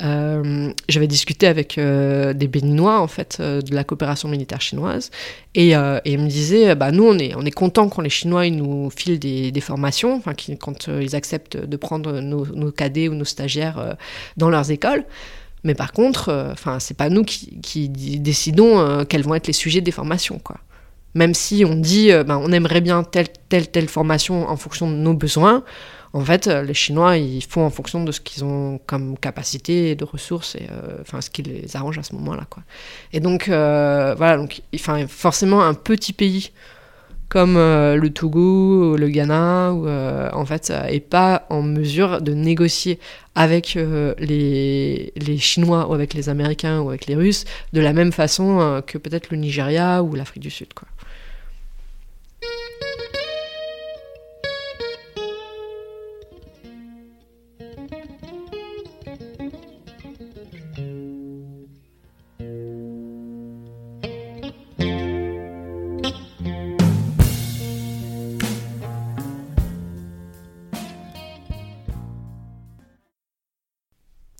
Euh, 0.03 0.71
j'avais 0.89 1.07
discuté 1.07 1.47
avec 1.47 1.77
euh, 1.77 2.33
des 2.33 2.47
Béninois 2.47 2.99
en 2.99 3.07
fait 3.07 3.41
de 3.41 3.75
la 3.75 3.83
coopération 3.83 4.29
militaire 4.29 4.61
chinoise, 4.61 5.09
et, 5.55 5.71
et 5.71 5.99
ils 6.05 6.19
me 6.19 6.27
disaient, 6.27 6.75
bah 6.75 6.91
nous 6.91 7.05
on 7.05 7.17
est 7.17 7.33
on 7.35 7.45
est 7.45 7.51
content 7.51 7.89
quand 7.89 8.01
les 8.01 8.09
Chinois 8.09 8.49
nous 8.49 8.89
filent 8.89 9.19
des, 9.19 9.61
formations, 9.61 10.15
enfin 10.15 10.33
quand 10.59 10.87
ils 10.87 11.15
acceptent 11.15 11.57
de 11.57 11.77
prendre 11.77 12.19
nos, 12.19 12.71
cadets 12.71 13.07
ou 13.07 13.15
nos 13.15 13.25
stagiaires 13.25 13.95
dans 14.37 14.49
leurs 14.49 14.71
écoles. 14.71 15.05
Mais 15.63 15.75
par 15.75 15.91
contre, 15.91 16.29
euh, 16.29 16.51
enfin, 16.51 16.79
c'est 16.79 16.97
pas 16.97 17.09
nous 17.09 17.23
qui, 17.23 17.89
décidons 17.89 18.79
euh, 18.79 19.03
quels 19.05 19.23
vont 19.23 19.35
être 19.35 19.47
les 19.47 19.53
sujets 19.53 19.81
des 19.81 19.91
formations, 19.91 20.39
quoi. 20.39 20.57
Même 21.13 21.33
si 21.33 21.65
on 21.65 21.75
dit, 21.75 22.11
euh, 22.11 22.23
ben, 22.23 22.37
on 22.37 22.51
aimerait 22.51 22.81
bien 22.81 23.03
telle, 23.03 23.27
telle, 23.49 23.69
telle 23.69 23.87
formation 23.87 24.47
en 24.47 24.55
fonction 24.55 24.89
de 24.89 24.95
nos 24.95 25.13
besoins, 25.13 25.63
en 26.13 26.25
fait, 26.25 26.47
les 26.47 26.73
Chinois, 26.73 27.17
ils 27.17 27.41
font 27.41 27.63
en 27.63 27.69
fonction 27.69 28.03
de 28.03 28.11
ce 28.11 28.19
qu'ils 28.19 28.43
ont 28.43 28.81
comme 28.85 29.17
capacité 29.17 29.95
de 29.95 30.03
ressources 30.03 30.55
et 30.55 30.67
enfin 30.99 31.21
ce 31.21 31.29
qui 31.29 31.41
les 31.41 31.73
arrange 31.77 31.97
à 31.99 32.03
ce 32.03 32.13
moment-là, 32.15 32.45
quoi. 32.49 32.63
Et 33.13 33.21
donc, 33.21 33.45
voilà, 33.47 34.35
donc, 34.35 34.61
forcément, 35.07 35.63
un 35.63 35.73
petit 35.73 36.11
pays 36.11 36.51
comme 37.31 37.55
euh, 37.55 37.95
le 37.95 38.09
Togo, 38.09 38.91
ou 38.91 38.97
le 38.97 39.07
Ghana, 39.07 39.71
ou, 39.71 39.87
euh, 39.87 40.29
en 40.33 40.45
fait, 40.45 40.69
n'est 40.69 40.99
pas 40.99 41.45
en 41.49 41.61
mesure 41.61 42.21
de 42.21 42.33
négocier 42.33 42.99
avec 43.35 43.77
euh, 43.77 44.13
les, 44.19 45.13
les, 45.15 45.37
Chinois 45.37 45.89
ou 45.89 45.93
avec 45.93 46.13
les 46.13 46.27
Américains 46.27 46.81
ou 46.81 46.89
avec 46.89 47.07
les 47.07 47.15
Russes 47.15 47.45
de 47.71 47.79
la 47.79 47.93
même 47.93 48.11
façon 48.11 48.81
que 48.85 48.97
peut-être 48.97 49.29
le 49.31 49.37
Nigeria 49.37 50.03
ou 50.03 50.13
l'Afrique 50.13 50.43
du 50.43 50.49
Sud. 50.49 50.73
Quoi. 50.73 50.89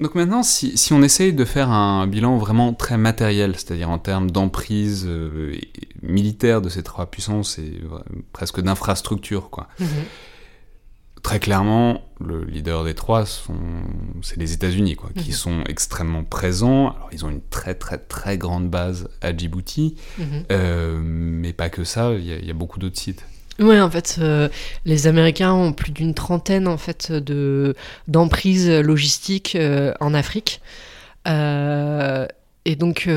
Donc 0.02 0.16
maintenant, 0.16 0.42
si, 0.42 0.76
on 0.92 1.04
essaye 1.04 1.32
de 1.32 1.46
faire 1.46 1.70
un 1.70 2.08
bilan 2.08 2.38
vraiment 2.38 2.74
très 2.74 2.98
matériel, 2.98 3.54
c'est-à-dire 3.56 3.92
en 3.92 4.00
termes 4.00 4.32
d'emprise 4.32 5.06
euh, 5.08 5.56
militaire 6.02 6.62
de 6.64 6.70
ces 6.70 6.82
trois 6.82 7.06
puissances 7.06 7.60
et 7.60 7.80
euh, 7.84 8.00
presque 8.34 8.62
d'infrastructure, 8.62 9.52
quoi. 9.52 9.68
Mhm. 9.80 9.88
Très 11.22 11.40
clairement, 11.40 12.02
le 12.20 12.44
leader 12.46 12.84
des 12.84 12.96
trois, 12.96 13.26
c'est 14.24 14.38
les 14.38 14.54
États-Unis, 14.54 14.96
quoi, 14.96 15.12
qui 15.16 15.30
mhm. 15.30 15.36
sont 15.36 15.64
extrêmement 15.66 16.24
présents. 16.24 16.96
Alors, 16.96 17.10
ils 17.12 17.24
ont 17.24 17.30
une 17.30 17.44
très 17.52 17.76
très 17.76 18.00
très 18.00 18.40
grande 18.40 18.72
base 18.72 19.08
à 19.22 19.38
Djibouti, 19.38 19.98
mhm. 20.18 20.26
euh, 20.52 21.00
mais 21.00 21.54
pas 21.54 21.70
que 21.70 21.84
ça. 21.84 22.14
Il 22.14 22.26
y, 22.26 22.50
a 22.50 22.54
beaucoup 22.56 22.80
d'autres 22.80 23.00
sites. 23.00 23.24
Oui, 23.62 23.80
en 23.80 23.91
fait, 23.91 24.17
euh, 24.19 24.50
les 24.86 25.06
Américains 25.06 25.54
ont 25.54 25.71
plus 25.71 25.91
d'une 25.91 26.15
trentaine 26.15 26.67
en 26.67 26.78
fait 26.78 27.12
de 27.12 27.76
d'emprises 28.08 28.69
logistiques 28.69 29.56
euh, 29.56 29.93
en 30.00 30.15
Afrique. 30.15 30.62
Euh, 31.28 32.26
et 32.65 32.76
donc, 32.76 33.08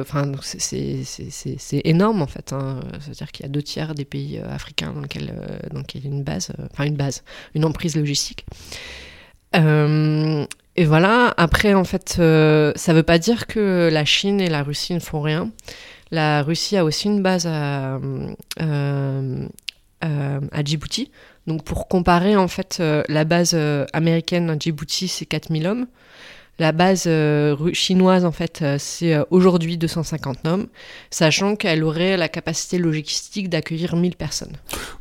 enfin, 0.00 0.30
c'est 0.42 1.80
énorme 1.84 2.22
en 2.22 2.26
fait. 2.26 2.52
Hein. 2.52 2.80
C'est-à-dire 3.00 3.32
qu'il 3.32 3.44
y 3.44 3.48
a 3.48 3.52
deux 3.52 3.62
tiers 3.62 3.94
des 3.94 4.04
pays 4.04 4.38
africains 4.38 4.92
dans 4.92 5.00
lesquels, 5.00 5.34
dans 5.72 5.82
il 5.94 6.04
y 6.04 6.06
a 6.06 6.10
une 6.10 6.22
base, 6.22 6.52
enfin 6.72 6.84
une 6.84 6.96
base, 6.96 7.22
une 7.54 7.64
emprise 7.64 7.96
logistique. 7.96 8.46
et 9.54 10.84
voilà. 10.84 11.34
Après, 11.36 11.74
en 11.74 11.84
fait, 11.84 12.14
ça 12.14 12.22
ne 12.22 12.92
veut 12.92 13.02
pas 13.04 13.18
dire 13.18 13.46
que 13.46 13.88
la 13.92 14.04
Chine 14.04 14.40
et 14.40 14.48
la 14.48 14.62
Russie 14.62 14.94
ne 14.94 15.00
font 15.00 15.20
rien. 15.20 15.50
La 16.10 16.42
Russie 16.42 16.76
a 16.76 16.84
aussi 16.84 17.06
une 17.06 17.22
base 17.22 17.46
à, 17.46 18.00
à 20.00 20.64
Djibouti. 20.64 21.10
Donc 21.46 21.64
pour 21.64 21.88
comparer, 21.88 22.36
en 22.36 22.48
fait, 22.48 22.78
euh, 22.80 23.02
la 23.08 23.24
base 23.24 23.52
euh, 23.54 23.86
américaine 23.92 24.50
à 24.50 24.58
Djibouti, 24.58 25.08
c'est 25.08 25.26
4000 25.26 25.66
hommes. 25.66 25.86
La 26.58 26.72
base 26.72 27.08
chinoise, 27.72 28.26
en 28.26 28.32
fait, 28.32 28.62
c'est 28.76 29.16
aujourd'hui 29.30 29.78
250 29.78 30.46
hommes, 30.46 30.66
sachant 31.10 31.56
qu'elle 31.56 31.82
aurait 31.82 32.18
la 32.18 32.28
capacité 32.28 32.76
logistique 32.76 33.48
d'accueillir 33.48 33.96
1000 33.96 34.14
personnes. 34.14 34.52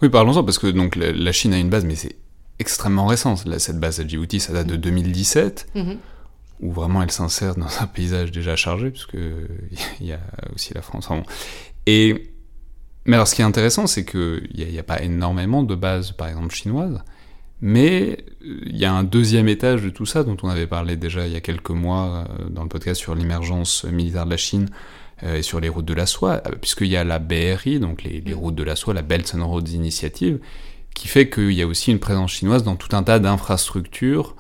Oui, 0.02 0.08
parlons-en, 0.08 0.46
parce 0.46 0.58
que 0.58 0.68
donc, 0.68 0.96
la, 0.96 1.32
Chine 1.34 1.54
a 1.54 1.58
une 1.58 1.70
base, 1.70 1.84
mais 1.84 1.96
c'est 1.96 2.16
extrêmement 2.60 3.08
récent. 3.08 3.36
cette 3.36 3.78
base 3.78 4.00
à 4.00 4.08
Djibouti, 4.08 4.40
ça 4.40 4.54
date 4.54 4.68
de 4.68 4.78
2017, 4.78 5.68
mm-hmm. 5.76 5.98
où 6.62 6.72
vraiment 6.72 7.04
elle 7.04 7.12
s'insère 7.12 7.56
dans 7.56 7.82
un 7.82 7.88
paysage 7.88 8.32
déjà 8.32 8.56
chargé, 8.56 8.90
puisque 8.90 9.18
il 10.00 10.08
y 10.08 10.14
a 10.14 10.22
aussi 10.56 10.74
la 10.74 10.82
France. 10.82 11.10
Et 11.86 12.32
mais 13.06 13.16
alors, 13.16 13.28
ce 13.28 13.36
qui 13.36 13.42
est 13.42 13.46
intéressant, 13.46 13.88
c'est 13.88 14.06
qu'il 14.06 14.50
n'y 14.56 14.80
a, 14.80 14.84
pas 14.84 15.02
énormément 15.02 15.64
de 15.64 15.76
bases, 15.76 16.12
par 16.12 16.28
exemple, 16.28 16.54
chinoises, 16.54 17.02
mais 17.62 18.26
euh, 18.46 18.62
il 18.66 18.78
y 18.78 18.86
a 18.86 18.94
un 18.94 19.04
deuxième 19.04 19.48
étage 19.48 19.82
de 19.82 19.90
tout 19.90 20.06
ça, 20.06 20.24
dont 20.24 20.38
on 20.44 20.50
avait 20.50 20.68
parlé 20.68 20.96
déjà 20.96 21.28
il 21.28 21.34
y 21.34 21.36
a 21.36 21.42
quelques 21.42 21.72
mois 21.72 22.26
euh, 22.30 22.50
dans 22.50 22.64
le 22.64 22.70
podcast 22.70 23.00
sur 23.00 23.16
l'émergence 23.16 23.84
militaire 23.86 24.26
de 24.26 24.32
la 24.32 24.38
Chine 24.38 24.70
euh, 25.24 25.38
et 25.38 25.42
sur 25.42 25.60
les 25.60 25.70
routes 25.70 25.86
de 25.86 25.94
la 25.94 26.06
soie, 26.06 26.38
puisqu'il 26.62 26.88
y 26.88 26.98
a 26.98 27.04
la 27.04 27.20
BRI, 27.20 27.80
donc 27.80 28.04
les, 28.04 28.22
les, 28.22 28.34
routes 28.34 28.56
de 28.56 28.64
la 28.64 28.76
soie, 28.76 28.94
la 28.94 29.02
Belt 29.02 29.34
and 29.36 29.46
Roads 29.48 29.72
Initiative, 29.74 30.40
qui 30.94 31.08
fait 31.08 31.30
qu'il 31.30 31.52
y 31.52 31.62
a 31.62 31.68
aussi 31.68 31.92
une 31.92 32.00
présence 32.00 32.32
chinoise 32.32 32.64
dans 32.64 32.76
tout 32.76 32.96
un 32.96 33.04
tas 33.04 33.20
d'infrastructures 33.20 34.36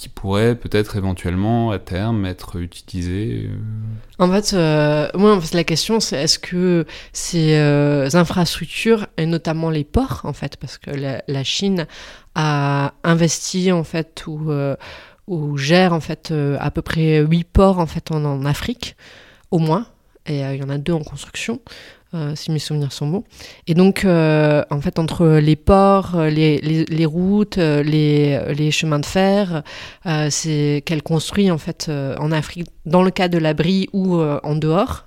qui 0.00 0.08
pourrait 0.08 0.54
peut-être 0.54 0.96
éventuellement 0.96 1.72
à 1.72 1.78
terme 1.78 2.24
être 2.24 2.58
utilisé 2.58 3.50
euh 3.50 4.24
En 4.24 4.32
fait, 4.32 4.54
euh, 4.54 5.10
moi, 5.12 5.36
en 5.36 5.40
fait, 5.42 5.54
la 5.54 5.62
question 5.62 6.00
c'est 6.00 6.22
est-ce 6.22 6.38
que 6.38 6.86
ces 7.12 7.56
euh, 7.56 8.08
infrastructures 8.14 9.08
et 9.18 9.26
notamment 9.26 9.68
les 9.68 9.84
ports, 9.84 10.22
en 10.24 10.32
fait, 10.32 10.56
parce 10.56 10.78
que 10.78 10.90
la, 10.90 11.44
Chine 11.44 11.86
a 12.34 12.94
investi 13.04 13.72
en 13.72 13.84
fait 13.84 14.24
ou, 14.26 15.58
gère 15.58 15.92
en 15.92 16.00
fait 16.00 16.32
à 16.58 16.70
peu 16.70 16.80
près 16.80 17.18
huit 17.18 17.44
ports 17.44 17.78
en 17.78 17.86
fait 17.86 18.10
en 18.10 18.46
Afrique, 18.46 18.96
au 19.50 19.58
moins, 19.58 19.86
et 20.24 20.40
il 20.40 20.56
y 20.56 20.62
en 20.62 20.70
a 20.70 20.78
deux 20.78 20.94
en 20.94 21.02
construction. 21.02 21.60
Euh, 22.12 22.34
si 22.34 22.50
mes 22.50 22.58
souvenirs 22.58 22.92
sont 22.92 23.06
bons. 23.06 23.22
Et 23.68 23.74
donc, 23.74 24.04
euh, 24.04 24.64
en 24.70 24.80
fait, 24.80 24.98
entre 24.98 25.38
les 25.38 25.54
ports, 25.54 26.16
euh, 26.16 26.28
les, 26.28 27.06
routes, 27.06 27.56
les, 27.56 28.70
chemins 28.72 28.98
de 28.98 29.06
fer, 29.06 29.62
c'est 30.28 30.82
qu'elle 30.84 31.04
construit 31.04 31.52
en 31.52 31.58
fait 31.58 31.88
en 31.88 32.32
Afrique, 32.32 32.66
dans 32.84 33.04
le 33.04 33.12
cas 33.12 33.28
de 33.28 33.38
l'abri 33.38 33.88
ou 33.92 34.20
en 34.20 34.56
dehors. 34.56 35.06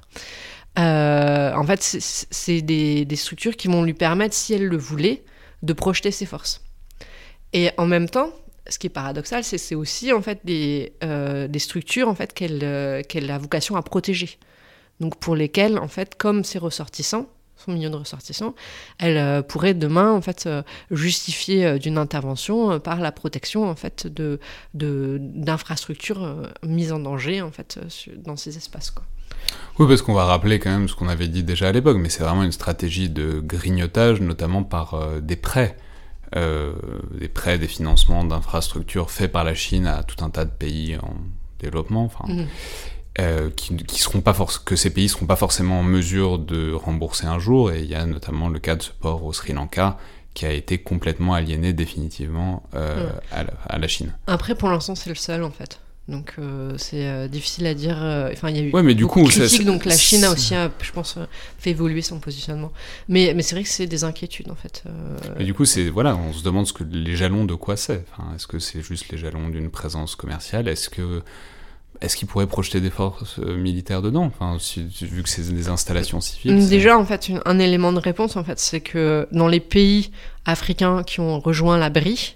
en 0.77 1.63
fait, 1.67 1.81
c'est 1.81 2.61
des, 2.61 3.15
structures 3.17 3.57
qui 3.57 3.67
vont 3.67 3.83
lui 3.83 3.93
permettre, 3.93 4.33
si 4.33 4.53
elle 4.53 4.65
le 4.65 4.77
voulait, 4.77 5.25
de 5.61 5.73
projeter 5.73 6.11
ses 6.11 6.25
forces. 6.25 6.61
Et 7.51 7.69
en 7.77 7.85
même 7.85 8.07
temps, 8.07 8.29
ce 8.69 8.79
qui 8.79 8.87
est 8.87 8.89
paradoxal, 8.89 9.43
c'est 9.43 9.75
aussi 9.75 10.13
en 10.13 10.21
fait 10.21 10.39
des, 10.45 10.93
structures 11.57 12.07
en 12.07 12.15
fait 12.15 12.33
qu'elle 12.33 12.63
a 12.63 13.37
vocation 13.37 13.75
à 13.75 13.81
protéger 13.81 14.39
donc 15.03 15.17
pour 15.17 15.35
lesquels, 15.35 15.77
en 15.77 15.89
fait, 15.89 16.15
comme 16.15 16.45
ses 16.45 16.59
ressortissants, 16.59 17.27
son 17.57 17.73
million 17.73 17.89
de 17.89 17.97
ressortissants, 17.97 18.55
elle 18.99 19.17
euh, 19.17 19.41
pourrait 19.41 19.73
demain 19.73 20.11
en 20.11 20.21
fait 20.21 20.45
euh, 20.45 20.63
justifier 20.91 21.65
euh, 21.65 21.77
d'une 21.77 21.97
intervention 21.97 22.79
par 22.79 23.01
la 23.01 23.11
protection 23.11 23.69
en 23.69 23.75
fait 23.75 24.07
de 24.07 24.39
d'infrastructures 24.73 26.49
mises 26.65 26.93
en 26.93 26.99
danger 26.99 27.41
en 27.41 27.51
fait 27.51 27.79
dans 28.17 28.37
ces 28.37 28.55
espaces 28.57 28.91
quoi. 28.91 29.03
Oui, 29.77 29.87
parce 29.89 30.01
qu'on 30.01 30.13
va 30.13 30.23
rappeler 30.23 30.57
quand 30.59 30.71
même 30.71 30.87
ce 30.87 30.95
qu'on 30.95 31.09
avait 31.09 31.27
dit 31.27 31.43
déjà 31.43 31.67
à 31.67 31.71
l'époque, 31.73 31.97
mais 31.97 32.09
c'est 32.09 32.23
vraiment 32.23 32.43
une 32.43 32.53
stratégie 32.53 33.09
de 33.09 33.41
grignotage, 33.41 34.21
notamment 34.21 34.63
par 34.63 35.19
des 35.21 35.35
prêts. 35.35 35.75
des 36.33 37.27
prêts, 37.27 37.57
des 37.57 37.67
financements 37.67 38.23
d'infrastructures 38.23 39.11
faits 39.11 39.31
par 39.31 39.43
la 39.43 39.53
Chine 39.53 39.85
à 39.85 40.03
tout 40.03 40.23
un 40.23 40.29
tas 40.29 40.45
de 40.45 40.51
pays 40.51 40.97
en 40.97 41.15
développement. 41.59 42.05
Enfin, 42.05 42.25
mmh. 42.31 42.47
Euh, 43.19 43.51
qui, 43.55 43.75
qui, 43.75 43.99
seront 43.99 44.21
pas 44.21 44.35
que 44.65 44.75
ces 44.75 44.89
pays 44.89 45.07
seront 45.07 45.27
pas 45.27 45.35
forcément 45.35 45.81
en 45.81 45.83
mesure 45.83 46.39
de 46.39 46.73
rembourser 46.73 47.27
un 47.27 47.37
jour, 47.37 47.71
et 47.71 47.81
il 47.81 47.85
y 47.85 47.93
a 47.93 48.07
notamment 48.07 48.49
le 48.49 48.57
cas 48.57 48.75
de 48.75 48.81
ce 48.81 48.89
port 48.89 49.23
au 49.23 49.31
Sri 49.33 49.53
Lanka 49.53 49.99
qui 50.33 50.47
a 50.47 50.51
été 50.51 50.79
complètement 50.79 51.35
aliéné 51.35 51.73
définitivement 51.73 52.63
euh, 52.73 53.07
à, 53.31 53.77
la, 53.77 53.87
Chine. 53.87 54.13
Après, 54.25 54.55
pour 54.55 54.67
l'instant, 54.69 54.95
c'est 54.95 55.11
le 55.11 55.15
seul 55.15 55.43
en 55.43 55.51
fait. 55.51 55.79
Donc 56.07 56.33
euh, 56.39 56.73
c'est 56.79 57.29
difficile 57.29 57.67
à 57.67 57.75
dire. 57.75 57.97
Enfin, 58.31 58.49
il 58.49 58.57
y 58.57 58.59
a 58.59 58.63
eu 58.63 58.71
ouais, 58.71 58.81
mais 58.81 58.95
du 58.95 59.05
coup, 59.05 59.23
critiques, 59.25 59.63
donc 59.63 59.85
la 59.85 59.95
Chine 59.95 60.23
a 60.23 60.31
aussi, 60.31 60.55
je 60.81 60.91
pense, 60.91 61.19
fait 61.59 61.69
évoluer 61.69 62.01
son 62.01 62.19
positionnement. 62.19 62.71
Mais, 63.09 63.33
mais 63.35 63.43
c'est 63.43 63.53
vrai 63.53 63.63
que 63.63 63.69
c'est 63.69 63.85
des 63.85 64.05
inquiétudes 64.05 64.49
en 64.49 64.55
fait. 64.55 64.85
Et 65.39 65.43
du 65.43 65.53
coup, 65.53 65.65
c'est 65.65 65.87
voilà, 65.89 66.15
on 66.15 66.33
se 66.33 66.43
demande 66.43 66.65
ce 66.65 66.73
que 66.73 66.83
les 66.83 67.15
jalons 67.15 67.45
de 67.45 67.53
quoi 67.53 67.77
c'est. 67.77 68.03
Enfin, 68.11 68.33
Est-ce 68.35 68.47
que 68.47 68.57
c'est 68.57 68.81
juste 68.81 69.11
les 69.11 69.19
jalons 69.19 69.49
d'une 69.49 69.69
présence 69.69 70.15
commerciale? 70.15 70.67
Est-ce 70.67 70.89
que 70.89 71.21
est-ce 72.01 72.17
qu'ils 72.17 72.27
pourraient 72.27 72.47
projeter 72.47 72.81
des 72.81 72.89
forces 72.89 73.37
militaires 73.39 74.01
dedans? 74.01 74.25
Enfin, 74.25 74.57
Vu 75.01 75.23
que 75.23 75.29
c'est 75.29 75.53
des 75.53 75.69
installations 75.69 76.21
civiles. 76.21 76.67
Déjà, 76.67 76.97
en 76.97 77.05
fait, 77.05 77.31
un 77.45 77.59
élément 77.59 77.93
de 77.93 77.99
réponse, 77.99 78.35
en 78.35 78.43
fait, 78.43 78.59
c'est 78.59 78.81
que 78.81 79.27
dans 79.31 79.47
les 79.47 79.59
pays 79.59 80.11
africains 80.45 81.03
qui 81.03 81.19
ont 81.19 81.39
rejoint 81.39 81.77
la 81.77 81.89
BRI, 81.89 82.35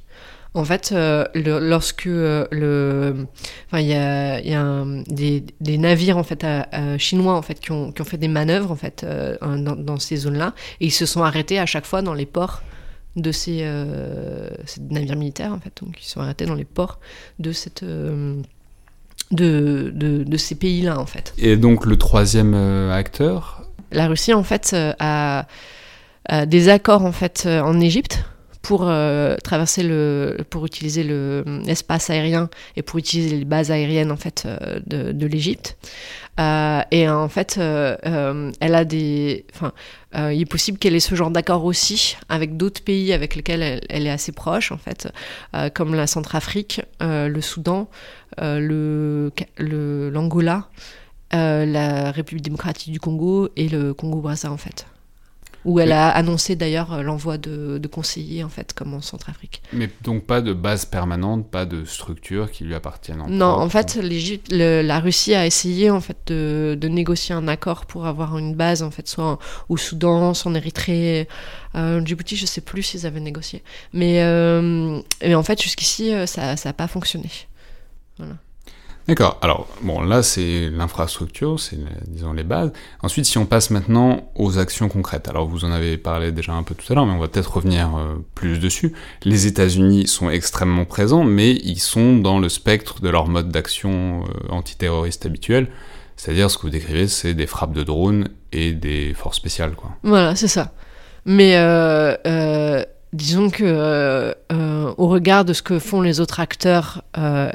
en 0.57 0.65
fait, 0.65 0.91
euh, 0.91 1.25
lorsque 1.35 2.07
euh, 2.07 2.47
le, 2.51 3.27
enfin, 3.67 3.79
il 3.79 3.87
y 3.87 3.93
a, 3.93 4.39
y 4.41 4.53
a 4.55 4.85
des, 5.07 5.43
des, 5.61 5.77
navires 5.77 6.17
en 6.17 6.23
fait 6.23 6.45
chinois 6.97 7.35
en 7.35 7.41
fait 7.41 7.59
qui 7.59 7.71
ont, 7.71 7.91
qui 7.91 8.01
ont, 8.01 8.05
fait 8.05 8.17
des 8.17 8.27
manœuvres 8.27 8.71
en 8.71 8.75
fait 8.75 9.03
euh, 9.03 9.37
dans, 9.41 9.99
ces 9.99 10.15
zones-là 10.15 10.53
et 10.79 10.87
ils 10.87 10.91
se 10.91 11.05
sont 11.05 11.21
arrêtés 11.21 11.59
à 11.59 11.65
chaque 11.65 11.85
fois 11.85 12.01
dans 12.01 12.13
les 12.13 12.25
ports 12.25 12.63
de 13.15 13.31
ces, 13.31 13.59
ces, 14.65 14.81
navires 14.81 15.15
militaires 15.15 15.53
en 15.53 15.59
fait, 15.59 15.73
donc 15.83 16.01
ils 16.01 16.07
sont 16.07 16.21
arrêtés 16.21 16.45
dans 16.45 16.55
les 16.55 16.65
ports 16.65 16.99
de 17.39 17.51
cette 17.51 17.83
de, 19.31 19.91
de, 19.93 20.23
de, 20.23 20.37
ces 20.37 20.55
pays-là 20.55 20.99
en 20.99 21.05
fait. 21.05 21.33
Et 21.37 21.57
donc 21.57 21.85
le 21.85 21.97
troisième 21.97 22.53
acteur? 22.91 23.63
La 23.91 24.07
Russie 24.07 24.33
en 24.33 24.43
fait 24.43 24.75
a, 24.99 25.47
a 26.29 26.45
des 26.45 26.69
accords 26.69 27.03
en 27.03 27.11
fait 27.11 27.47
en 27.47 27.79
Égypte 27.79 28.23
pour 28.67 28.83
euh, 28.83 29.37
traverser 29.37 29.81
le, 29.81 30.39
pour 30.49 30.65
utiliser 30.65 31.01
l'espace 31.01 32.09
aérien 32.09 32.49
et 32.75 32.81
pour 32.81 32.99
utiliser 32.99 33.37
les 33.37 33.45
bases 33.45 33.71
aériennes 33.71 34.11
en 34.11 34.17
fait 34.17 34.43
euh, 34.45 34.81
de, 34.85 35.25
l'Égypte. 35.25 35.77
Euh, 36.41 36.81
et 36.91 37.07
en 37.07 37.29
fait, 37.29 37.57
elle 37.57 38.75
a 38.75 38.83
des, 38.83 39.45
enfin, 39.55 39.71
il 40.13 40.41
est 40.41 40.45
possible 40.45 40.77
qu'elle 40.79 40.95
ait 40.95 40.99
ce 40.99 41.15
genre 41.15 41.31
d'accord 41.31 41.63
aussi 41.63 42.17
avec 42.27 42.57
d'autres 42.57 42.83
pays 42.83 43.13
avec 43.13 43.37
lesquels 43.37 43.79
elle, 43.87 44.05
est 44.05 44.09
assez 44.09 44.33
proche 44.33 44.73
en 44.73 44.77
fait, 44.77 45.07
comme 45.73 45.95
la 45.95 46.05
Centrafrique, 46.05 46.81
le 46.99 47.39
Soudan, 47.39 47.87
le 48.37 49.31
l'Angola. 49.59 50.67
la 51.31 52.11
République 52.11 52.43
démocratique 52.43 52.91
du 52.91 52.99
Congo 52.99 53.47
et 53.55 53.69
le 53.69 53.93
Congo-Brazza 53.93 54.51
en 54.51 54.57
fait 54.57 54.85
où 55.67 55.81
elle 55.81 55.91
a 55.91 56.09
annoncé 56.09 56.55
d'ailleurs 56.55 56.93
euh, 56.93 57.01
l'envoi 57.01 57.37
de, 57.37 57.87
conseillers 57.91 58.43
en 58.43 58.49
fait, 58.49 58.73
comme 58.73 58.93
en 58.93 59.01
Centrafrique. 59.01 59.61
Mais 59.73 59.89
donc 60.01 60.25
pas 60.25 60.41
de 60.41 60.53
base 60.53 60.85
permanente, 60.85 61.51
pas 61.51 61.65
de 61.65 61.83
structure 61.83 62.49
qui 62.51 62.63
lui 62.63 62.73
appartienne. 62.73 63.21
En 63.21 63.27
non, 63.27 63.45
en 63.45 63.69
fait, 63.69 63.99
la 64.49 64.99
Russie 64.99 65.35
a 65.35 65.45
essayé 65.45 65.91
en 65.91 65.99
fait 65.99 66.17
de, 66.27 66.87
négocier 66.87 67.35
un 67.35 67.49
accord 67.49 67.85
pour 67.85 68.07
avoir 68.07 68.37
une 68.37 68.55
base 68.55 68.81
en 68.81 68.91
fait, 68.91 69.07
soit 69.07 69.39
au 69.67 69.75
Soudan, 69.75 70.33
soit 70.33 70.49
en 70.51 70.55
Érythrée, 70.55 71.27
euh, 71.75 72.03
Djibouti, 72.03 72.37
je 72.37 72.45
sais 72.45 72.61
plus 72.61 72.81
s'ils 72.83 73.05
avaient 73.05 73.19
négocié. 73.19 73.61
Mais, 73.91 74.23
euh, 74.23 75.01
mais 75.21 75.35
en 75.35 75.43
fait, 75.43 75.61
jusqu'ici, 75.61 76.13
euh, 76.13 76.25
ça 76.25 76.55
n'a 76.63 76.73
pas 76.73 76.87
fonctionné. 76.87 77.29
Voilà. 78.17 78.35
D'accord. 79.07 79.37
Alors, 79.41 79.67
bon, 79.81 80.01
là, 80.01 80.21
c'est 80.21 80.69
l'infrastructure, 80.69 81.59
c'est, 81.61 81.77
disons, 82.07 82.33
les 82.33 82.43
bases. 82.43 82.73
Ensuite, 83.01 83.25
si 83.25 83.37
on 83.37 83.45
passe 83.45 83.69
maintenant 83.69 84.29
aux 84.35 84.59
actions 84.59 84.89
concrètes. 84.89 85.29
Alors, 85.29 85.47
vous 85.47 85.63
en 85.63 85.71
avez 85.71 85.97
parlé 85.97 86.33
déjà 86.33 86.51
un 86.51 86.63
peu 86.63 86.75
tout 86.75 86.91
à 86.91 86.95
l'heure, 86.95 87.05
mais 87.05 87.13
on 87.13 87.19
va 87.19 87.29
peut-être 87.29 87.55
revenir 87.55 87.95
euh, 87.95 88.15
plus 88.35 88.59
dessus. 88.59 88.93
Les 89.23 89.47
États-Unis 89.47 90.07
sont 90.07 90.29
extrêmement 90.29 90.83
présents, 90.83 91.23
mais 91.23 91.51
ils 91.51 91.79
sont 91.79 92.17
dans 92.17 92.39
le 92.39 92.49
spectre 92.49 92.99
de 92.99 93.07
leur 93.07 93.29
mode 93.29 93.49
d'action 93.49 94.23
euh, 94.23 94.51
antiterroriste 94.51 95.25
habituel. 95.25 95.69
C'est-à-dire, 96.17 96.51
ce 96.51 96.57
que 96.57 96.63
vous 96.63 96.69
décrivez, 96.69 97.07
c'est 97.07 97.33
des 97.33 97.47
frappes 97.47 97.73
de 97.73 97.83
drones 97.83 98.27
et 98.51 98.73
des 98.73 99.13
forces 99.13 99.37
spéciales, 99.37 99.75
quoi. 99.75 99.91
Voilà, 100.03 100.35
c'est 100.35 100.49
ça. 100.49 100.73
Mais 101.25 101.55
euh, 101.55 102.15
euh 102.25 102.83
disons 103.13 103.49
que 103.49 103.63
euh, 103.63 104.33
euh, 104.51 104.93
au 104.97 105.07
regard 105.07 105.45
de 105.45 105.53
ce 105.53 105.61
que 105.61 105.79
font 105.79 106.01
les 106.01 106.19
autres 106.19 106.39
acteurs 106.39 107.03
euh, 107.17 107.49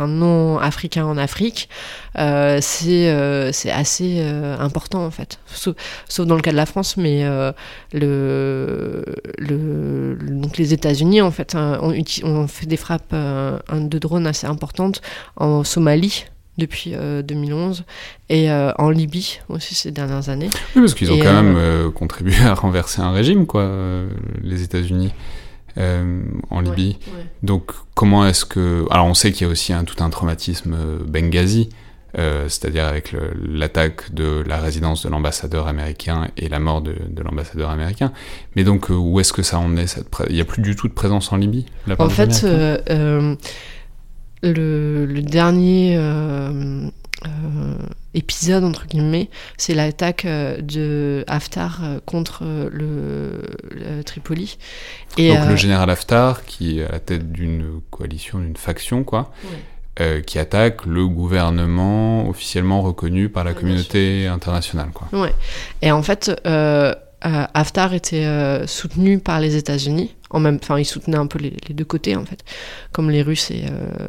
non 0.00 0.58
africains 0.58 1.04
en 1.04 1.16
Afrique, 1.16 1.68
c'est 2.14 3.52
c'est 3.52 3.70
assez 3.70 4.20
important 4.58 5.04
en 5.04 5.10
fait. 5.10 5.38
Sauf, 5.46 6.26
dans 6.26 6.36
le 6.36 6.42
cas 6.42 6.52
de 6.52 6.56
la 6.56 6.66
France, 6.66 6.96
mais 6.96 7.24
le, 7.92 9.04
le, 9.38 10.18
les 10.58 10.72
États-Unis 10.72 11.22
en 11.22 11.30
fait 11.30 11.54
hein, 11.54 11.78
ont, 11.82 11.94
ont, 12.24 12.46
fait 12.46 12.66
des 12.66 12.76
frappes 12.76 13.14
de 13.14 13.98
drones 13.98 14.26
assez 14.26 14.46
importantes 14.46 15.00
en 15.36 15.64
Somalie 15.64 16.24
depuis 16.60 16.92
2011 16.92 17.80
euh, 17.80 17.82
et 18.28 18.50
euh, 18.50 18.72
en 18.78 18.90
Libye 18.90 19.40
aussi 19.48 19.74
ces 19.74 19.90
dernières 19.90 20.28
années. 20.28 20.50
Oui, 20.76 20.82
parce 20.82 20.94
qu'ils 20.94 21.10
ont 21.10 21.18
quand 21.18 21.42
même 21.42 21.56
euh, 21.56 21.90
contribué 21.90 22.36
à 22.44 22.54
renverser 22.54 23.00
un 23.00 23.10
régime, 23.10 23.46
quoi, 23.46 23.68
les 24.42 24.62
États-Unis. 24.62 25.12
en 25.76 26.60
Libye. 26.60 26.98
Donc, 27.42 27.72
comment 27.94 28.26
est-ce 28.26 28.44
que. 28.44 28.84
Alors, 28.90 29.06
on 29.06 29.14
sait 29.14 29.32
qu'il 29.32 29.46
y 29.46 29.50
a 29.50 29.52
aussi 29.52 29.72
un, 29.72 29.84
tout 29.84 30.02
un 30.04 30.10
traumatisme 30.10 30.76
Benghazi, 31.06 31.70
c'est-à-dire 32.14 32.84
avec 32.84 33.14
l'attaque 33.42 34.12
de 34.12 34.44
la 34.46 34.58
résidence 34.58 35.04
de 35.04 35.08
l'ambassadeur 35.08 35.66
américain 35.66 36.28
et 36.36 36.48
la 36.48 36.58
mort 36.58 36.82
de, 36.82 36.94
l'ambassadeur 37.24 37.70
américain. 37.70 38.12
Mais 38.56 38.64
donc, 38.64 38.90
où 38.90 39.18
est-ce 39.20 39.32
que 39.32 39.42
ça 39.42 39.58
en 39.58 39.76
est 39.76 39.86
cette 39.86 40.08
Il 40.28 40.34
n'y 40.34 40.40
a 40.40 40.44
plus 40.44 40.62
du 40.62 40.76
tout 40.76 40.88
de 40.88 40.92
présence 40.92 41.32
en 41.32 41.36
Libye 41.36 41.66
En 41.98 42.10
fait, 42.10 42.44
le, 44.42 45.20
dernier 45.22 45.96
euh, 45.96 46.88
euh, 47.26 47.74
épisode, 48.14 48.64
entre 48.64 48.86
guillemets, 48.86 49.28
c'est 49.56 49.74
l'attaque 49.74 50.24
euh, 50.24 50.60
de 50.60 51.24
Haftar 51.26 51.80
contre 52.06 52.44
le, 52.44 53.42
Tripoli. 54.04 54.58
Et, 55.18 55.36
Donc 55.36 55.48
le 55.48 55.56
général 55.56 55.90
Haftar, 55.90 56.44
qui 56.44 56.80
est 56.80 56.84
à 56.84 56.92
la 56.92 57.00
tête 57.00 57.30
d'une 57.30 57.80
coalition, 57.90 58.38
d'une 58.38 58.56
faction, 58.56 59.04
quoi. 59.04 59.32
qui 60.26 60.38
attaque 60.38 60.86
le 60.86 61.06
gouvernement 61.06 62.26
officiellement 62.28 62.80
reconnu 62.80 63.28
par 63.28 63.44
la 63.44 63.52
communauté 63.52 64.26
internationale. 64.26 64.88
Quoi. 64.94 65.08
Ouais. 65.12 65.34
Et 65.82 65.92
en 65.92 66.02
fait, 66.02 66.30
euh, 66.46 66.94
Haftar 67.20 67.92
était 67.92 68.26
soutenu 68.66 69.18
par 69.18 69.40
les 69.40 69.56
États-Unis. 69.56 70.14
En 70.30 70.40
même, 70.40 70.58
enfin, 70.62 70.78
il 70.78 70.84
soutenait 70.84 71.16
un 71.16 71.26
peu 71.26 71.38
les, 71.38 71.52
deux 71.74 71.84
côtés 71.84 72.16
en 72.16 72.24
fait, 72.24 72.44
comme 72.92 73.10
les 73.10 73.22
Russes 73.22 73.50
et 73.50 73.64
euh, 73.66 74.06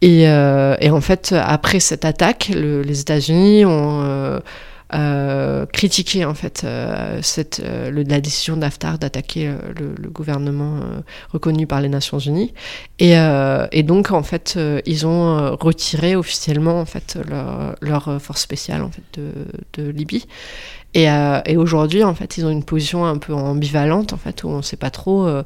et, 0.00 0.22
et, 0.22 0.90
en 0.90 1.00
fait, 1.00 1.34
après 1.36 1.80
cette 1.80 2.04
attaque, 2.04 2.52
les 2.54 3.00
États-Unis 3.00 3.64
ont 3.64 4.40
critiqué 5.72 6.24
en 6.24 6.34
fait 6.34 6.66
cette, 7.22 7.62
la 7.62 8.20
décision 8.20 8.56
d'Haftar 8.56 8.98
d'attaquer 8.98 9.52
le, 9.78 10.08
gouvernement 10.08 10.80
reconnu 11.30 11.66
par 11.66 11.80
les 11.80 11.88
Nations 11.88 12.18
Unies 12.18 12.54
et, 12.98 13.14
donc 13.82 14.10
en 14.10 14.22
fait 14.22 14.58
ils 14.86 15.06
ont 15.06 15.56
retiré 15.56 16.16
officiellement 16.16 16.80
en 16.80 16.86
fait 16.86 17.18
leur, 17.80 18.22
force 18.22 18.40
spéciale 18.40 18.82
en 18.82 18.90
fait 18.90 19.20
de, 19.76 19.90
Libye 19.90 20.26
et, 20.94 21.10
euh, 21.10 21.40
et 21.44 21.56
aujourd'hui, 21.56 22.02
en 22.02 22.14
fait, 22.14 22.38
ils 22.38 22.46
ont 22.46 22.50
une 22.50 22.64
position 22.64 23.04
un 23.04 23.18
peu 23.18 23.34
ambivalente, 23.34 24.12
en 24.12 24.16
fait, 24.16 24.42
où 24.42 24.48
on 24.48 24.58
ne 24.58 24.62
sait 24.62 24.76
pas 24.76 24.90
trop 24.90 25.26
euh, 25.26 25.42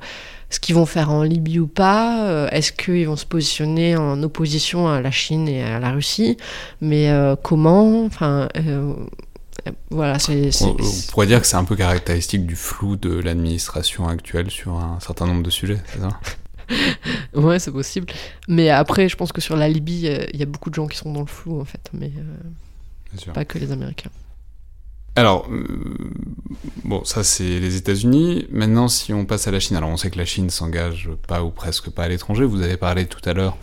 ce 0.50 0.60
qu'ils 0.60 0.74
vont 0.74 0.86
faire 0.86 1.10
en 1.10 1.22
Libye 1.24 1.58
ou 1.58 1.66
pas. 1.66 2.26
Euh, 2.28 2.48
est-ce 2.50 2.72
qu'ils 2.72 3.06
vont 3.08 3.16
se 3.16 3.26
positionner 3.26 3.96
en 3.96 4.22
opposition 4.22 4.88
à 4.88 5.00
la 5.00 5.10
Chine 5.10 5.48
et 5.48 5.62
à 5.62 5.80
la 5.80 5.90
Russie 5.90 6.36
Mais 6.80 7.10
comment 7.42 8.04
Enfin, 8.04 8.48
voilà, 9.90 10.18
c'est. 10.18 10.50
On, 10.62 10.76
pourrait 11.10 11.26
dire 11.26 11.40
que 11.40 11.46
c'est 11.46 11.56
un 11.56 11.64
peu 11.64 11.76
caractéristique 11.76 12.46
du 12.46 12.56
flou 12.56 12.96
de 12.96 13.18
l'administration 13.18 14.08
actuelle 14.08 14.50
sur 14.50 14.76
un 14.76 14.98
certain 15.00 15.26
nombre 15.26 15.42
de 15.42 15.50
sujets, 15.50 15.80
c'est 15.86 16.00
ça? 16.00 16.08
Ouais, 17.34 17.58
c'est 17.58 17.72
possible. 17.72 18.06
Mais 18.48 18.70
après, 18.70 19.08
je 19.08 19.16
pense 19.16 19.32
que 19.32 19.42
sur 19.42 19.56
la 19.56 19.68
Libye, 19.68 20.08
il 20.32 20.40
y 20.40 20.42
a 20.42 20.46
beaucoup 20.46 20.70
de 20.70 20.74
gens 20.74 20.86
qui 20.86 20.96
sont 20.96 21.12
dans 21.12 21.20
le 21.20 21.26
flou, 21.26 21.60
en 21.60 21.64
fait. 21.66 21.90
Mais 21.92 22.10
pas 23.34 23.44
que 23.44 23.58
les 23.58 23.72
Américains. 23.72 24.10
Alors, 25.14 25.46
euh, 25.50 25.66
bon, 26.84 27.04
ça 27.04 27.22
c'est 27.22 27.60
les 27.60 27.76
États-Unis. 27.76 28.46
Maintenant, 28.50 28.88
si 28.88 29.12
on 29.12 29.26
passe 29.26 29.46
à 29.46 29.50
la 29.50 29.60
Chine, 29.60 29.76
alors 29.76 29.90
on 29.90 29.98
sait 29.98 30.10
que 30.10 30.16
la 30.16 30.24
Chine 30.24 30.48
s'engage 30.48 31.10
pas 31.28 31.42
ou 31.42 31.50
presque 31.50 31.90
pas 31.90 32.04
à 32.04 32.08
l'étranger. 32.08 32.44
Vous 32.44 32.62
avez 32.62 32.78
parlé 32.78 33.04
tout 33.04 33.20
à 33.28 33.34
l'heure 33.34 33.58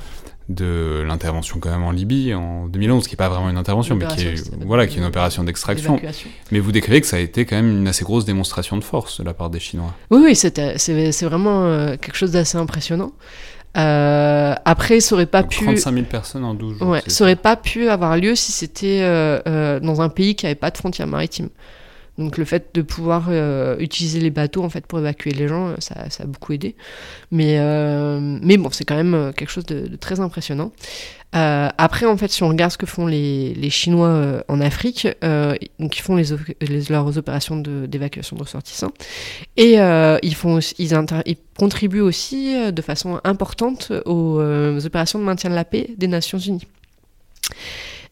de 0.50 1.04
l'intervention 1.08 1.60
quand 1.60 1.70
même 1.70 1.84
en 1.84 1.92
Libye 1.92 2.34
en 2.34 2.66
2011, 2.68 3.08
qui 3.08 3.14
n'est 3.14 3.18
pas 3.18 3.30
vraiment 3.30 3.50
une 3.50 3.58
intervention, 3.58 3.96
mais 3.96 4.08
qui 4.08 4.26
est, 4.26 4.66
voilà, 4.66 4.88
qui 4.88 4.96
est 4.96 5.00
une 5.00 5.06
opération 5.06 5.44
d'extraction. 5.44 6.00
Mais 6.52 6.60
vous 6.60 6.72
décrivez 6.72 7.02
que 7.02 7.08
ça 7.08 7.18
a 7.18 7.20
été 7.20 7.46
quand 7.46 7.56
même 7.56 7.70
une 7.70 7.88
assez 7.88 8.04
grosse 8.04 8.26
démonstration 8.26 8.76
de 8.78 8.84
force 8.84 9.20
de 9.20 9.26
la 9.26 9.34
part 9.34 9.50
des 9.50 9.60
Chinois. 9.60 9.94
Oui, 10.10 10.20
oui, 10.24 10.36
c'est 10.36 11.24
vraiment 11.24 11.64
euh, 11.64 11.96
quelque 11.98 12.16
chose 12.16 12.32
d'assez 12.32 12.58
impressionnant. 12.58 13.12
Euh, 13.78 14.56
après, 14.66 15.00
ça 15.00 15.16
aurait 15.16 15.26
pas 15.26 15.44
pu. 15.44 15.64
35 15.64 15.94
000 15.94 16.06
personnes 16.06 16.44
en 16.44 16.54
12 16.54 16.80
jours. 16.80 16.88
Ouais, 16.90 17.04
ça 17.08 17.24
aurait 17.24 17.36
pas 17.36 17.56
pu 17.56 17.88
avoir 17.88 18.18
lieu 18.18 18.36
si 18.36 18.52
c'était 18.52 19.02
euh, 19.02 19.40
euh, 19.48 19.80
dans 19.80 20.02
un 20.02 20.10
pays 20.10 20.36
qui 20.36 20.46
n'avait 20.46 20.56
pas 20.56 20.72
de 20.72 20.78
frontières 20.78 21.08
maritimes. 21.08 21.50
Donc 22.20 22.38
le 22.38 22.46
fait 22.46 22.70
de 22.74 22.82
pouvoir 22.82 23.28
euh, 23.30 23.78
utiliser 23.80 24.20
les 24.20 24.30
bateaux 24.30 24.64
en 24.64 24.70
fait 24.70 24.86
pour 24.86 25.00
évacuer 25.00 25.32
les 25.32 25.48
gens, 25.48 25.74
ça, 25.80 26.10
ça 26.10 26.24
a 26.24 26.28
beaucoup 26.28 26.54
aidé. 26.54 26.76
Mais, 27.32 27.58
mais 28.42 28.58
bon, 28.58 28.70
c'est 28.72 28.84
quand 28.84 28.96
même 28.96 29.34
quelque 29.36 29.52
chose 29.52 29.66
de, 29.66 29.96
très 29.96 30.20
impressionnant. 30.20 30.72
Euh, 31.36 31.70
après, 31.78 32.08
en 32.08 32.18
fait, 32.18 32.30
si 32.30 32.42
on 32.42 32.50
regarde 32.50 32.72
ce 32.72 32.78
que 32.78 32.88
font 32.88 33.06
les, 33.06 33.54
les 33.54 33.70
Chinois 33.70 34.08
euh, 34.08 34.42
en 34.48 34.62
Afrique, 34.62 35.08
euh, 35.24 35.56
donc 35.78 35.98
ils 35.98 36.02
font 36.02 36.20
leurs 36.90 37.18
opérations 37.18 37.58
d'évacuation 37.58 38.36
de, 38.36 38.42
ressortissants, 38.42 38.92
et 39.56 39.76
ils, 39.76 40.36
font, 40.36 40.60
contribuent 41.58 42.02
aussi 42.02 42.56
de 42.72 42.82
façon 42.82 43.22
importante 43.24 43.92
aux, 44.06 44.42
aux 44.42 44.86
opérations 44.86 45.20
de 45.20 45.24
maintien 45.24 45.50
de 45.50 45.56
la 45.56 45.66
paix 45.66 45.92
des 45.98 46.08
Nations 46.08 46.40
Unies. 46.40 46.68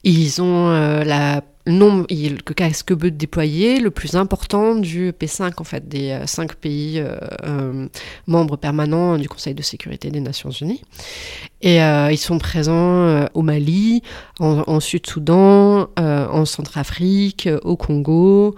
Ils 0.03 0.41
ont 0.41 0.69
la 1.03 1.41
nombre, 1.67 2.05
il, 2.09 2.43
que 2.43 2.53
casque 2.53 2.93
bleu 2.93 3.11
déployé, 3.11 3.79
le 3.79 3.91
plus 3.91 4.15
important 4.15 4.75
du 4.75 5.11
P5, 5.11 5.53
en 5.57 5.63
fait, 5.63 5.87
des 5.87 6.11
euh, 6.11 6.25
cinq 6.25 6.55
pays 6.55 6.99
euh, 6.99 7.17
euh, 7.43 7.87
membres 8.25 8.57
permanents 8.57 9.17
du 9.17 9.27
Conseil 9.27 9.53
de 9.53 9.61
sécurité 9.61 10.09
des 10.09 10.21
Nations 10.21 10.49
Unies. 10.49 10.81
Et 11.61 11.77
ils 11.77 12.17
sont 12.17 12.37
présents 12.37 13.25
au 13.33 13.41
Mali, 13.41 14.03
en, 14.39 14.63
en 14.67 14.79
Sud-Soudan, 14.79 15.89
en 15.97 16.45
Centrafrique, 16.45 17.49
au 17.63 17.75
Congo. 17.75 18.55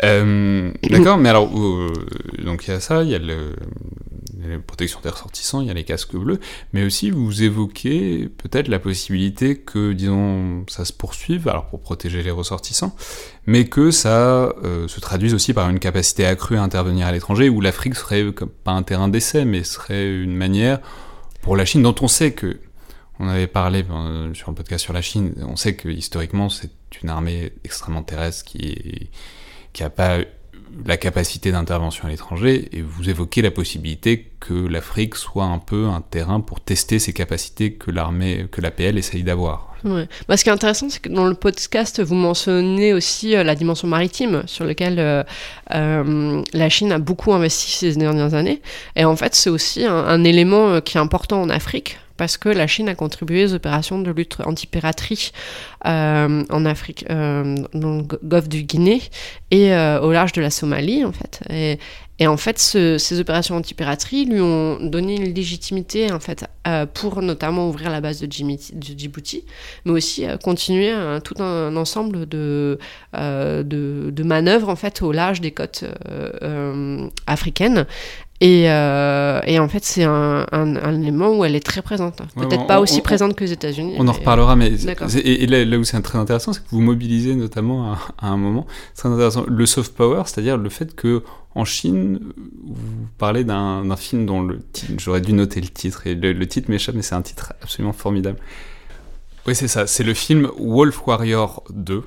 D'accord, 0.00 1.18
mais 1.18 1.28
alors, 1.28 1.48
donc 1.48 2.64
il 2.66 2.70
y 2.70 2.74
a 2.74 2.80
ça, 2.80 3.02
il 3.02 3.10
y 3.10 3.14
a 3.16 3.18
le, 3.18 3.56
la 4.46 4.58
protection 4.58 5.00
des 5.02 5.08
ressortissants, 5.08 5.60
il 5.60 5.68
y 5.68 5.70
a 5.70 5.74
les 5.74 5.84
casques 5.84 6.16
bleus, 6.16 6.40
mais 6.72 6.84
aussi 6.84 7.10
vous 7.10 7.42
évoquez 7.42 8.28
peut-être 8.28 8.68
la 8.68 8.78
possibilité 8.78 9.56
que, 9.56 9.92
disons, 9.92 10.64
ça 10.68 10.84
se 10.84 10.92
poursuive, 10.92 11.48
alors 11.48 11.66
pour 11.66 11.80
protéger 11.80 12.22
les 12.22 12.30
ressortissants, 12.30 12.94
mais 13.46 13.66
que 13.66 13.90
ça 13.90 14.54
euh, 14.64 14.88
se 14.88 15.00
traduise 15.00 15.34
aussi 15.34 15.52
par 15.52 15.68
une 15.70 15.78
capacité 15.78 16.26
accrue 16.26 16.56
à 16.56 16.62
intervenir 16.62 17.06
à 17.06 17.12
l'étranger, 17.12 17.48
où 17.48 17.60
l'Afrique 17.60 17.94
serait 17.94 18.24
pas 18.64 18.72
un 18.72 18.82
terrain 18.82 19.08
d'essai, 19.08 19.44
mais 19.44 19.64
serait 19.64 20.14
une 20.14 20.34
manière 20.34 20.80
pour 21.40 21.56
la 21.56 21.64
Chine, 21.64 21.82
dont 21.82 21.94
on 22.00 22.08
sait 22.08 22.32
que, 22.32 22.60
on 23.18 23.28
avait 23.28 23.46
parlé 23.46 23.84
euh, 23.90 24.32
sur 24.34 24.50
le 24.50 24.56
podcast 24.56 24.82
sur 24.82 24.92
la 24.92 25.02
Chine, 25.02 25.34
on 25.42 25.56
sait 25.56 25.74
que 25.74 25.88
historiquement 25.88 26.48
c'est 26.48 26.70
une 27.02 27.08
armée 27.08 27.52
extrêmement 27.64 28.02
terrestre 28.02 28.44
qui 28.44 29.10
qui 29.72 29.82
a 29.82 29.90
pas 29.90 30.18
la 30.86 30.96
capacité 30.96 31.52
d'intervention 31.52 32.06
à 32.06 32.10
l'étranger 32.10 32.68
et 32.72 32.82
vous 32.82 33.08
évoquez 33.08 33.42
la 33.42 33.50
possibilité 33.50 34.30
que 34.40 34.54
l'Afrique 34.54 35.14
soit 35.14 35.44
un 35.44 35.58
peu 35.58 35.86
un 35.86 36.00
terrain 36.00 36.40
pour 36.40 36.60
tester 36.60 36.98
ces 36.98 37.12
capacités 37.12 37.74
que 37.74 37.90
l'armée, 37.90 38.46
que 38.50 38.60
l'APL 38.60 38.98
essaye 38.98 39.22
d'avoir. 39.22 39.72
Ouais. 39.84 40.08
Bah, 40.28 40.36
ce 40.36 40.44
qui 40.44 40.50
est 40.50 40.52
intéressant, 40.52 40.88
c'est 40.88 41.00
que 41.00 41.08
dans 41.08 41.26
le 41.26 41.34
podcast, 41.34 42.00
vous 42.00 42.14
mentionnez 42.14 42.92
aussi 42.92 43.34
euh, 43.34 43.42
la 43.42 43.54
dimension 43.54 43.88
maritime 43.88 44.42
sur 44.46 44.64
laquelle 44.64 44.98
euh, 44.98 45.24
euh, 45.74 46.42
la 46.52 46.68
Chine 46.68 46.92
a 46.92 46.98
beaucoup 46.98 47.32
investi 47.32 47.72
ces 47.72 47.96
dernières 47.96 48.34
années. 48.34 48.62
Et 48.94 49.04
en 49.04 49.16
fait, 49.16 49.34
c'est 49.34 49.50
aussi 49.50 49.84
un, 49.84 50.22
élément 50.24 50.80
qui 50.80 50.98
est 50.98 51.00
important 51.00 51.42
en 51.42 51.50
Afrique 51.50 51.98
parce 52.22 52.36
que 52.36 52.48
la 52.48 52.68
Chine 52.68 52.88
a 52.88 52.94
contribué 52.94 53.46
aux 53.46 53.52
opérations 53.52 53.98
de 53.98 54.12
lutte 54.12 54.36
anti-piraterie 54.44 55.32
en 55.84 56.64
Afrique, 56.66 57.04
dans 57.08 57.66
le 57.74 58.02
golfe 58.22 58.48
du 58.48 58.62
Guinée 58.62 59.02
et 59.50 59.72
au 59.74 60.12
large 60.12 60.30
de 60.30 60.40
la 60.40 60.50
Somalie, 60.50 61.04
en 61.04 61.10
fait. 61.10 61.40
Et, 62.20 62.28
en 62.28 62.36
fait, 62.36 62.60
ces 62.60 63.18
opérations 63.18 63.56
anti-piraterie 63.56 64.26
lui 64.26 64.40
ont 64.40 64.78
donné 64.78 65.16
une 65.16 65.34
légitimité 65.34 66.12
en 66.12 66.20
fait, 66.20 66.44
euh, 66.68 66.86
pour 66.86 67.20
notamment 67.22 67.68
ouvrir 67.68 67.90
la 67.90 68.00
base 68.00 68.20
de, 68.20 68.28
Djibouti, 68.30 69.44
mais 69.84 69.90
aussi 69.90 70.24
euh, 70.24 70.36
continuer 70.36 70.94
tout 71.24 71.42
un, 71.42 71.74
ensemble 71.74 72.28
de, 72.28 72.78
euh, 73.16 73.64
de, 73.64 74.10
de, 74.12 74.22
manœuvres 74.22 74.68
en 74.68 74.76
fait, 74.76 75.02
au 75.02 75.10
large 75.10 75.40
des 75.40 75.50
côtes 75.50 75.84
africaines. 77.26 77.84
Et, 78.44 78.62
et, 78.64 79.58
en 79.58 79.68
fait, 79.68 79.84
c'est 79.84 80.02
un, 80.02 80.44
un, 80.50 81.00
élément 81.00 81.30
où 81.30 81.44
elle 81.44 81.54
est 81.54 81.64
très 81.64 81.80
présente. 81.80 82.22
Peut-être 82.36 82.66
pas 82.66 82.80
aussi 82.80 83.00
présente 83.00 83.36
que 83.36 83.44
les 83.44 83.52
États-Unis. 83.52 83.94
On 83.98 84.08
en 84.08 84.12
reparlera, 84.12 84.56
mais 84.56 84.72
et, 85.24 85.46
là, 85.46 85.78
où 85.78 85.84
c'est 85.84 86.00
très 86.02 86.18
intéressant, 86.18 86.52
c'est 86.52 86.60
que 86.60 86.70
vous 86.70 86.80
mobilisez 86.80 87.36
notamment 87.36 87.92
à, 87.92 87.98
à 88.18 88.28
un 88.28 88.36
moment, 88.36 88.66
c'est 88.94 89.02
très 89.02 89.10
intéressant, 89.10 89.44
le 89.46 89.66
soft 89.66 89.94
power, 89.94 90.22
c'est-à-dire 90.26 90.56
le 90.56 90.68
fait 90.68 90.94
que 90.94 91.22
en 91.54 91.64
Chine, 91.64 92.20
vous 92.64 93.06
parlez 93.18 93.44
d'un 93.44 93.96
film 93.96 94.24
dont 94.26 94.42
le 94.42 94.60
titre, 94.72 94.92
j'aurais 94.98 95.20
dû 95.20 95.32
noter 95.32 95.60
le 95.60 95.68
titre, 95.68 96.06
et 96.06 96.14
le, 96.14 96.46
titre 96.46 96.70
m'échappe, 96.70 96.94
mais 96.94 97.02
c'est 97.02 97.14
un 97.14 97.22
titre 97.22 97.52
absolument 97.62 97.92
formidable. 97.92 98.38
Oui, 99.46 99.54
c'est 99.54 99.68
ça, 99.68 99.86
c'est 99.86 100.04
le 100.04 100.14
film 100.14 100.48
Wolf 100.58 101.06
Warrior 101.06 101.62
2, 101.70 102.02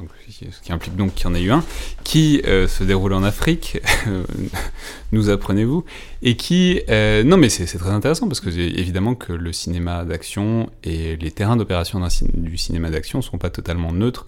donc, 0.00 0.08
ce 0.28 0.60
qui 0.62 0.72
implique 0.72 0.96
donc 0.96 1.14
qu'il 1.14 1.26
y 1.26 1.30
en 1.30 1.34
a 1.34 1.40
eu 1.40 1.50
un, 1.50 1.62
qui 2.04 2.42
euh, 2.46 2.66
se 2.66 2.84
déroule 2.84 3.12
en 3.12 3.22
Afrique, 3.22 3.80
nous 5.12 5.30
apprenez-vous, 5.30 5.84
et 6.22 6.36
qui... 6.36 6.82
Euh, 6.88 7.22
non 7.22 7.36
mais 7.36 7.48
c'est 7.48 7.66
très 7.66 7.90
intéressant, 7.90 8.26
parce 8.28 8.40
que 8.40 8.50
évidemment 8.50 9.14
que 9.14 9.32
le 9.32 9.52
cinéma 9.52 10.04
d'action 10.04 10.70
et 10.84 11.16
les 11.16 11.30
terrains 11.30 11.56
d'opération 11.56 12.00
du 12.34 12.56
cinéma 12.56 12.90
d'action 12.90 13.22
sont 13.22 13.38
pas 13.38 13.50
totalement 13.50 13.92
neutres, 13.92 14.26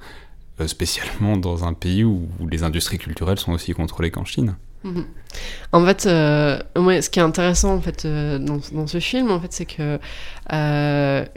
euh, 0.60 0.66
spécialement 0.66 1.38
dans 1.38 1.64
un 1.64 1.72
pays 1.72 2.04
où, 2.04 2.28
les 2.50 2.62
industries 2.62 2.98
culturelles 2.98 3.38
sont 3.38 3.52
aussi 3.52 3.72
contrôlées 3.72 4.10
qu'en 4.10 4.24
Chine. 4.24 4.56
Mhm. 4.84 5.06
En 5.72 5.84
fait, 5.86 6.06
euh, 6.06 6.58
ce 6.76 7.08
qui 7.08 7.20
est 7.20 7.22
intéressant 7.22 7.74
en 7.74 7.80
fait 7.80 8.04
euh, 8.04 8.38
dans, 8.38 8.86
ce 8.86 9.00
film, 9.00 9.30
en 9.30 9.40
fait, 9.40 9.52
c'est 9.52 9.64
que 9.64 9.98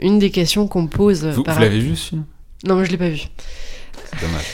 une 0.00 0.18
des 0.18 0.30
questions 0.30 0.68
qu'on 0.68 0.86
pose. 0.86 1.24
Vous, 1.26 1.44
l'avez 1.44 1.78
vu 1.78 1.96
ce 1.96 2.08
film? 2.10 2.24
Non, 2.66 2.76
mais 2.76 2.84
je 2.84 2.90
l'ai 2.90 2.98
pas 2.98 3.08
vu. 3.08 3.22
C'est 4.04 4.20
dommage. 4.20 4.46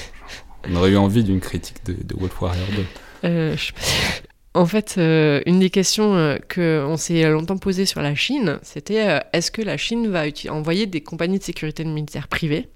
On 0.68 0.76
aurait 0.76 0.90
eu 0.90 0.96
envie 0.96 1.24
d'une 1.24 1.40
critique 1.40 1.84
de, 1.84 1.96
Wolf 2.16 2.40
Warrior 2.40 2.66
2. 3.22 3.56
En 4.54 4.66
fait, 4.66 4.96
une 4.98 5.60
des 5.60 5.70
questions 5.70 6.38
qu'on 6.54 6.96
s'est 6.98 7.28
longtemps 7.30 7.56
posées 7.56 7.86
sur 7.86 8.02
la 8.02 8.14
Chine, 8.14 8.58
c'était 8.62 9.20
est-ce 9.32 9.50
que 9.50 9.62
la 9.62 9.76
Chine 9.76 10.08
va 10.08 10.24
envoyer 10.50 10.86
des 10.86 11.00
compagnies 11.00 11.38
de 11.38 11.44
sécurité 11.44 11.84
militaire 11.84 12.28
privées? 12.28 12.68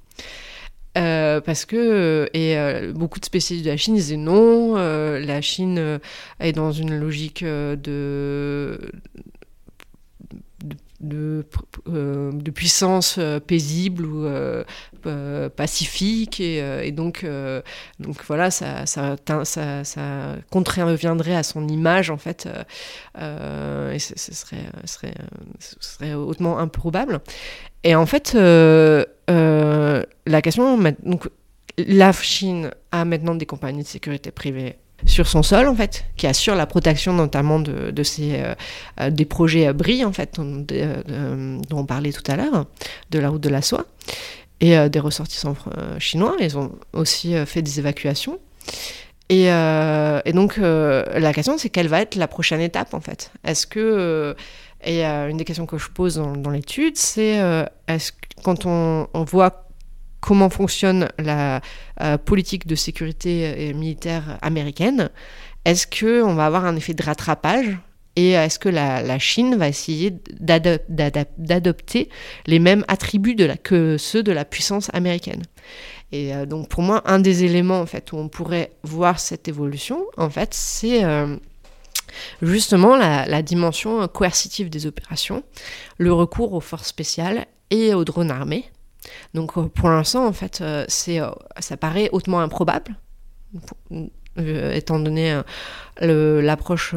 Euh, 0.97 1.43
parce 1.43 1.67
que 1.67 1.77
euh, 1.77 2.27
et 2.33 2.57
euh, 2.57 2.93
beaucoup 2.95 3.21
de 3.21 3.25
spécialistes 3.27 3.67
de 3.67 3.71
la 3.71 3.77
Chine 3.77 3.95
disaient 3.95 4.17
non, 4.17 4.77
la 4.77 5.41
Chine 5.43 6.01
est 6.41 6.53
dans 6.53 6.73
une 6.73 6.99
logique 6.99 7.45
de 7.45 8.81
de, 11.07 11.45
de, 11.87 12.51
puissance 12.51 13.19
paisible 13.47 14.05
ou 14.05 14.29
pacifique 15.57 16.41
et, 16.41 16.93
donc 16.93 17.27
donc 18.01 18.25
voilà 18.27 18.51
ça 18.51 18.87
ça, 18.87 19.17
ça, 19.45 19.85
ça 19.85 20.37
à 21.37 21.43
son 21.43 21.69
image 21.69 22.11
en 22.11 22.17
fait 22.17 22.49
ce, 23.99 24.35
serait, 24.35 25.15
serait, 25.81 26.15
hautement 26.15 26.59
improbable. 26.59 27.21
Et 27.85 27.95
en 27.95 28.07
fait, 28.07 28.35
euh, 28.35 29.05
euh, 29.31 30.03
la 30.27 30.43
question, 30.43 30.77
donc, 31.03 31.29
la 31.79 32.13
Chine 32.13 32.71
a 32.91 33.05
maintenant 33.05 33.35
des 33.35 33.47
compagnies 33.47 33.83
de 33.83 33.89
sécurité 33.89 34.31
privées 34.31 34.77
sur 35.05 35.29
son 35.29 35.43
sol, 35.43 35.69
en 35.69 35.75
fait, 35.75 36.07
qui 36.17 36.27
assurent 36.27 36.55
la 36.55 36.67
protection 36.67 37.13
notamment 37.13 37.61
de, 37.61 37.91
de 37.91 38.03
ces, 38.03 38.43
euh, 39.01 39.11
des 39.11 39.25
projets 39.25 39.73
BRI, 39.73 40.05
en 40.05 40.13
fait, 40.13 40.39
dont, 40.39 40.65
on 41.73 41.85
parlait 41.85 42.13
tout 42.13 42.31
à 42.31 42.37
l'heure, 42.37 42.67
de 43.11 43.19
la 43.19 43.29
route 43.29 43.43
de 43.43 43.51
la 43.51 43.63
soie, 43.63 43.85
et 44.61 44.89
des 44.89 45.01
ressortissants 45.01 45.57
chinois. 45.99 46.35
Ils 46.41 46.57
ont 46.57 46.73
aussi 46.95 47.35
fait 47.45 47.61
des 47.61 47.79
évacuations. 47.79 48.39
Et, 49.29 49.49
et 49.49 50.33
donc, 50.33 50.57
la 50.57 51.33
question, 51.35 51.59
c'est 51.59 51.69
quelle 51.69 51.89
va 51.89 52.01
être 52.01 52.15
la 52.15 52.27
prochaine 52.27 52.63
étape, 52.63 52.95
en 52.95 53.01
fait? 53.01 53.31
Est-ce 53.45 53.67
que 53.67 54.35
et 54.87 55.05
euh, 55.05 55.29
une 55.29 55.37
des 55.37 55.45
questions 55.45 55.67
que 55.67 55.79
je 55.79 55.91
pose 55.91 56.17
dans, 56.17 56.51
l'étude, 56.51 56.97
c'est 56.97 57.41
euh, 57.41 57.65
est-ce 57.89 58.13
quand 58.43 58.67
on, 58.67 59.09
voit 59.15 59.66
comment 60.27 60.51
fonctionne 60.51 61.09
la 61.19 61.61
euh, 62.01 62.19
politique 62.19 62.67
de 62.67 62.75
sécurité 62.75 63.73
militaire 63.75 64.39
américaine, 64.43 65.11
est-ce 65.65 65.87
qu'on 65.87 66.35
va 66.35 66.47
avoir 66.47 66.65
un 66.65 66.75
effet 66.75 66.95
de 66.95 67.03
rattrapage? 67.03 67.79
Et 68.17 68.31
est-ce 68.31 68.59
que 68.59 68.69
la, 68.69 69.19
Chine 69.19 69.57
va 69.57 69.69
essayer 69.69 70.13
d'adopter 70.41 72.09
les 72.47 72.59
mêmes 72.59 72.85
attributs 72.89 73.37
que 73.63 73.99
ceux 73.99 74.23
de 74.23 74.33
la 74.33 74.45
puissance 74.47 74.89
américaine? 74.95 75.43
Et 76.13 76.33
donc 76.47 76.71
pour 76.71 76.83
moi, 76.83 77.03
un 77.05 77.19
des 77.19 77.45
éléments 77.45 77.79
en 77.79 77.85
fait 77.85 78.13
où 78.13 78.17
on 78.17 78.29
pourrait 78.29 78.73
voir 78.85 79.21
cette 79.21 79.49
évolution, 79.49 80.07
en 80.17 80.31
fait, 80.31 80.55
c'est 80.55 81.03
justement 82.41 82.97
la, 82.97 83.43
dimension 83.43 84.09
coercitive 84.09 84.71
des 84.71 84.87
opérations, 84.87 85.43
le 85.99 86.13
recours 86.13 86.55
aux 86.55 86.61
forces 86.61 86.89
spéciales 86.89 87.47
et 87.71 87.93
aux 87.93 88.05
drones 88.07 88.31
armés. 88.31 88.65
Donc 89.35 89.57
euh, 89.57 89.69
pour 89.69 89.89
l'instant, 89.89 90.27
en 90.27 90.33
fait, 90.33 90.61
euh, 90.61 90.85
c'est, 90.89 91.21
euh, 91.21 91.31
ça 91.61 91.77
paraît 91.77 92.09
hautement 92.13 92.41
improbable 92.41 92.97
étant 94.39 94.99
donné 94.99 95.41
l'approche 95.99 96.95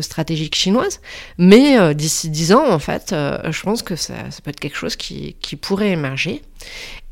stratégique 0.00 0.54
chinoise. 0.54 1.00
Mais 1.36 1.92
d'ici 1.96 2.30
dix 2.30 2.52
ans, 2.52 2.70
en 2.70 2.78
fait, 2.78 3.06
je 3.10 3.62
pense 3.62 3.82
que 3.82 3.96
ça, 3.96 4.14
peut 4.44 4.50
être 4.50 4.60
quelque 4.60 4.76
chose 4.76 4.94
qui, 4.94 5.34
qui 5.40 5.56
pourrait 5.56 5.90
émerger. 5.90 6.42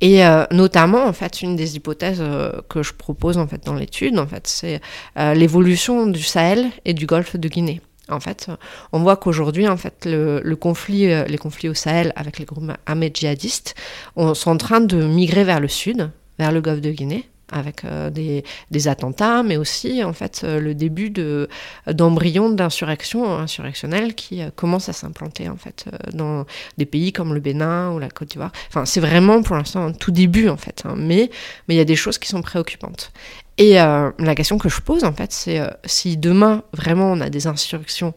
Et 0.01 0.23
notamment, 0.53 1.05
en 1.05 1.13
fait, 1.13 1.43
une 1.43 1.57
des 1.57 1.75
hypothèses 1.75 2.23
que 2.69 2.85
je 2.85 2.93
propose 2.93 3.37
en 3.37 3.49
fait 3.49 3.65
dans 3.65 3.75
l'étude, 3.75 4.17
en 4.17 4.29
fait, 4.29 4.47
c'est 4.47 4.81
l'évolution 5.17 6.07
du 6.07 6.23
Sahel 6.23 6.71
et 6.85 6.95
du 6.95 7.07
Golfe 7.07 7.35
de 7.35 7.49
Guinée. 7.49 7.81
En 8.09 8.21
fait, 8.21 8.49
on 8.93 9.01
voit 9.01 9.17
qu'aujourd'hui, 9.17 9.69
en 9.69 9.77
fait, 9.77 10.07
le, 10.07 10.55
conflit, 10.55 11.11
euh, 11.11 11.25
les 11.25 11.39
conflits 11.39 11.69
au 11.69 11.75
Sahel 11.75 12.13
avec 12.17 12.39
les 12.39 12.45
groupes 12.45 12.71
ahmed 12.87 13.17
djihadistes 13.17 13.75
sont 14.17 14.51
en 14.51 14.57
train 14.57 14.81
de 14.81 15.05
migrer 15.07 15.45
vers 15.45 15.61
le 15.61 15.69
sud, 15.69 16.11
vers 16.39 16.53
le 16.53 16.61
golfe 16.61 16.81
de 16.81 16.91
Guinée 16.91 17.29
avec 17.55 17.85
euh, 17.85 18.09
des, 18.09 18.89
attentats, 18.89 19.43
mais 19.43 19.59
aussi 19.59 20.03
en 20.03 20.15
fait 20.15 20.41
euh, 20.43 20.59
le 20.59 20.75
début 20.75 21.11
de 21.11 21.51
d'embryons 21.87 22.49
d'insurrection 22.49 23.37
insurrectionnelle 23.37 24.15
qui 24.15 24.41
commencent 24.57 24.89
à 24.89 24.95
s'implanter 24.95 25.51
en 25.51 25.59
fait 25.59 25.85
dans 26.15 26.47
des 26.79 26.87
pays 26.87 27.13
comme 27.13 27.35
le 27.35 27.41
Bénin 27.41 27.93
ou 27.93 27.99
la 27.99 28.09
Côte 28.09 28.29
d'Ivoire. 28.29 28.53
Enfin, 28.69 28.87
c'est 28.87 29.01
vraiment 29.01 29.43
pour 29.43 29.55
l'instant 29.55 29.85
un 29.85 29.93
tout 29.93 30.13
début 30.13 30.49
en 30.49 30.57
fait, 30.57 30.83
hein, 30.87 30.95
mais 30.97 31.31
mais 31.69 31.75
il 31.75 31.79
y 31.79 31.81
a 31.81 31.85
des 31.85 31.95
choses 31.95 32.17
qui 32.17 32.29
sont 32.29 32.41
préoccupantes. 32.41 33.13
Et 33.59 33.81
euh, 33.81 34.11
la 34.19 34.35
question 34.35 34.59
que 34.59 34.69
je 34.69 34.81
pose, 34.81 35.05
en 35.05 35.13
fait, 35.13 35.33
c'est 35.33 35.61
euh, 35.61 35.69
si 35.85 36.17
demain, 36.17 36.63
vraiment, 36.73 37.13
on 37.13 37.21
a 37.21 37.31
des 37.31 37.47
insurrections, 37.47 38.15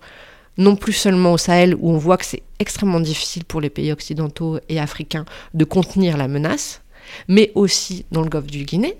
non 0.57 0.75
plus 0.75 0.93
seulement 0.93 1.33
au 1.33 1.37
Sahel, 1.37 1.75
où 1.75 1.91
on 1.91 1.97
voit 1.97 2.17
que 2.17 2.25
c'est 2.25 2.43
extrêmement 2.59 3.01
difficile 3.01 3.43
pour 3.43 3.59
les 3.59 3.69
pays 3.69 3.91
occidentaux 3.91 4.59
et 4.69 4.79
africains 4.79 5.25
de 5.53 5.65
contenir 5.65 6.15
la 6.15 6.27
menace, 6.27 6.81
mais 7.27 7.51
aussi 7.55 8.05
dans 8.11 8.21
le 8.21 8.29
golfe 8.29 8.47
du 8.47 8.63
Guinée, 8.63 8.95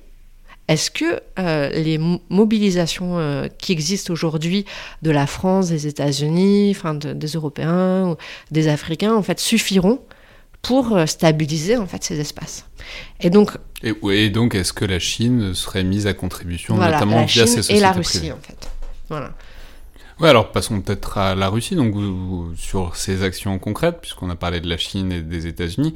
est-ce 0.68 0.92
que 0.92 1.22
euh, 1.40 1.70
les 1.70 2.00
mobilisations 2.30 3.48
qui 3.60 3.72
existent 3.72 4.12
aujourd'hui 4.12 4.66
de 5.04 5.12
la 5.12 5.28
France, 5.28 5.70
des 5.70 5.86
États-Unis, 5.86 6.74
enfin 6.76 6.96
des 6.96 7.28
Européens, 7.28 8.18
des 8.50 8.68
Africains, 8.68 9.14
en 9.14 9.22
fait, 9.22 9.40
suffiront 9.40 10.02
pour 10.64 10.98
stabiliser 11.06 11.78
en 11.78 11.86
fait 11.86 12.04
ces 12.04 12.20
espaces? 12.20 12.66
Et 13.22 13.30
donc 13.30 13.52
et, 13.86 14.30
donc, 14.30 14.56
est-ce 14.56 14.74
que 14.74 14.86
la 14.86 15.00
Chine 15.00 15.54
serait 15.54 15.84
mise 15.84 16.08
à 16.08 16.14
contribution, 16.14 16.78
notamment 16.78 17.26
via 17.26 17.46
ces 17.46 17.58
sociétés 17.58 17.80
et 17.80 17.82
la 17.82 17.92
Russie, 17.92 18.32
en 18.32 18.40
fait. 18.42 18.70
Voilà. 19.10 19.34
Ouais, 20.20 20.30
alors 20.30 20.52
passons 20.52 20.80
peut-être 20.82 21.18
à 21.18 21.36
la 21.36 21.50
Russie, 21.50 21.76
donc 21.76 21.94
sur 22.58 22.96
ces 22.96 23.24
actions 23.24 23.60
concrètes, 23.60 24.00
puisqu'on 24.02 24.30
a 24.30 24.36
parlé 24.36 24.62
de 24.62 24.70
la 24.70 24.78
Chine 24.78 25.12
et 25.12 25.22
des 25.22 25.46
États-Unis. 25.46 25.94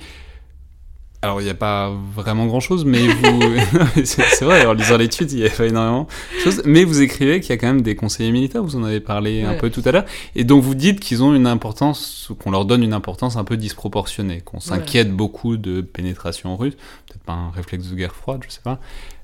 Alors, 1.22 1.42
il 1.42 1.44
n'y 1.44 1.50
a 1.50 1.56
pas 1.56 1.92
vraiment 2.16 2.46
grand-chose, 2.46 2.86
mais 2.86 3.06
vous... 3.08 3.42
c'est 4.06 4.42
vrai, 4.46 4.66
en 4.66 4.72
lisant 4.72 4.96
l'étude, 4.96 5.30
il 5.34 5.42
n'y 5.42 5.46
a 5.46 5.50
pas 5.50 5.66
énormément 5.66 6.08
de 6.34 6.40
choses. 6.40 6.62
Mais 6.66 6.86
vous 6.86 7.02
écrivez 7.02 7.42
qu'il 7.42 7.50
y 7.50 7.54
a 7.54 7.58
quand 7.58 7.68
même 7.68 7.82
des 7.82 7.96
conseillers 7.96 8.32
militaires, 8.32 8.64
vous 8.64 8.78
en 8.78 8.86
avez 8.86 9.02
parlé 9.02 9.44
un 9.44 9.56
peu 9.56 9.70
tout 9.70 9.82
à 9.84 9.92
l'heure. 9.92 10.06
Et 10.36 10.46
donc, 10.46 10.64
vous 10.64 10.76
dites 10.76 11.02
qu'ils 11.02 11.22
ont 11.22 11.36
une 11.36 11.48
importance, 11.48 12.30
qu'on 12.40 12.52
leur 12.52 12.64
donne 12.64 12.84
une 12.84 12.94
importance 12.94 13.36
un 13.36 13.44
peu 13.44 13.58
disproportionnée, 13.58 14.40
qu'on 14.40 14.62
s'inquiète 14.62 15.12
beaucoup 15.12 15.58
de 15.58 15.82
pénétration 15.82 16.56
russe. 16.56 16.76
Peut-être 17.08 17.24
pas 17.24 17.34
un 17.34 17.52
réflexe 17.52 17.88
de 17.88 17.96
guerre 17.96 18.16
froide, 18.16 18.42
je 18.48 18.54
sais 18.54 18.62
pas. 18.64 18.80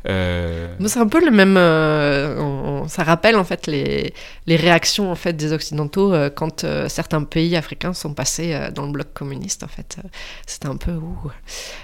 Euh, 0.07 0.67
c'est 0.85 0.99
un 0.99 1.07
peu 1.07 1.23
le 1.23 1.31
même. 1.31 1.57
Euh, 1.57 2.87
ça 2.87 3.03
rappelle 3.03 3.35
en 3.35 3.43
fait 3.43 3.65
les, 3.67 4.13
réactions 4.47 5.11
en 5.11 5.15
fait 5.15 5.33
des 5.33 5.51
occidentaux 5.51 6.13
euh, 6.13 6.29
quand 6.29 6.65
certains 6.87 7.23
pays 7.23 7.55
africains 7.55 7.93
sont 7.93 8.13
passés 8.13 8.57
dans 8.73 8.85
le 8.85 8.91
bloc 8.91 9.13
communiste. 9.13 9.63
En 9.63 9.67
fait, 9.67 9.97
c'était 10.45 10.67
un 10.67 10.77
peu 10.77 10.99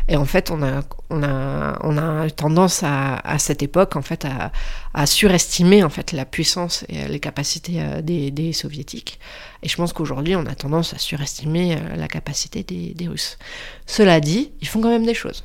Et 0.07 0.15
en 0.15 0.25
fait, 0.25 0.51
on 0.51 0.61
a 0.61 0.81
on 1.09 1.23
a 1.23 1.79
on 1.81 1.97
a 1.97 2.29
tendance 2.29 2.83
à, 2.83 3.17
à 3.17 3.39
cette 3.39 3.63
époque 3.63 3.95
en 3.95 4.01
fait 4.01 4.25
à, 4.25 4.51
à, 4.93 5.05
surestimer 5.05 5.83
en 5.83 5.89
fait 5.89 6.11
la 6.11 6.25
puissance 6.25 6.85
et 6.89 7.07
les 7.07 7.19
capacités 7.19 7.81
des, 8.03 8.53
soviétiques. 8.53 9.19
Et 9.63 9.69
je 9.69 9.75
pense 9.75 9.93
qu'aujourd'hui, 9.93 10.35
on 10.35 10.45
a 10.45 10.55
tendance 10.55 10.93
à 10.93 10.97
surestimer 10.97 11.77
la 11.95 12.07
capacité 12.07 12.63
des 12.63 13.07
Russes. 13.07 13.37
Cela 13.85 14.19
dit, 14.19 14.51
ils 14.61 14.67
font 14.67 14.81
quand 14.81 14.89
même 14.89 15.05
des 15.05 15.13
choses. 15.13 15.43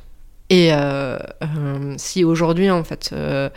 Et 0.49 0.69
euh, 0.71 1.17
euh, 1.43 1.95
si 1.97 2.23
aujourd'hui, 2.23 2.69
en 2.71 2.83
fait, 2.83 3.09
euh, 3.13 3.49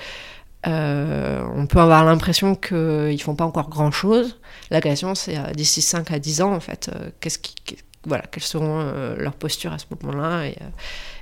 on 0.64 1.66
peut 1.66 1.78
avoir 1.78 2.04
l'impression 2.04 2.54
qu'ils 2.54 3.20
font 3.22 3.36
pas 3.36 3.44
encore 3.44 3.68
grand 3.68 3.90
chose, 3.90 4.38
la 4.70 4.80
question 4.80 5.14
c'est 5.14 5.38
d'ici 5.54 5.82
5 5.82 6.10
à 6.10 6.18
10 6.18 6.42
ans, 6.42 6.52
en 6.52 6.60
fait, 6.60 6.90
qu'est-ce 7.20 7.38
qui, 7.38 7.54
voilà, 8.06 8.24
quelles 8.30 8.42
seront 8.42 8.92
leurs 9.16 9.34
postures 9.34 9.72
à 9.72 9.78
ce 9.78 9.86
moment-là 9.90 10.46
et, 10.46 10.56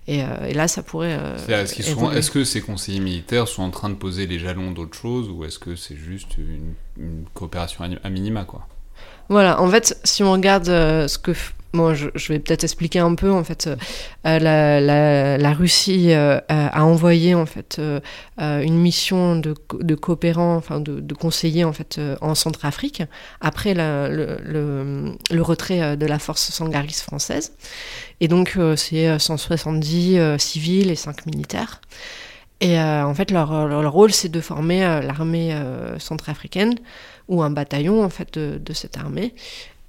et, 0.07 0.55
là, 0.55 0.69
ça 0.69 0.83
pourrait. 0.83 1.19
est-ce, 1.49 2.31
que 2.31 2.45
ces 2.45 2.63
conseillers 2.63 3.01
militaires 3.01 3.47
sont 3.47 3.63
en 3.63 3.71
train 3.71 3.91
de 3.91 3.95
poser 3.95 4.27
les 4.27 4.39
jalons 4.39 4.71
d'autre 4.71 4.97
chose 4.97 5.29
ou 5.29 5.45
est-ce 5.45 5.59
que 5.59 5.77
c'est 5.77 5.97
juste 5.97 6.39
une, 6.39 6.73
une 6.97 7.25
coopération 7.35 7.85
à 8.03 8.09
minima, 8.09 8.45
quoi? 8.45 8.67
Voilà, 9.29 9.61
en 9.61 9.69
fait, 9.69 10.01
si 10.05 10.23
on 10.23 10.33
regarde 10.33 10.65
ce 10.65 11.19
que 11.19 11.33
Bon, 11.75 11.95
je, 11.95 12.09
vais 12.33 12.39
peut-être 12.39 12.65
expliquer 12.65 13.01
un 13.01 13.15
peu. 13.15 13.31
En 13.31 13.45
fait, 13.45 13.69
euh, 13.69 14.39
la, 14.39 15.37
la, 15.37 15.53
Russie 15.53 16.13
euh, 16.13 16.41
a 16.49 16.85
envoyé 16.85 17.35
en 17.35 17.45
fait 17.45 17.77
euh, 17.79 18.01
une 18.39 18.79
mission 18.79 19.37
de, 19.37 19.55
de, 19.81 19.95
coopérants, 19.95 20.57
enfin 20.57 20.81
de, 20.81 21.01
de 21.01 21.15
conseillers 21.15 21.65
en 21.65 21.75
fait 21.75 22.01
en 22.23 22.35
Centrafrique 22.35 23.03
après 23.43 23.75
le, 23.75 25.43
retrait 25.43 25.97
de 25.97 26.07
la 26.07 26.19
force 26.19 26.51
sangaris 26.51 27.03
française. 27.03 27.53
Et 28.21 28.29
donc, 28.29 28.59
c'est 28.77 29.19
170 29.19 30.39
civils 30.39 30.91
et 30.91 30.97
5 30.97 31.27
militaires. 31.27 31.83
Et 32.61 32.81
en 32.81 33.15
fait, 33.15 33.31
leur, 33.31 33.93
rôle, 33.93 34.13
c'est 34.13 34.31
de 34.31 34.41
former 34.41 34.81
l'armée 35.03 35.55
centrafricaine 35.99 36.77
ou 37.29 37.43
un 37.43 37.51
bataillon 37.51 38.03
en 38.03 38.09
fait 38.09 38.39
de 38.39 38.73
cette 38.73 38.97
armée 38.97 39.35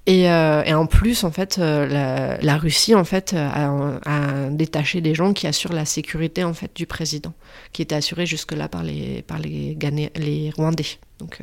euh, 0.08 0.62
et, 0.64 0.74
en 0.74 0.86
plus, 0.86 1.24
en 1.24 1.30
fait, 1.30 1.58
euh, 1.58 2.38
la, 2.40 2.56
Russie 2.56 2.94
en 2.94 3.04
fait 3.04 3.34
a, 3.34 4.48
détaché 4.50 5.00
des 5.00 5.14
gens 5.14 5.32
qui 5.32 5.46
assurent 5.46 5.72
la 5.72 5.84
sécurité 5.84 6.42
en 6.42 6.54
fait 6.54 6.74
du 6.74 6.86
président, 6.86 7.32
qui 7.72 7.82
était 7.82 7.94
assurée 7.94 8.26
jusque-là 8.26 8.68
par 8.68 8.82
les 8.82 9.22
par 9.22 9.38
les, 9.38 10.52
Rwandais, 10.56 10.98
donc 11.18 11.42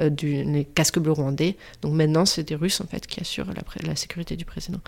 euh, 0.00 0.10
les 0.20 0.64
casques 0.64 0.98
bleus 0.98 1.12
rwandais. 1.12 1.56
Donc 1.82 1.92
maintenant, 1.92 2.24
c'est 2.24 2.42
des 2.42 2.54
Russes 2.54 2.80
en 2.80 2.86
fait 2.86 3.06
qui 3.06 3.20
assurent 3.20 3.52
la, 3.54 3.62
la, 3.86 3.94
sécurité 3.94 4.36
du 4.36 4.44
président. 4.44 4.80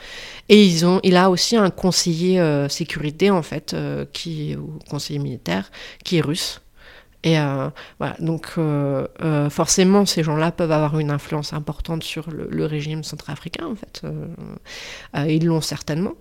Et 0.49 0.65
ils 0.65 0.85
ont, 0.87 1.01
il 1.03 1.17
a 1.17 1.31
aussi 1.31 1.57
un 1.57 1.71
conseiller 1.71 2.43
sécurité 2.69 3.31
en 3.31 3.43
fait 3.43 3.77
qui 4.13 4.57
ou 4.57 4.79
conseiller 4.89 5.19
militaire 5.19 5.71
qui 6.05 6.17
est 6.19 6.23
russe 6.23 6.61
et 7.23 7.39
euh, 7.39 7.69
voilà, 7.99 8.17
donc 8.19 8.53
euh, 8.57 9.07
euh, 9.23 9.51
forcément, 9.51 10.07
ces 10.07 10.23
gens-là 10.23 10.53
peuvent 10.53 10.73
avoir 10.73 10.99
une 10.99 11.11
influence 11.11 11.53
importante 11.53 12.03
sur 12.03 12.31
le, 12.31 12.65
régime 12.65 13.05
centrafricain, 13.05 13.67
en 13.67 13.75
fait. 13.75 14.03
ils 15.29 15.45
l'ont 15.45 15.61
certainement. 15.61 16.15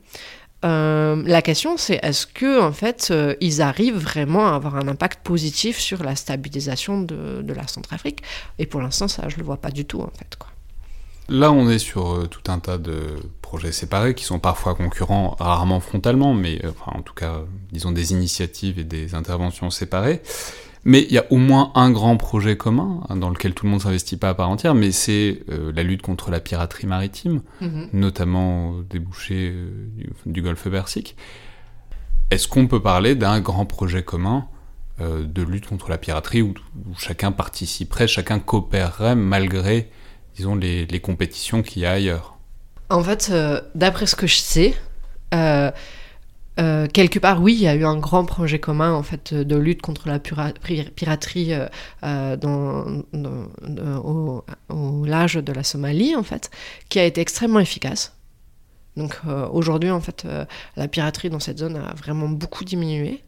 la 0.63 1.41
question, 1.41 1.77
c'est 1.77 1.99
est-ce 2.03 2.27
que, 2.27 2.61
en 2.61 2.73
fait, 2.73 3.13
ils 3.39 3.61
arrivent 3.61 3.97
vraiment 3.97 4.47
à 4.47 4.55
avoir 4.55 4.75
un 4.75 4.87
impact 4.87 5.23
positif 5.23 5.79
sur 5.79 6.03
la 6.03 6.15
stabilisation 6.15 7.01
de, 7.01 7.53
la 7.53 7.67
Centrafrique? 7.67 8.23
Et 8.57 8.65
pour 8.65 8.81
l'instant, 8.81 9.07
ça, 9.07 9.29
je 9.29 9.37
le 9.37 9.43
vois 9.43 9.57
pas 9.57 9.71
du 9.71 9.85
tout, 9.85 10.01
en 10.01 10.11
fait. 10.17 10.35
Quoi. 10.37 10.49
Là, 11.29 11.51
on 11.51 11.69
est 11.69 11.79
sur 11.79 12.27
tout 12.29 12.51
un 12.51 12.59
tas 12.59 12.79
de 12.79 13.17
projets 13.41 13.71
séparés 13.71 14.15
qui 14.15 14.23
sont 14.23 14.39
parfois 14.39 14.75
concurrents, 14.75 15.35
rarement 15.39 15.79
frontalement, 15.79 16.33
mais 16.33 16.59
enfin, 16.65 16.97
en 16.97 17.03
tout 17.03 17.13
cas, 17.13 17.41
disons 17.71 17.91
des 17.91 18.11
initiatives 18.11 18.79
et 18.79 18.83
des 18.83 19.13
interventions 19.13 19.69
séparées. 19.69 20.21
Mais 20.85 21.01
il 21.01 21.11
y 21.11 21.17
a 21.17 21.25
au 21.29 21.37
moins 21.37 21.71
un 21.75 21.91
grand 21.91 22.15
projet 22.17 22.55
commun 22.55 23.01
hein, 23.09 23.17
dans 23.17 23.29
lequel 23.29 23.53
tout 23.53 23.65
le 23.65 23.71
monde 23.71 23.81
s'investit 23.81 24.17
pas 24.17 24.29
à 24.29 24.33
part 24.33 24.49
entière, 24.49 24.75
mais 24.75 24.91
c'est 24.91 25.43
euh, 25.49 25.71
la 25.75 25.83
lutte 25.83 26.01
contre 26.01 26.31
la 26.31 26.39
piraterie 26.39 26.87
maritime, 26.87 27.41
mhm. 27.61 27.89
notamment 27.93 28.69
au 28.69 28.83
débouché 28.83 29.51
euh, 29.53 29.69
du, 30.25 30.41
golfe 30.41 30.69
Persique. 30.69 31.17
Est-ce 32.31 32.47
qu'on 32.47 32.67
peut 32.67 32.81
parler 32.81 33.15
d'un 33.15 33.41
grand 33.41 33.65
projet 33.65 34.03
commun 34.03 34.47
euh, 35.01 35.25
de 35.25 35.41
lutte 35.41 35.67
contre 35.67 35.89
la 35.89 35.97
piraterie 35.97 36.41
où, 36.41 36.53
chacun 36.97 37.31
participerait, 37.31 38.07
chacun 38.07 38.39
coopérerait 38.39 39.15
malgré, 39.15 39.89
disons, 40.35 40.55
les, 40.55 40.85
les 40.85 40.99
compétitions 41.01 41.61
qu'il 41.61 41.81
y 41.81 41.85
a 41.85 41.91
ailleurs? 41.91 42.37
En 42.89 43.03
fait, 43.03 43.31
d'après 43.75 44.07
ce 44.07 44.15
que 44.15 44.25
je 44.25 44.37
sais, 44.37 44.75
euh, 46.59 46.87
quelque 46.87 47.19
part, 47.19 47.41
oui, 47.41 47.53
il 47.53 47.61
y 47.61 47.67
a 47.67 47.75
eu 47.75 47.85
un 47.85 47.97
grand 47.97 48.25
projet 48.25 48.59
commun 48.59 48.93
en 48.93 49.03
fait 49.03 49.33
de 49.33 49.55
lutte 49.55 49.81
contre 49.81 50.07
la 50.07 50.19
piraterie 50.19 51.53
euh, 51.53 51.67
euh, 52.03 52.35
dans, 52.35 53.03
au, 54.69 55.05
large 55.05 55.35
de 55.35 55.53
la 55.53 55.63
Somalie 55.63 56.15
en 56.15 56.23
fait, 56.23 56.51
qui 56.89 56.99
a 56.99 57.05
été 57.05 57.21
extrêmement 57.21 57.59
efficace. 57.59 58.13
Donc 58.97 59.19
aujourd'hui, 59.53 59.91
en 59.91 60.01
fait, 60.01 60.27
la 60.75 60.87
piraterie 60.89 61.29
dans 61.29 61.39
cette 61.39 61.59
zone 61.59 61.77
a 61.77 61.93
vraiment 61.93 62.27
beaucoup 62.27 62.65
diminué. 62.65 63.23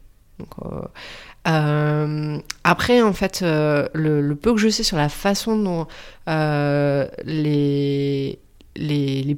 Après, 1.44 3.00
en 3.00 3.12
fait, 3.14 3.40
le, 3.42 4.34
peu 4.34 4.52
que 4.52 4.60
je 4.60 4.68
sais 4.68 4.82
sur 4.82 4.98
la 4.98 5.08
façon 5.08 5.56
dont 5.56 5.86
les, 7.24 8.38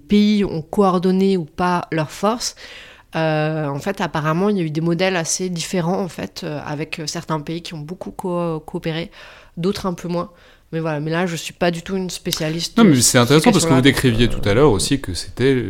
pays 0.09 0.45
ont 0.45 0.63
coordonné 0.63 1.37
ou 1.37 1.45
pas 1.45 1.87
leurs 1.93 2.11
forces, 2.11 2.57
en 3.15 3.79
fait, 3.79 4.01
apparemment, 4.01 4.49
il 4.49 4.59
y 4.59 4.61
a 4.61 4.65
eu 4.65 4.71
des 4.71 4.81
modèles 4.81 5.17
assez 5.17 5.49
différents, 5.49 6.01
en 6.01 6.09
fait, 6.09 6.45
avec 6.45 7.01
certains 7.07 7.41
pays 7.41 7.63
qui 7.63 7.75
ont 7.75 7.79
beaucoup 7.79 8.11
coopéré, 8.11 9.11
d'autres 9.57 9.87
un 9.87 9.95
peu 9.95 10.09
moins. 10.09 10.31
Mais 10.73 10.81
voilà, 10.81 10.99
mais 10.99 11.13
là, 11.13 11.27
je 11.27 11.37
suis 11.37 11.53
pas 11.53 11.71
du 11.71 11.83
tout 11.83 11.95
une 11.95 12.11
spécialiste. 12.11 12.77
Non, 12.77 12.83
mais 12.83 13.01
c'est 13.01 13.19
intéressant 13.19 13.53
parce 13.53 13.65
que 13.65 13.73
vous 13.73 13.81
décriviez 13.81 14.29
tout 14.29 14.47
à 14.49 14.55
l'heure 14.55 14.73
aussi 14.73 15.01
que 15.01 15.15
c'était, 15.15 15.63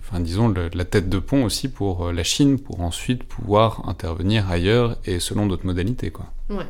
enfin, 0.00 0.20
disons, 0.20 0.52
la 0.52 0.84
tête 0.84 1.08
de 1.08 1.18
pont 1.18 1.44
aussi 1.44 1.68
pour 1.68 2.12
la 2.12 2.24
Chine, 2.24 2.58
pour 2.58 2.82
ensuite 2.82 3.24
pouvoir 3.24 3.88
intervenir 3.88 4.50
ailleurs 4.50 4.98
et 5.06 5.18
selon 5.18 5.46
d'autres 5.46 5.64
modalités, 5.64 6.10
quoi. 6.10 6.26
Ouais. 6.50 6.66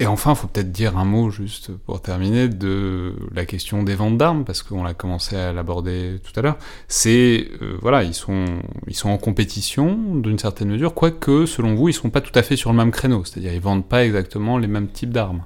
Et 0.00 0.06
enfin, 0.06 0.32
il 0.32 0.36
faut 0.36 0.46
peut-être 0.46 0.70
dire 0.70 0.96
un 0.96 1.04
mot 1.04 1.30
juste 1.30 1.72
pour 1.72 2.00
terminer 2.00 2.48
de 2.48 3.16
la 3.34 3.44
question 3.44 3.82
des 3.82 3.96
ventes 3.96 4.16
d'armes, 4.16 4.44
parce 4.44 4.62
qu'on 4.62 4.84
a 4.84 4.94
commencé 4.94 5.34
à 5.34 5.52
l'aborder 5.52 6.20
tout 6.22 6.38
à 6.38 6.42
l'heure. 6.42 6.58
C'est, 6.86 7.48
euh, 7.62 7.76
voilà, 7.82 8.04
ils 8.04 8.14
sont, 8.14 8.44
ils 8.86 8.94
sont 8.94 9.10
en 9.10 9.18
compétition 9.18 10.14
d'une 10.14 10.38
certaine 10.38 10.68
mesure, 10.68 10.94
quoique, 10.94 11.46
selon 11.46 11.74
vous, 11.74 11.88
ils 11.88 11.92
ne 11.92 11.96
sont 11.96 12.10
pas 12.10 12.20
tout 12.20 12.36
à 12.38 12.42
fait 12.42 12.54
sur 12.54 12.70
le 12.70 12.76
même 12.76 12.92
créneau, 12.92 13.24
c'est-à-dire 13.24 13.52
ils 13.52 13.60
vendent 13.60 13.88
pas 13.88 14.04
exactement 14.04 14.56
les 14.56 14.68
mêmes 14.68 14.88
types 14.88 15.10
d'armes. 15.12 15.42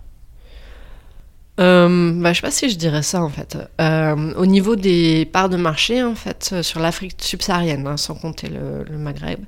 Euh, 1.61 2.13
bah, 2.21 2.33
je 2.33 2.41
sais 2.41 2.47
pas 2.47 2.51
si 2.51 2.71
je 2.71 2.77
dirais 2.77 3.03
ça 3.03 3.23
en 3.23 3.29
fait. 3.29 3.59
Euh, 3.79 4.33
au 4.35 4.47
niveau 4.47 4.75
des 4.75 5.27
parts 5.27 5.51
de 5.51 5.59
marché, 5.59 6.03
en 6.03 6.15
fait, 6.15 6.63
sur 6.63 6.81
l'Afrique 6.81 7.17
subsaharienne, 7.19 7.87
hein, 7.87 7.99
sans 7.99 8.15
compter 8.15 8.49
le, 8.49 8.85
le 8.85 8.97
Maghreb, 8.97 9.41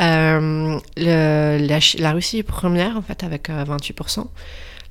euh, 0.00 0.80
la, 0.96 2.12
Russie 2.12 2.38
est 2.38 2.42
première 2.42 2.96
en 2.96 3.02
fait 3.02 3.22
avec 3.22 3.48
28%, 3.48 4.20
euh, 4.20 4.22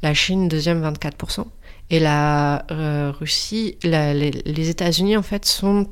la 0.01 0.13
Chine 0.13 0.47
deuxième 0.47 0.81
24%, 0.81 1.45
et 1.89 1.99
la 1.99 2.65
euh, 2.71 3.11
Russie, 3.17 3.77
les, 3.83 4.69
États-Unis 4.69 5.17
en 5.17 5.23
fait 5.23 5.45
sont 5.45 5.89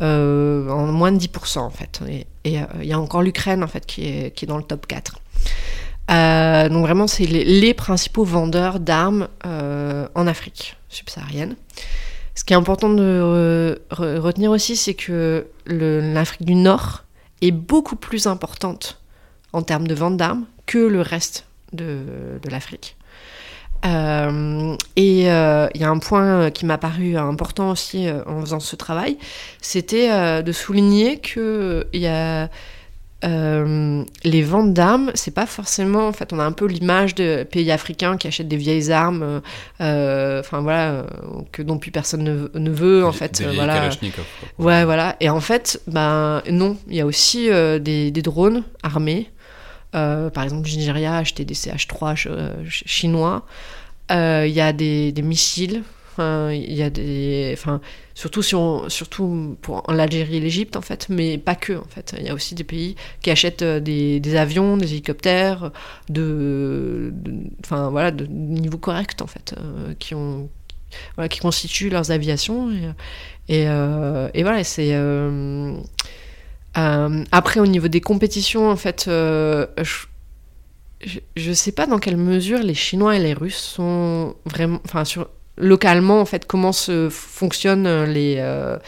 en 0.00 0.86
moins 0.86 1.12
de 1.12 1.18
10% 1.18 1.58
en 1.58 1.70
fait, 1.70 2.00
et 2.08 2.26
il 2.44 2.84
y 2.84 2.92
a 2.92 2.98
encore 2.98 3.22
l'Ukraine 3.22 3.62
en 3.62 3.68
fait 3.68 3.86
qui 3.86 4.06
est, 4.06 4.34
qui 4.34 4.44
est 4.44 4.48
dans 4.48 4.58
le 4.58 4.64
top 4.64 4.86
4. 4.88 5.20
donc 6.70 6.82
vraiment, 6.82 7.06
c'est 7.06 7.26
les, 7.26 7.74
principaux 7.74 8.24
vendeurs 8.24 8.80
d'armes 8.80 9.28
en 9.44 10.26
Afrique 10.26 10.76
subsaharienne. 10.88 11.54
Ce 12.34 12.44
qui 12.44 12.54
est 12.54 12.56
important 12.56 12.88
de 12.88 13.80
retenir 13.90 14.50
aussi, 14.50 14.74
c'est 14.74 14.94
que 14.94 15.46
l'Afrique 15.66 16.44
du 16.44 16.56
Nord 16.56 17.04
est 17.40 17.50
beaucoup 17.50 17.96
plus 17.96 18.26
importante 18.26 19.00
en 19.52 19.62
termes 19.62 19.86
de 19.86 19.94
vente 19.94 20.16
d'armes 20.16 20.46
que 20.66 20.78
le 20.78 21.00
reste 21.00 21.46
de, 21.72 22.40
l'Afrique. 22.48 22.96
Euh, 23.86 24.76
et 24.96 25.30
euh, 25.30 25.68
il 25.74 25.80
y 25.80 25.84
a 25.84 25.88
un 25.88 25.98
point 25.98 26.50
qui 26.50 26.66
m'a 26.66 26.76
paru 26.76 27.16
important 27.16 27.70
aussi 27.70 28.06
euh, 28.06 28.22
en 28.26 28.40
faisant 28.40 28.60
ce 28.60 28.76
travail, 28.76 29.16
c'était 29.62 30.42
de 30.42 30.52
souligner 30.52 31.18
qu'il 31.18 31.86
y 31.94 32.06
a 32.06 32.50
euh, 33.22 34.02
les 34.24 34.42
ventes 34.42 34.72
d'armes, 34.72 35.10
c'est 35.14 35.34
pas 35.34 35.46
forcément. 35.46 36.08
En 36.08 36.12
fait, 36.12 36.32
on 36.32 36.38
a 36.38 36.44
un 36.44 36.52
peu 36.52 36.66
l'image 36.66 37.14
de 37.14 37.42
pays 37.44 37.70
africains 37.70 38.16
qui 38.16 38.26
achètent 38.26 38.48
des 38.48 38.56
vieilles 38.56 38.90
armes, 38.92 39.42
euh, 39.80 40.40
enfin 40.40 40.60
voilà, 40.60 41.04
que 41.52 41.62
dont 41.62 41.78
plus 41.78 41.90
personne 41.90 42.48
ne, 42.54 42.70
veut. 42.70 43.04
En 43.04 43.12
fait, 43.12 43.42
des 43.42 43.54
voilà. 43.54 43.90
Ouais, 44.58 44.84
voilà. 44.84 45.16
Et 45.20 45.28
en 45.28 45.40
fait, 45.40 45.82
ben 45.86 46.42
non, 46.50 46.78
il 46.88 46.96
y 46.96 47.00
a 47.00 47.06
aussi 47.06 47.50
euh, 47.50 47.78
des, 47.78 48.10
drones 48.10 48.64
armés. 48.82 49.30
par 49.92 50.42
exemple, 50.42 50.68
le 50.68 50.76
Nigeria 50.76 51.14
a 51.14 51.18
acheté 51.18 51.44
des 51.44 51.54
CH3 51.54 52.66
chinois. 52.68 53.44
Il 54.10 54.48
y 54.48 54.60
a 54.60 54.72
des, 54.72 55.12
des 55.12 55.22
missiles 56.20 56.70
il 56.70 56.74
y 56.74 56.82
a 56.82 56.90
des, 56.90 57.50
enfin, 57.52 57.80
surtout 58.14 58.42
si 58.42 58.54
on, 58.54 58.88
surtout 58.88 59.56
pour 59.62 59.82
l'Algérie 59.92 60.36
et 60.36 60.40
l'Égypte 60.40 60.76
en 60.76 60.80
fait, 60.80 61.08
mais 61.08 61.38
pas 61.38 61.54
que 61.54 61.72
en 61.74 61.86
fait. 61.88 62.14
Il 62.18 62.26
y 62.26 62.28
a 62.28 62.34
aussi 62.34 62.54
des 62.54 62.64
pays 62.64 62.96
qui 63.22 63.30
achètent 63.30 63.62
euh, 63.62 63.80
des, 63.80 64.36
avions, 64.36 64.76
des 64.76 64.92
hélicoptères 64.92 65.72
de, 66.08 67.12
enfin 67.64 67.90
voilà, 67.90 68.10
de 68.10 68.26
niveau 68.26 68.78
correct 68.78 69.22
en 69.22 69.26
fait, 69.26 69.54
euh, 69.58 69.94
qui 69.98 70.14
ont, 70.14 70.48
voilà, 71.16 71.28
qui 71.28 71.40
constituent 71.40 71.90
leurs 71.90 72.10
aviations 72.10 72.70
et, 72.70 72.92
et, 73.48 73.68
euh, 73.68 74.28
voilà, 74.34 74.64
c'est 74.64 74.94
après 76.74 77.60
au 77.60 77.66
niveau 77.66 77.88
des 77.88 78.00
compétitions 78.00 78.70
en 78.70 78.76
fait. 78.76 79.04
je 79.06 80.06
ne 81.48 81.54
sais 81.54 81.72
pas 81.72 81.86
dans 81.86 81.98
quelle 81.98 82.16
mesure 82.16 82.60
les 82.60 82.74
Chinois 82.74 83.16
et 83.16 83.18
les 83.18 83.32
Russes 83.34 83.56
sont 83.56 84.36
vraiment, 84.44 84.80
enfin 84.84 85.04
sur 85.04 85.28
localement 85.60 86.20
en 86.20 86.24
fait 86.24 86.46
comment 86.46 86.72
se 86.72 87.08
fonctionne 87.10 87.86
euh, 87.86 88.78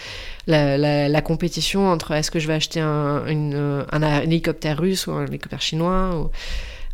euh, 0.49 1.09
la, 1.09 1.23
compétition 1.23 1.89
entre 1.89 2.13
est-ce 2.13 2.31
que 2.31 2.39
je 2.39 2.49
vais 2.49 2.55
acheter 2.55 2.81
un, 2.81 3.25
un, 3.91 4.21
hélicoptère 4.21 4.79
russe 4.79 5.07
ou 5.07 5.13
un 5.13 5.27
hélicoptère 5.27 5.63
chinois 5.63 6.31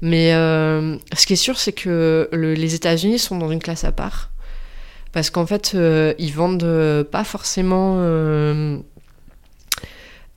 mais 0.01 0.35
euh, 0.35 0.97
ce 1.17 1.27
qui 1.27 1.33
est 1.33 1.37
sûr 1.37 1.59
c'est 1.59 1.73
que 1.73 2.29
les 2.33 2.75
États-Unis 2.75 3.19
sont 3.19 3.39
dans 3.39 3.51
une 3.51 3.61
classe 3.61 3.85
à 3.85 3.93
part 3.93 4.31
parce 5.13 5.31
qu'en 5.31 5.47
fait 5.47 5.77
ils 6.19 6.33
vendent 6.33 7.05
pas 7.11 7.25
forcément 7.25 7.97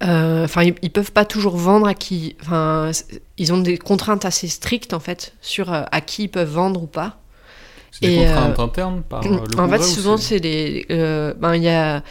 enfin 0.01 0.63
ils, 0.63 0.75
ils, 0.81 0.91
peuvent 0.91 1.11
pas 1.11 1.25
toujours 1.25 1.57
vendre 1.57 1.87
à 1.87 1.93
qui 1.93 2.35
enfin 2.41 2.91
ils 3.37 3.53
ont 3.53 3.59
des 3.59 3.77
contraintes 3.77 4.25
assez 4.25 4.47
strictes 4.47 4.93
en 4.93 4.99
fait 4.99 5.33
sur 5.41 5.71
à 5.71 6.01
qui 6.01 6.23
ils 6.23 6.29
peuvent 6.29 6.49
vendre 6.49 6.81
ou 6.83 6.87
pas 6.87 7.20
c'est 7.91 8.07
des 8.07 8.25
contraintes 8.25 8.59
euh, 8.59 8.63
internes 8.63 9.03
par 9.07 9.23
le 9.23 9.59
En 9.59 9.69
fait, 9.69 9.83
souvent, 9.83 10.17
c'est 10.17 10.39
des. 10.39 10.85
Euh, 10.89 11.33
ben, 11.37 11.55
il 11.55 11.63
y 11.63 11.69
a. 11.69 12.03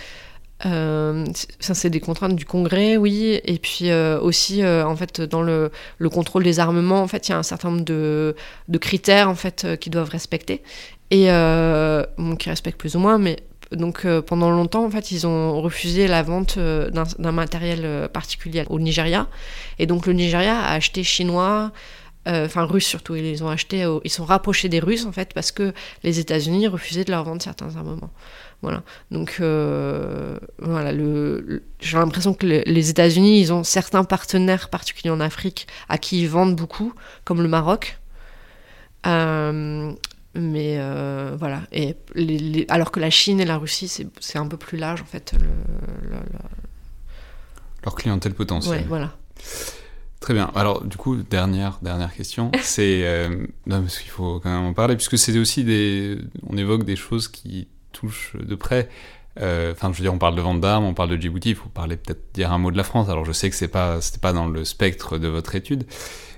Euh, 0.66 1.24
ça, 1.59 1.72
c'est 1.72 1.89
des 1.89 2.01
contraintes 2.01 2.37
du 2.37 2.45
Congrès, 2.45 2.99
oui, 2.99 3.41
et 3.45 3.59
puis 3.59 3.91
aussi, 4.20 4.62
en 4.62 4.95
fait, 4.95 5.22
dans 5.22 5.41
le, 5.41 5.70
le, 5.97 6.11
contrôle 6.11 6.43
des 6.43 6.61
armements, 6.61 7.01
en 7.01 7.09
fait, 7.09 7.28
il 7.28 7.31
y 7.31 7.35
a 7.35 7.39
un 7.39 7.43
certain 7.43 7.70
nombre 7.70 7.85
de, 7.85 8.37
de 8.68 8.78
critères, 8.78 9.31
en 9.31 9.35
fait, 9.35 9.66
qu'ils 9.81 9.91
doivent 9.91 10.11
respecter, 10.11 10.62
et 11.11 11.28
bon, 11.28 12.37
qui 12.39 12.51
respectent 12.51 12.78
plus 12.78 12.95
ou 12.95 12.99
moins, 12.99 13.16
mais 13.16 13.39
donc 13.72 14.07
pendant 14.26 14.51
longtemps, 14.51 14.85
en 14.85 14.91
fait, 14.91 15.12
ils 15.12 15.26
ont 15.26 15.62
refusé 15.62 16.09
la 16.09 16.22
vente 16.22 16.59
d'un 16.59 17.33
matériel 17.33 18.11
particulier 18.12 18.64
au 18.68 18.78
Nigeria, 18.78 19.28
et 19.78 19.87
donc 19.87 20.07
le 20.07 20.12
Nigeria 20.12 20.61
a 20.61 20.74
acheté 20.74 21.05
chinois, 21.05 21.72
euh, 21.72 22.00
enfin 22.27 22.64
russes 22.64 22.87
surtout, 22.87 23.14
ils 23.14 23.23
les 23.23 23.43
ont 23.43 23.49
achetés, 23.49 23.87
ils 24.05 24.11
sont 24.11 24.25
rapprochés 24.25 24.68
des 24.68 24.81
Russes 24.81 25.07
en 25.07 25.12
fait 25.12 25.33
parce 25.33 25.53
que 25.53 25.73
les 26.03 26.18
États-Unis 26.21 26.68
refusaient 26.68 27.05
de 27.05 27.11
leur 27.11 27.25
vendre 27.25 27.43
certains 27.43 27.77
armements. 27.77 28.11
Voilà. 28.62 28.83
Donc 29.11 29.39
euh, 29.41 30.39
voilà, 30.59 30.93
le, 30.93 31.62
j'ai 31.81 31.97
l'impression 31.97 32.35
que 32.35 32.47
les 32.47 32.91
États-Unis, 32.91 33.41
ils 33.41 33.53
ont 33.53 33.64
certains 33.64 34.05
partenaires 34.05 34.68
particuliers 34.68 35.11
en 35.11 35.21
Afrique 35.21 35.66
à 35.89 35.97
qui 35.97 36.21
ils 36.21 36.29
vendent 36.29 36.57
beaucoup, 36.57 36.93
comme 37.25 37.43
le 37.43 37.49
Maroc. 37.49 37.99
Euh, 39.07 39.93
mais 40.35 40.79
voilà. 41.39 41.62
Et 41.73 41.97
alors 42.68 42.93
que 42.93 43.01
la 43.01 43.11
Chine 43.11 43.41
et 43.41 43.47
la 43.47 43.57
Russie, 43.57 43.89
c'est, 43.89 44.39
un 44.39 44.47
peu 44.47 44.59
plus 44.59 44.77
large 44.77 45.01
en 45.01 45.07
fait. 45.07 45.33
Leur 47.83 47.95
clientèle 47.95 48.35
potentielle. 48.35 48.81
Ouais, 48.81 48.85
voilà. 48.87 49.16
Très 50.21 50.35
bien. 50.35 50.51
Alors, 50.55 50.85
du 50.85 50.99
coup, 50.99 51.16
dernière, 51.16 51.79
dernière 51.83 52.12
question. 52.14 52.53
C'est. 52.62 53.03
Euh, 53.05 53.47
non, 53.66 53.81
parce 53.81 53.99
qu'il 53.99 54.11
faut 54.11 54.39
quand 54.41 54.51
même 54.51 54.66
en 54.66 54.75
parler, 54.75 54.95
puisque 54.95 55.18
c'est 55.18 55.37
aussi 55.39 55.64
des. 55.64 56.18
On 56.47 56.57
évoque 56.59 56.85
des 56.85 56.97
choses 56.97 57.27
qui 57.29 57.68
touchent 57.93 58.37
de 58.37 58.55
près. 58.55 58.89
Euh, 59.41 59.73
enfin, 59.73 59.91
je 59.93 59.99
veux 59.99 60.03
dire, 60.03 60.12
on 60.12 60.18
parle 60.18 60.35
de 60.35 60.43
vente 60.43 60.61
d'armes, 60.61 60.85
on 60.85 60.93
parle 60.93 61.11
de 61.11 61.16
Djibouti, 61.16 61.51
il 61.51 61.55
faut 61.55 61.68
parler 61.68 61.97
peut-être 61.97 62.35
dire 62.35 62.53
un 62.53 62.59
mot 62.59 62.71
de 62.71 62.77
la 62.77 62.85
France. 62.85 63.09
Alors, 63.09 63.25
je 63.25 63.33
sais 63.33 63.49
que 63.49 63.57
c'est 63.57 63.68
pas, 63.68 64.01
c'était 64.01 64.18
pas 64.18 64.33
dans 64.33 64.47
le 64.47 64.64
spectre 64.64 65.18
de 65.18 65.29
votre 65.29 65.55
étude, 65.55 65.87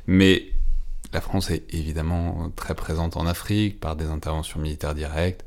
mais 0.06 0.44
la 1.12 1.20
France 1.20 1.50
est 1.50 1.64
évidemment 1.74 2.50
très 2.54 2.74
présente 2.74 3.16
en 3.16 3.26
Afrique 3.26 3.80
par 3.80 3.96
des 3.96 4.06
interventions 4.06 4.60
militaires 4.60 4.94
directes, 4.94 5.44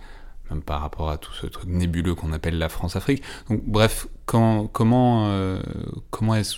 même 0.49 0.61
par 0.61 0.81
rapport 0.81 1.09
à 1.09 1.17
tout 1.17 1.33
ce 1.33 1.47
truc 1.47 1.69
nébuleux 1.69 2.15
qu'on 2.15 2.33
appelle 2.33 2.57
la 2.57 2.69
France-Afrique. 2.69 3.23
Donc, 3.49 3.63
bref, 3.65 4.07
quand, 4.25 4.67
comment, 4.67 5.27
euh, 5.29 5.61
comment 6.09 6.35
est-ce 6.35 6.57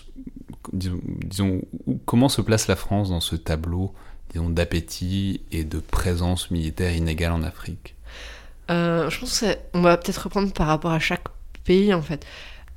disons, 0.73 1.61
comment 2.05 2.29
se 2.29 2.41
place 2.41 2.67
la 2.67 2.75
France 2.75 3.09
dans 3.09 3.21
ce 3.21 3.35
tableau 3.35 3.93
d'appétit 4.35 5.41
et 5.51 5.63
de 5.63 5.79
présence 5.79 6.51
militaire 6.51 6.95
inégale 6.95 7.31
en 7.31 7.43
Afrique? 7.43 7.95
Euh, 8.69 9.09
Je 9.09 9.19
pense 9.19 9.43
qu'on 9.73 9.81
va 9.81 9.97
peut-être 9.97 10.23
reprendre 10.23 10.51
par 10.53 10.67
rapport 10.67 10.91
à 10.91 10.99
chaque 10.99 11.23
pays 11.63 11.93
en 11.93 12.01
fait. 12.01 12.25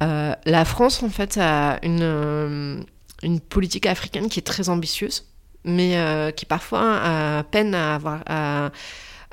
Euh, 0.03 0.35
la 0.47 0.65
France 0.65 1.03
en 1.03 1.11
fait 1.11 1.37
a 1.37 1.79
une, 1.83 2.01
euh, 2.03 2.81
une 3.23 3.41
politique 3.41 3.87
africaine 3.87 4.29
qui 4.29 4.39
est 4.39 4.47
très 4.47 4.69
ambitieuse, 4.69 5.27
mais 5.65 6.33
qui 6.37 6.47
parfois 6.47 7.01
a 7.03 7.43
peine 7.45 7.75
à 7.75 7.95
avoir 7.95 8.23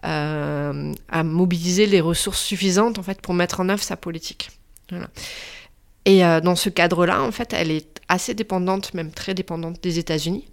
à, 0.04 1.24
mobiliser 1.24 1.86
les 1.86 2.02
ressources 2.02 2.42
suffisantes 2.42 3.00
en 3.00 3.04
fait 3.04 3.22
pour 3.22 3.34
mettre 3.34 3.62
en 3.62 3.70
œuvre 3.70 3.84
sa 3.84 3.96
politique. 3.96 4.52
Et 6.08 6.22
dans 6.22 6.56
ce 6.56 6.70
cadre-là, 6.70 7.22
en 7.22 7.34
fait, 7.34 7.52
elle 7.52 7.70
est 7.70 8.00
assez 8.08 8.34
dépendante, 8.34 8.94
même 8.94 9.12
très 9.12 9.34
dépendante 9.34 9.84
des 9.84 10.00
États-Unis. 10.00 10.46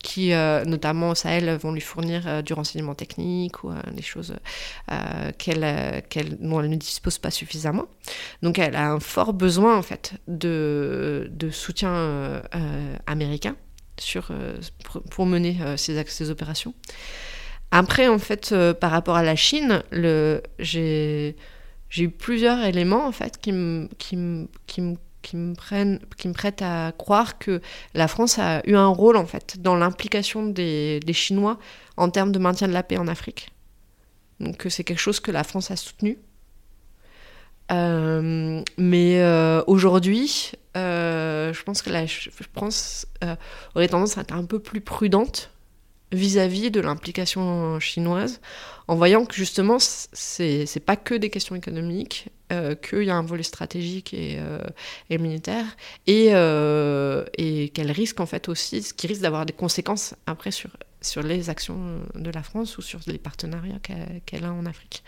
qui, 0.00 0.32
notamment 0.66 1.10
au 1.10 1.14
Sahel, 1.14 1.56
vont 1.56 1.72
lui 1.72 1.80
fournir 1.80 2.42
du 2.42 2.52
renseignement 2.52 2.94
technique 2.94 3.64
ou 3.64 3.72
des 3.90 4.02
choses 4.02 4.36
qu'elle, 5.38 6.04
dont 6.40 6.60
elle 6.60 6.70
ne 6.70 6.76
dispose 6.76 7.16
pas 7.18 7.30
suffisamment. 7.30 7.86
Donc 8.42 8.58
elle 8.58 8.76
a 8.76 8.92
un 8.92 9.00
fort 9.00 9.32
besoin 9.32 9.78
en 9.78 9.82
fait 9.82 10.12
de, 10.28 11.30
soutien 11.50 12.42
américain 13.06 13.56
pour, 15.10 15.24
mener 15.24 15.56
ces, 15.76 16.04
ces 16.04 16.30
opérations. 16.30 16.74
Après, 17.70 18.08
en 18.08 18.18
fait, 18.18 18.54
par 18.78 18.90
rapport 18.90 19.16
à 19.16 19.22
la 19.22 19.36
Chine, 19.36 19.82
j'ai 20.58 21.34
j'ai 21.90 22.04
eu 22.04 22.10
plusieurs 22.10 22.64
éléments 22.64 23.06
en 23.06 23.12
fait 23.12 23.38
qui 23.40 23.52
me, 23.52 23.88
prennent, 25.56 25.98
qui 26.16 26.28
me 26.28 26.32
prêtent 26.32 26.62
à 26.62 26.92
croire 26.96 27.38
que 27.38 27.60
la 27.94 28.08
France 28.08 28.38
a 28.38 28.62
eu 28.66 28.74
un 28.74 28.88
rôle 28.88 29.16
en 29.16 29.26
fait 29.26 29.60
dans 29.60 29.76
l'implication 29.76 30.46
des, 30.46 31.00
Chinois 31.12 31.58
en 31.96 32.10
termes 32.10 32.32
de 32.32 32.38
maintien 32.38 32.68
de 32.68 32.72
la 32.72 32.82
paix 32.82 32.98
en 32.98 33.08
Afrique. 33.08 33.50
Donc 34.40 34.66
c'est 34.68 34.84
quelque 34.84 35.00
chose 35.00 35.20
que 35.20 35.30
la 35.30 35.44
France 35.44 35.70
a 35.70 35.76
soutenu. 35.76 36.18
Euh, 37.70 38.62
mais 38.78 39.20
euh, 39.20 39.62
aujourd'hui, 39.66 40.52
euh, 40.76 41.52
je 41.52 41.62
pense 41.64 41.82
que 41.82 41.90
la 41.90 42.06
France 42.54 43.06
aurait 43.74 43.88
tendance 43.88 44.16
à 44.16 44.22
être 44.22 44.32
un 44.32 44.44
peu 44.44 44.58
plus 44.58 44.80
prudente 44.80 45.50
vis-à-vis 46.12 46.70
de 46.70 46.80
l'implication 46.80 47.78
chinoise, 47.80 48.40
en 48.86 48.96
voyant 48.96 49.26
que 49.26 49.34
justement, 49.34 49.76
c'est 49.78 50.82
pas 50.84 50.96
que 50.96 51.14
des 51.14 51.28
questions 51.28 51.54
économiques, 51.54 52.28
euh, 52.50 52.74
qu'il 52.74 53.02
y 53.02 53.10
a 53.10 53.16
un 53.16 53.22
volet 53.22 53.42
stratégique 53.42 54.14
et, 54.14 54.38
euh, 54.38 54.60
militaire, 55.10 55.66
et, 56.06 56.30
euh, 56.32 57.24
et 57.36 57.68
qu'elle 57.68 57.90
risque 57.90 58.20
en 58.20 58.26
fait 58.26 58.48
aussi, 58.48 58.82
ce 58.82 58.94
qui 58.94 59.06
risque 59.06 59.20
d'avoir 59.20 59.44
des 59.44 59.52
conséquences 59.52 60.14
après 60.26 60.50
sur, 60.50 60.70
sur 61.02 61.22
les 61.22 61.50
actions 61.50 62.00
de 62.14 62.30
la 62.30 62.42
France 62.42 62.78
ou 62.78 62.82
sur 62.82 63.00
les 63.06 63.18
partenariats 63.18 63.78
qu'elle 64.24 64.44
a 64.44 64.52
en 64.52 64.64
Afrique. 64.64 65.04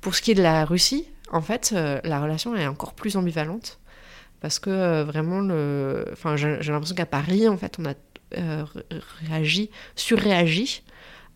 Pour 0.00 0.16
ce 0.16 0.22
qui 0.22 0.32
est 0.32 0.34
de 0.34 0.42
la 0.42 0.64
Russie, 0.64 1.06
en 1.30 1.40
fait, 1.40 1.70
la 1.72 2.20
relation 2.20 2.56
est 2.56 2.66
encore 2.66 2.94
plus 2.94 3.16
ambivalente 3.16 3.78
parce 4.40 4.58
que 4.58 5.02
vraiment, 5.04 5.40
le... 5.40 6.04
enfin, 6.12 6.36
j'ai 6.36 6.58
l'impression 6.60 6.94
qu'à 6.94 7.06
Paris, 7.06 7.48
en 7.48 7.56
fait, 7.56 7.76
on 7.78 7.86
a 7.86 7.94
euh, 8.38 8.64
réagi, 9.28 9.70
surréagi 9.96 10.82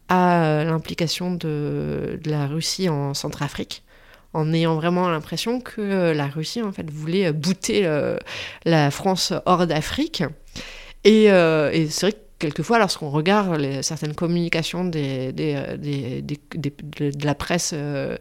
à 0.09 0.44
euh, 0.44 0.64
l'implication 0.64 1.34
de, 1.34 2.20
la 2.24 2.46
Russie 2.46 2.88
en 2.88 3.14
Centrafrique 3.14 3.82
en 4.34 4.53
ayant 4.53 4.74
vraiment 4.76 5.09
l'impression 5.09 5.61
que 5.61 5.80
euh, 5.80 6.14
la 6.14 6.26
Russie 6.26 6.62
en 6.62 6.72
fait 6.72 6.90
voulait 6.90 7.32
bouter 7.32 7.88
la 8.64 8.90
France 8.90 9.32
hors 9.46 9.66
d'Afrique. 9.66 10.22
Et, 11.05 11.24
et 11.26 11.86
c'est 11.88 12.07
vrai 12.07 12.12
que 12.12 12.27
quelquefois, 12.39 12.78
lorsqu'on 12.78 13.11
regarde 13.11 13.59
les, 13.59 13.82
certaines 13.82 14.14
communications 14.14 14.84
des, 14.84 15.32
des, 15.32 15.55
euh, 15.57 15.76
des, 15.76 16.41
de 16.61 17.26
la 17.26 17.34
presse 17.34 17.72
euh, 17.74 18.16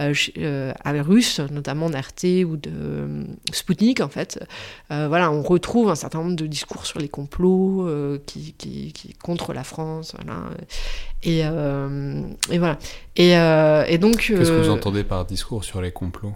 euh, 0.00 0.72
russe, 0.84 1.40
notamment 1.50 1.88
d'RT 1.88 2.44
ou 2.44 2.56
de 2.56 3.26
Sputnik, 3.52 4.00
en 4.00 4.08
fait, 4.08 4.44
voilà, 4.88 5.30
on 5.30 5.42
retrouve 5.42 5.90
un 5.90 5.94
certain 5.94 6.18
nombre 6.18 6.36
de 6.36 6.46
discours 6.46 6.86
sur 6.86 6.98
les 6.98 7.08
complots 7.08 7.88
qui, 8.26 8.54
qui, 8.56 8.92
qui, 8.92 9.14
contre 9.14 9.52
la 9.52 9.64
France, 9.64 10.14
voilà. 10.14 10.42
Et, 11.22 11.40
et 11.40 12.58
voilà. 12.58 12.78
Et, 13.16 13.32
et 13.92 13.98
donc. 13.98 14.18
Qu'est-ce 14.18 14.50
que 14.50 14.62
vous 14.62 14.70
entendez 14.70 15.04
par 15.04 15.24
discours 15.24 15.64
sur 15.64 15.80
les 15.80 15.92
complots? 15.92 16.34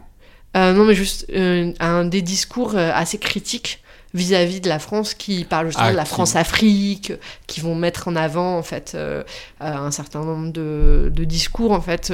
Non, 0.55 0.85
mais 0.85 0.95
juste 0.95 1.26
un 1.32 2.05
des 2.05 2.22
discours 2.22 2.76
assez 2.76 3.18
critiques 3.18 3.82
vis-à-vis 4.14 4.60
de 4.60 4.68
la 4.68 4.78
France 4.78 5.12
qui 5.14 5.44
parle 5.44 5.66
justement 5.66 5.88
ah, 5.88 5.92
de 5.92 5.96
la 5.96 6.04
France-Afrique, 6.04 7.12
qui 7.46 7.60
vont 7.60 7.74
mettre 7.74 8.08
en 8.08 8.16
avant 8.16 8.56
en 8.56 8.62
fait 8.62 8.92
euh, 8.94 9.22
un 9.60 9.90
certain 9.90 10.24
nombre 10.24 10.52
de, 10.52 11.10
de 11.12 11.24
discours 11.24 11.72
en 11.72 11.80
fait 11.80 12.12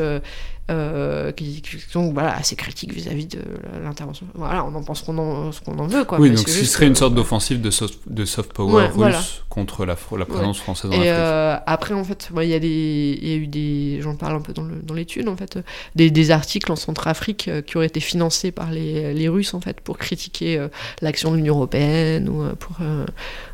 euh, 0.71 1.11
euh, 1.11 1.33
qui, 1.33 1.63
sont 1.91 2.13
voilà, 2.13 2.37
assez 2.37 2.57
critiques 2.57 2.93
vis-à-vis 2.93 3.27
de 3.27 3.41
l'intervention. 3.83 4.27
Voilà, 4.35 4.65
on 4.65 4.75
en 4.75 4.83
pense 4.83 5.03
qu'on 5.03 5.19
en, 5.19 5.53
ce 5.53 5.61
qu'on 5.61 5.79
en 5.79 5.87
veut. 5.87 6.05
Quoi, 6.05 6.21
oui, 6.21 6.31
donc 6.31 6.49
ce 6.49 6.65
serait 6.65 6.87
une 6.87 6.95
sorte 6.95 7.15
d'offensive 7.15 7.61
de 7.61 7.71
soft, 7.71 7.99
de 8.07 8.25
soft 8.25 8.53
power 8.53 8.89
russe 8.95 9.43
contre 9.49 9.85
la, 9.85 9.97
la 10.17 10.25
présence 10.25 10.59
française 10.59 10.91
en 10.91 10.95
Et 10.95 11.11
euh, 11.11 11.57
après, 11.67 11.95
en 11.95 12.05
fait, 12.05 12.31
il 12.37 12.49
y, 12.49 12.55
a 12.55 12.59
des, 12.59 13.19
y 13.21 13.33
a 13.33 13.37
eu 13.37 13.47
des. 13.47 13.99
J'en 14.01 14.17
parle 14.17 14.37
un 14.37 14.41
peu 14.41 14.53
dans 14.53 14.95
l'étude, 14.95 15.29
en 15.29 15.37
fait, 15.37 15.59
des, 15.95 16.11
des, 16.11 16.31
articles 16.31 16.71
en 16.71 16.77
Centrafrique 16.77 17.49
euh, 17.49 17.63
qui 17.63 17.77
auraient 17.77 17.87
été 17.87 18.01
financés 18.01 18.53
par 18.53 18.71
les, 18.71 19.13
les 19.15 19.29
Russes, 19.29 19.55
en 19.55 19.61
fait, 19.61 19.81
pour 19.81 19.99
critiquer 19.99 20.67
l'action 21.03 21.31
de 21.33 21.37
l'Union 21.37 21.57
européenne 21.57 22.29
ou 22.29 22.45
pour 22.57 22.79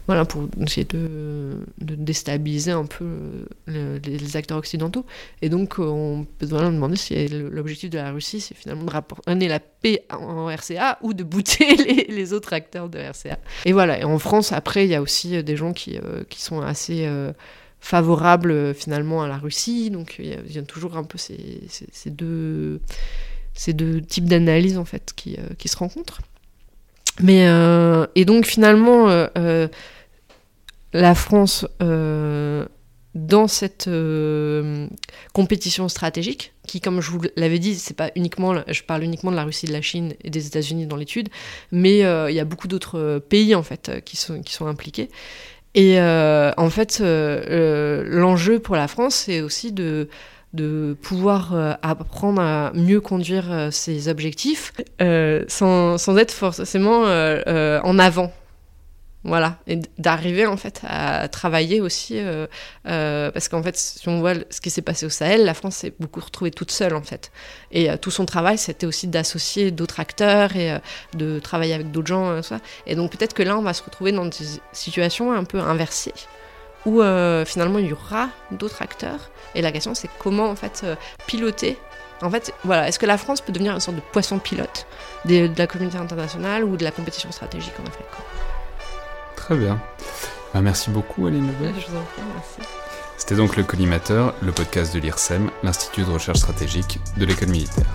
voilà, 0.07 0.25
pour 0.25 0.49
essayer 0.61 0.85
de, 0.85 1.65
déstabiliser 1.79 2.71
un 2.71 2.87
peu 2.87 3.47
les, 3.67 4.37
acteurs 4.37 4.59
occidentaux. 4.59 5.05
Et 5.43 5.49
donc, 5.49 5.79
on 5.79 6.27
peut 6.39 6.47
vraiment 6.47 6.71
demander 6.71 6.97
si 6.97 7.27
l'objectif 7.29 7.91
de 7.91 7.99
la 7.99 8.13
Russie, 8.13 8.41
c'est 8.41 8.55
finalement 8.55 8.85
de 8.85 8.93
ramener 9.27 9.49
la 9.49 9.59
paix 9.59 10.05
en 10.11 10.47
RCA 10.47 10.99
ou 11.03 11.13
de 11.13 11.25
bouter 11.25 11.77
les, 12.09 12.33
autres 12.33 12.53
acteurs 12.53 12.89
de 12.89 12.99
RCA. 12.99 13.39
Et 13.65 13.73
voilà, 13.73 13.99
et 13.99 14.05
en 14.05 14.19
France, 14.19 14.53
après, 14.53 14.85
il 14.85 14.91
y 14.91 14.95
a 14.95 15.03
aussi 15.03 15.43
des 15.43 15.57
gens 15.57 15.73
qui, 15.73 15.97
euh, 15.97 16.23
qui 16.29 16.41
sont 16.41 16.61
assez 16.61 17.05
euh, 17.07 17.33
favorables 17.81 18.75
finalement 18.75 19.23
à 19.23 19.29
la 19.29 19.39
Russie. 19.39 19.91
Donc, 19.91 20.17
il 20.21 20.53
y, 20.53 20.59
a, 20.59 20.63
toujours 20.63 20.97
un 20.97 21.05
peu 21.05 21.19
ces, 21.19 21.63
ces, 21.69 22.11
deux, 22.11 22.81
ces 23.55 23.73
deux 23.73 24.01
types 24.01 24.27
d'analyses 24.27 24.79
en 24.79 24.85
fait 24.85 25.13
qui, 25.17 25.37
euh, 25.37 25.55
qui 25.59 25.69
se 25.69 25.77
rencontrent. 25.77 26.21
Mais, 27.23 27.47
et 28.15 28.27
donc 28.27 28.45
finalement, 28.45 29.09
la 30.97 31.15
France 31.15 31.67
euh, 31.83 32.65
dans 33.15 33.49
cette 33.49 33.89
euh, 33.89 34.89
compétition 35.33 35.89
stratégique, 35.89 36.53
qui, 36.67 36.81
comme 36.81 37.01
je 37.01 37.11
vous 37.11 37.21
l'avais 37.37 37.59
dit, 37.59 37.75
c'est 37.75 37.97
pas 37.97 38.11
uniquement, 38.17 38.55
je 38.67 38.83
parle 38.83 39.05
uniquement 39.05 39.31
de 39.31 39.37
la 39.37 39.45
Russie, 39.45 39.67
de 39.67 39.73
la 39.73 39.83
Chine 39.83 40.15
et 40.23 40.31
des 40.31 40.47
États-Unis 40.47 40.87
dans 40.87 40.97
l'étude, 40.97 41.29
mais 41.71 42.05
euh, 42.05 42.31
il 42.31 42.37
y 42.37 42.41
a 42.41 42.45
beaucoup 42.45 42.69
d'autres 42.69 43.23
pays 43.29 43.55
en 43.55 43.63
fait 43.63 44.03
qui 44.05 44.17
sont, 44.17 44.67
impliqués. 44.67 45.11
Et 45.75 46.01
en 46.01 46.71
fait, 46.71 47.01
l'enjeu 47.01 48.59
pour 48.59 48.77
la 48.77 48.89
France, 48.89 49.15
c'est 49.27 49.43
aussi 49.43 49.73
de 49.73 50.09
pouvoir 51.03 51.79
apprendre 51.83 52.41
à 52.41 52.73
mieux 52.75 53.03
conduire 53.03 53.69
ses 53.71 54.09
objectifs 54.09 54.73
sans, 55.49 56.19
être 56.19 56.33
forcément 56.33 57.03
en 57.03 57.99
avant 57.99 58.33
voilà, 59.27 59.57
et 59.67 59.81
d'arriver 59.99 60.47
en 60.47 60.57
fait 60.57 60.83
à 60.87 61.27
travailler 61.27 61.81
aussi, 61.81 62.19
euh, 62.19 62.47
euh, 62.87 63.33
parce 63.33 63.49
qu'en 63.49 63.63
fait, 63.63 63.77
si 63.77 64.09
on 64.09 64.21
voit 64.21 64.35
ce 64.51 64.61
qui 64.61 64.71
s'est 64.71 64.83
passé 64.83 65.05
au 65.05 65.09
Sahel, 65.09 65.45
la 65.45 65.55
France 65.55 65.77
s'est 65.77 65.93
beaucoup 65.99 66.21
retrouvée 66.21 66.53
toute 66.53 66.71
seule 66.71 66.95
en 66.95 67.03
fait. 67.03 67.33
Et 67.73 67.91
euh, 67.91 67.97
tout 67.97 68.13
son 68.13 68.25
travail, 68.25 68.57
c'était 68.57 68.87
aussi 68.87 69.09
d'associer 69.09 69.73
d'autres 69.73 69.99
acteurs 69.99 70.55
et 70.55 70.79
de 71.15 71.41
travailler 71.41 71.75
avec 71.75 71.91
d'autres 71.91 72.07
gens. 72.07 72.41
Et 72.87 72.95
donc 72.95 73.11
peut-être 73.11 73.35
que 73.35 73.43
là, 73.43 73.59
on 73.59 73.63
va 73.63 73.75
se 73.75 73.83
retrouver 73.83 74.13
dans 74.13 74.27
des 74.27 74.37
situations 74.73 75.33
un 75.33 75.45
peu 75.45 75.59
inversées, 75.59 76.15
où 76.85 77.03
finalement 77.45 77.81
il 77.81 77.87
y 77.87 77.93
aura 77.93 78.29
d'autres 78.53 78.81
acteurs. 78.81 79.31
Et 79.57 79.63
la 79.63 79.73
question, 79.73 79.95
c'est 79.95 80.11
comment 80.21 80.49
en 80.49 80.57
fait 80.57 80.87
piloter. 81.27 81.79
En 82.23 82.31
fait, 82.31 82.55
voilà, 82.65 82.89
est-ce 82.89 82.99
que 82.99 83.07
la 83.07 83.19
France 83.19 83.41
peut 83.41 83.53
devenir 83.53 83.75
une 83.75 83.81
sorte 83.81 83.97
de 83.97 84.03
poisson 84.13 84.39
pilote 84.39 84.87
de, 85.25 85.51
la 85.59 85.67
communauté 85.67 85.99
internationale 85.99 86.65
ou 86.65 86.77
de 86.77 86.85
la 86.85 86.91
compétition 86.93 87.31
stratégique 87.33 87.75
en 87.81 87.87
Afrique 87.87 88.07
Très 89.47 89.57
bien. 89.57 89.81
Bah, 90.53 90.61
merci 90.61 90.91
beaucoup, 90.91 91.29
Aline 91.29 91.53
Je 91.61 91.87
vous 91.89 91.97
en 91.97 92.03
prie, 92.03 92.23
merci. 92.35 92.69
C'était 93.17 93.37
donc 93.37 93.57
le 93.57 93.63
Collimateur, 93.63 94.35
le 94.43 94.51
podcast 94.51 94.93
de 94.93 94.99
l'IRSEM, 94.99 95.51
l'Institut 95.63 96.03
de 96.03 96.11
recherche 96.11 96.39
stratégique 96.39 96.99
de 97.17 97.25
l'école 97.25 97.51
militaire. 97.51 97.87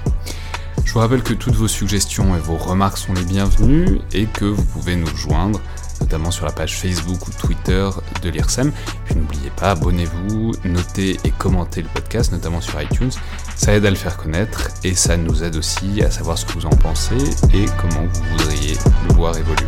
Je 0.86 0.94
vous 0.94 1.00
rappelle 1.00 1.24
que 1.24 1.34
toutes 1.34 1.56
vos 1.56 1.68
suggestions 1.68 2.38
et 2.38 2.40
vos 2.40 2.56
remarques 2.56 2.98
sont 2.98 3.12
les 3.12 3.26
bienvenues 3.26 4.00
et 4.14 4.28
que 4.28 4.46
vous 4.46 4.64
pouvez 4.64 4.96
nous 4.96 5.14
joindre, 5.18 5.60
notamment 6.00 6.32
sur 6.32 6.46
la 6.46 6.54
page 6.54 6.78
Facebook 6.78 7.28
ou 7.28 7.32
Twitter 7.32 7.90
de 8.22 8.30
l'IRSEM. 8.30 8.72
Puis 9.04 9.16
n'oubliez 9.16 9.50
pas, 9.50 9.72
abonnez-vous, 9.72 10.54
notez 10.64 11.20
et 11.26 11.32
commentez 11.32 11.82
le 11.82 11.90
podcast, 11.90 12.32
notamment 12.32 12.62
sur 12.62 12.82
iTunes. 12.82 13.12
Ça 13.58 13.74
aide 13.74 13.86
à 13.86 13.90
le 13.90 13.98
faire 13.98 14.16
connaître 14.16 14.70
et 14.86 14.96
ça 14.96 15.18
nous 15.18 15.44
aide 15.44 15.58
aussi 15.58 16.02
à 16.02 16.12
savoir 16.12 16.38
ce 16.38 16.46
que 16.46 16.54
vous 16.54 16.66
en 16.66 16.78
pensez 16.78 17.18
et 17.54 17.66
comment 17.82 18.08
vous 18.08 18.24
voudriez 18.38 18.78
le 19.10 19.16
voir 19.16 19.38
évoluer. 19.38 19.68